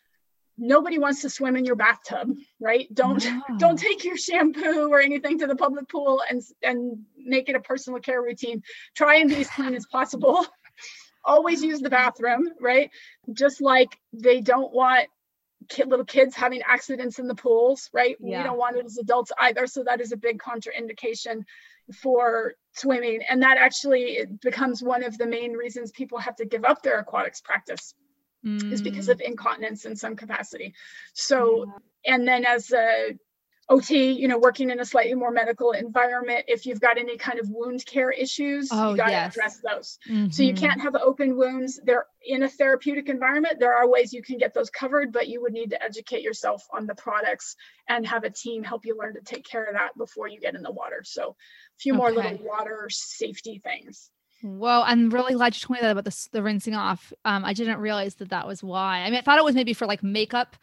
Nobody 0.57 0.97
wants 0.97 1.21
to 1.21 1.29
swim 1.29 1.55
in 1.55 1.65
your 1.65 1.75
bathtub 1.75 2.35
right? 2.59 2.93
Don't 2.93 3.23
no. 3.23 3.41
don't 3.57 3.79
take 3.79 4.03
your 4.03 4.17
shampoo 4.17 4.89
or 4.91 4.99
anything 4.99 5.39
to 5.39 5.47
the 5.47 5.55
public 5.55 5.87
pool 5.89 6.21
and 6.29 6.41
and 6.63 6.99
make 7.17 7.49
it 7.49 7.55
a 7.55 7.59
personal 7.61 7.99
care 7.99 8.21
routine. 8.21 8.63
Try 8.95 9.17
and 9.17 9.29
be 9.29 9.37
as 9.37 9.49
clean 9.49 9.75
as 9.75 9.85
possible 9.85 10.45
always 11.29 11.63
use 11.63 11.79
the 11.79 11.89
bathroom, 11.89 12.49
right? 12.59 12.89
Just 13.31 13.61
like 13.61 13.97
they 14.11 14.41
don't 14.41 14.73
want 14.73 15.07
kid, 15.67 15.87
little 15.87 16.05
kids 16.05 16.35
having 16.35 16.61
accidents 16.67 17.19
in 17.19 17.27
the 17.27 17.35
pools, 17.35 17.89
right? 17.93 18.17
Yeah. 18.19 18.39
We 18.39 18.43
don't 18.43 18.57
want 18.57 18.77
it 18.77 18.85
as 18.85 18.97
adults 18.97 19.31
either. 19.39 19.67
So 19.67 19.83
that 19.83 20.01
is 20.01 20.11
a 20.11 20.17
big 20.17 20.39
contraindication 20.39 21.43
for 22.01 22.53
swimming. 22.73 23.21
And 23.29 23.43
that 23.43 23.57
actually 23.57 24.25
becomes 24.41 24.81
one 24.81 25.03
of 25.03 25.17
the 25.17 25.27
main 25.27 25.53
reasons 25.53 25.91
people 25.91 26.17
have 26.17 26.35
to 26.37 26.45
give 26.45 26.65
up 26.65 26.81
their 26.81 26.99
aquatics 26.99 27.41
practice. 27.41 27.93
Mm. 28.45 28.71
is 28.71 28.81
because 28.81 29.09
of 29.09 29.19
incontinence 29.19 29.83
in 29.83 29.97
some 29.97 30.15
capacity. 30.15 30.73
So, 31.13 31.65
yeah. 32.05 32.13
and 32.13 32.25
then 32.25 32.45
as 32.45 32.71
a 32.71 33.17
OT, 33.69 34.13
you 34.13 34.27
know, 34.27 34.39
working 34.39 34.71
in 34.71 34.79
a 34.79 34.85
slightly 34.85 35.13
more 35.13 35.29
medical 35.29 35.73
environment, 35.73 36.45
if 36.47 36.65
you've 36.65 36.81
got 36.81 36.97
any 36.97 37.17
kind 37.17 37.39
of 37.39 37.47
wound 37.49 37.85
care 37.85 38.09
issues, 38.09 38.69
oh, 38.71 38.91
you 38.91 38.97
got 38.97 39.05
to 39.05 39.11
yes. 39.11 39.35
address 39.35 39.59
those. 39.59 39.99
Mm-hmm. 40.09 40.31
So 40.31 40.41
you 40.41 40.53
mm-hmm. 40.53 40.65
can't 40.65 40.81
have 40.81 40.95
open 40.95 41.37
wounds. 41.37 41.79
They're 41.83 42.07
in 42.25 42.41
a 42.41 42.49
therapeutic 42.49 43.09
environment. 43.09 43.59
There 43.59 43.75
are 43.75 43.87
ways 43.87 44.11
you 44.11 44.23
can 44.23 44.39
get 44.39 44.55
those 44.55 44.71
covered, 44.71 45.13
but 45.13 45.27
you 45.27 45.41
would 45.43 45.53
need 45.53 45.69
to 45.69 45.83
educate 45.83 46.23
yourself 46.23 46.65
on 46.73 46.87
the 46.87 46.95
products 46.95 47.55
and 47.87 48.07
have 48.07 48.23
a 48.23 48.31
team 48.31 48.63
help 48.63 48.85
you 48.85 48.97
learn 48.97 49.13
to 49.13 49.21
take 49.21 49.45
care 49.45 49.65
of 49.65 49.75
that 49.75 49.95
before 49.97 50.27
you 50.27 50.39
get 50.39 50.55
in 50.55 50.63
the 50.63 50.71
water. 50.71 51.01
So 51.03 51.29
a 51.29 51.79
few 51.79 51.93
okay. 51.93 51.97
more 51.97 52.11
little 52.11 52.39
water 52.43 52.87
safety 52.89 53.61
things. 53.63 54.09
Well, 54.41 54.83
I'm 54.85 55.09
really 55.09 55.33
glad 55.33 55.55
you 55.55 55.59
told 55.59 55.77
me 55.77 55.81
that 55.81 55.91
about 55.91 56.05
the, 56.05 56.27
the 56.31 56.41
rinsing 56.41 56.73
off. 56.73 57.11
Um, 57.25 57.43
I 57.43 57.53
didn't 57.53 57.79
realize 57.79 58.15
that 58.15 58.29
that 58.29 58.47
was 58.47 58.63
why. 58.63 58.99
I 58.99 59.09
mean, 59.09 59.19
I 59.19 59.21
thought 59.21 59.37
it 59.37 59.43
was 59.43 59.55
maybe 59.55 59.73
for 59.73 59.85
like 59.85 60.01
makeup 60.01 60.55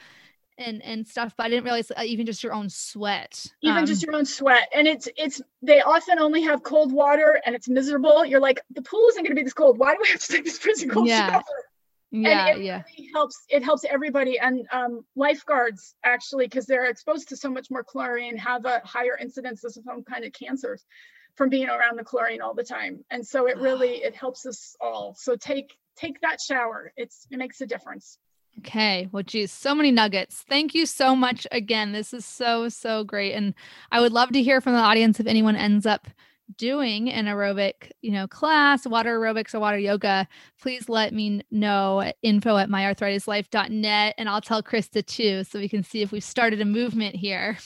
and 0.59 0.83
and 0.83 1.07
stuff 1.07 1.35
but 1.37 1.47
i 1.47 1.49
didn't 1.49 1.65
realize 1.65 1.91
uh, 1.97 2.03
even 2.05 2.25
just 2.27 2.43
your 2.43 2.53
own 2.53 2.69
sweat 2.69 3.47
even 3.63 3.79
um, 3.79 3.87
just 3.87 4.03
your 4.03 4.15
own 4.15 4.25
sweat 4.25 4.69
and 4.75 4.87
it's 4.87 5.09
it's 5.17 5.41
they 5.63 5.81
often 5.81 6.19
only 6.19 6.43
have 6.43 6.63
cold 6.63 6.93
water 6.93 7.41
and 7.45 7.55
it's 7.55 7.69
miserable. 7.69 8.25
You're 8.25 8.41
like 8.41 8.61
the 8.71 8.83
pool 8.83 9.07
isn't 9.11 9.23
going 9.23 9.33
to 9.33 9.37
be 9.37 9.43
this 9.43 9.53
cold. 9.53 9.79
Why 9.79 9.95
do 9.95 9.99
we 10.03 10.09
have 10.09 10.21
to 10.21 10.33
take 10.33 10.45
this 10.45 10.59
freezing 10.59 10.89
cold 10.89 11.09
yeah. 11.09 11.31
shower? 11.31 11.43
Yeah, 12.13 12.47
and 12.47 12.59
it 12.59 12.65
yeah. 12.65 12.83
Really 12.97 13.11
helps 13.13 13.45
it 13.49 13.63
helps 13.63 13.85
everybody 13.85 14.39
and 14.39 14.67
um, 14.73 15.05
lifeguards 15.17 15.95
actually 16.05 16.47
because 16.47 16.67
they're 16.67 16.87
exposed 16.87 17.29
to 17.31 17.37
so 17.37 17.51
much 17.51 17.71
more 17.71 17.83
chlorine 17.83 18.37
have 18.37 18.65
a 18.65 18.81
higher 18.85 19.19
incidence 19.21 19.65
of 19.65 19.73
some 19.73 20.05
kind 20.05 20.25
of 20.25 20.33
cancers 20.33 20.85
from 21.35 21.51
being 21.51 21.69
around 21.69 21.99
the 21.99 22.05
chlorine 22.05 22.41
all 22.41 22.55
the 22.55 22.65
time 22.65 23.05
and 23.11 23.27
so 23.27 23.47
it 23.47 23.59
really 23.59 23.97
it 24.05 24.15
helps 24.15 24.47
us 24.47 24.77
all. 24.81 25.15
So 25.19 25.37
take 25.37 25.77
take 25.97 26.21
that 26.21 26.41
shower. 26.41 26.93
It's 26.97 27.27
it 27.31 27.39
makes 27.39 27.61
a 27.61 27.67
difference 27.67 28.19
Okay. 28.61 29.09
Well, 29.13 29.23
geez, 29.23 29.53
so 29.53 29.75
many 29.75 29.91
nuggets. 29.91 30.45
Thank 30.49 30.75
you 30.75 30.87
so 30.87 31.15
much 31.15 31.47
again. 31.53 31.93
This 31.93 32.15
is 32.15 32.25
so, 32.25 32.69
so 32.69 33.05
great. 33.05 33.33
And 33.33 33.55
I 33.93 34.01
would 34.01 34.13
love 34.13 34.31
to 34.31 34.43
hear 34.43 34.61
from 34.61 34.73
the 34.73 34.79
audience 34.79 35.21
if 35.21 35.27
anyone 35.27 35.57
ends 35.57 35.85
up 35.85 36.09
doing 36.57 37.11
an 37.11 37.27
aerobic, 37.27 37.91
you 38.03 38.13
know, 38.13 38.27
class, 38.27 38.87
water 38.87 39.19
aerobics 39.19 39.55
or 39.55 39.61
water 39.61 39.79
yoga, 39.79 40.29
please 40.61 40.89
let 40.89 41.13
me 41.13 41.43
know 41.51 42.01
at 42.01 42.17
info 42.23 42.57
at 42.57 42.69
myarthritislife.net 42.69 44.15
and 44.17 44.29
I'll 44.29 44.41
tell 44.41 44.63
Christa 44.63 45.05
too, 45.05 45.45
so 45.45 45.59
we 45.59 45.69
can 45.69 45.83
see 45.83 46.03
if 46.03 46.13
we've 46.13 46.25
started 46.25 46.61
a 46.61 46.65
movement 46.65 47.17
here. 47.17 47.59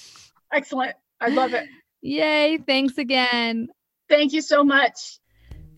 Excellent. 0.53 0.95
I 1.20 1.28
love 1.28 1.55
it. 1.55 1.68
Yay. 2.03 2.59
Thanks 2.66 2.99
again. 2.99 3.68
Thank 4.09 4.32
you 4.32 4.41
so 4.41 4.64
much. 4.64 5.18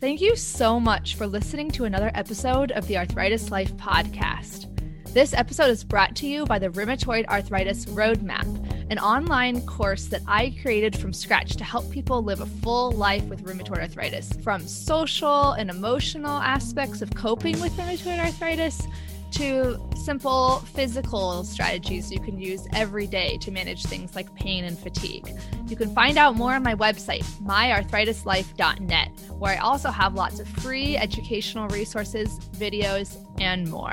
Thank 0.00 0.20
you 0.20 0.36
so 0.36 0.80
much 0.80 1.16
for 1.16 1.26
listening 1.26 1.70
to 1.72 1.84
another 1.84 2.10
episode 2.14 2.72
of 2.72 2.86
the 2.88 2.96
Arthritis 2.96 3.50
Life 3.50 3.72
podcast. 3.74 4.71
This 5.12 5.34
episode 5.34 5.68
is 5.68 5.84
brought 5.84 6.16
to 6.16 6.26
you 6.26 6.46
by 6.46 6.58
the 6.58 6.70
Rheumatoid 6.70 7.26
Arthritis 7.26 7.84
Roadmap, 7.84 8.46
an 8.90 8.98
online 8.98 9.60
course 9.66 10.06
that 10.06 10.22
I 10.26 10.56
created 10.62 10.96
from 10.96 11.12
scratch 11.12 11.56
to 11.56 11.64
help 11.64 11.90
people 11.90 12.24
live 12.24 12.40
a 12.40 12.46
full 12.46 12.92
life 12.92 13.22
with 13.24 13.44
rheumatoid 13.44 13.78
arthritis. 13.80 14.32
From 14.42 14.66
social 14.66 15.52
and 15.52 15.68
emotional 15.68 16.38
aspects 16.38 17.02
of 17.02 17.14
coping 17.14 17.60
with 17.60 17.76
rheumatoid 17.76 18.20
arthritis 18.20 18.80
to 19.32 19.78
simple 20.02 20.60
physical 20.74 21.44
strategies 21.44 22.10
you 22.10 22.18
can 22.18 22.40
use 22.40 22.66
every 22.72 23.06
day 23.06 23.36
to 23.42 23.50
manage 23.50 23.82
things 23.82 24.14
like 24.14 24.34
pain 24.34 24.64
and 24.64 24.78
fatigue. 24.78 25.30
You 25.66 25.76
can 25.76 25.94
find 25.94 26.16
out 26.16 26.36
more 26.36 26.54
on 26.54 26.62
my 26.62 26.74
website, 26.74 27.24
myarthritislife.net, 27.42 29.08
where 29.38 29.52
I 29.52 29.58
also 29.58 29.90
have 29.90 30.14
lots 30.14 30.40
of 30.40 30.48
free 30.48 30.96
educational 30.96 31.68
resources, 31.68 32.38
videos, 32.56 33.22
and 33.38 33.70
more. 33.70 33.92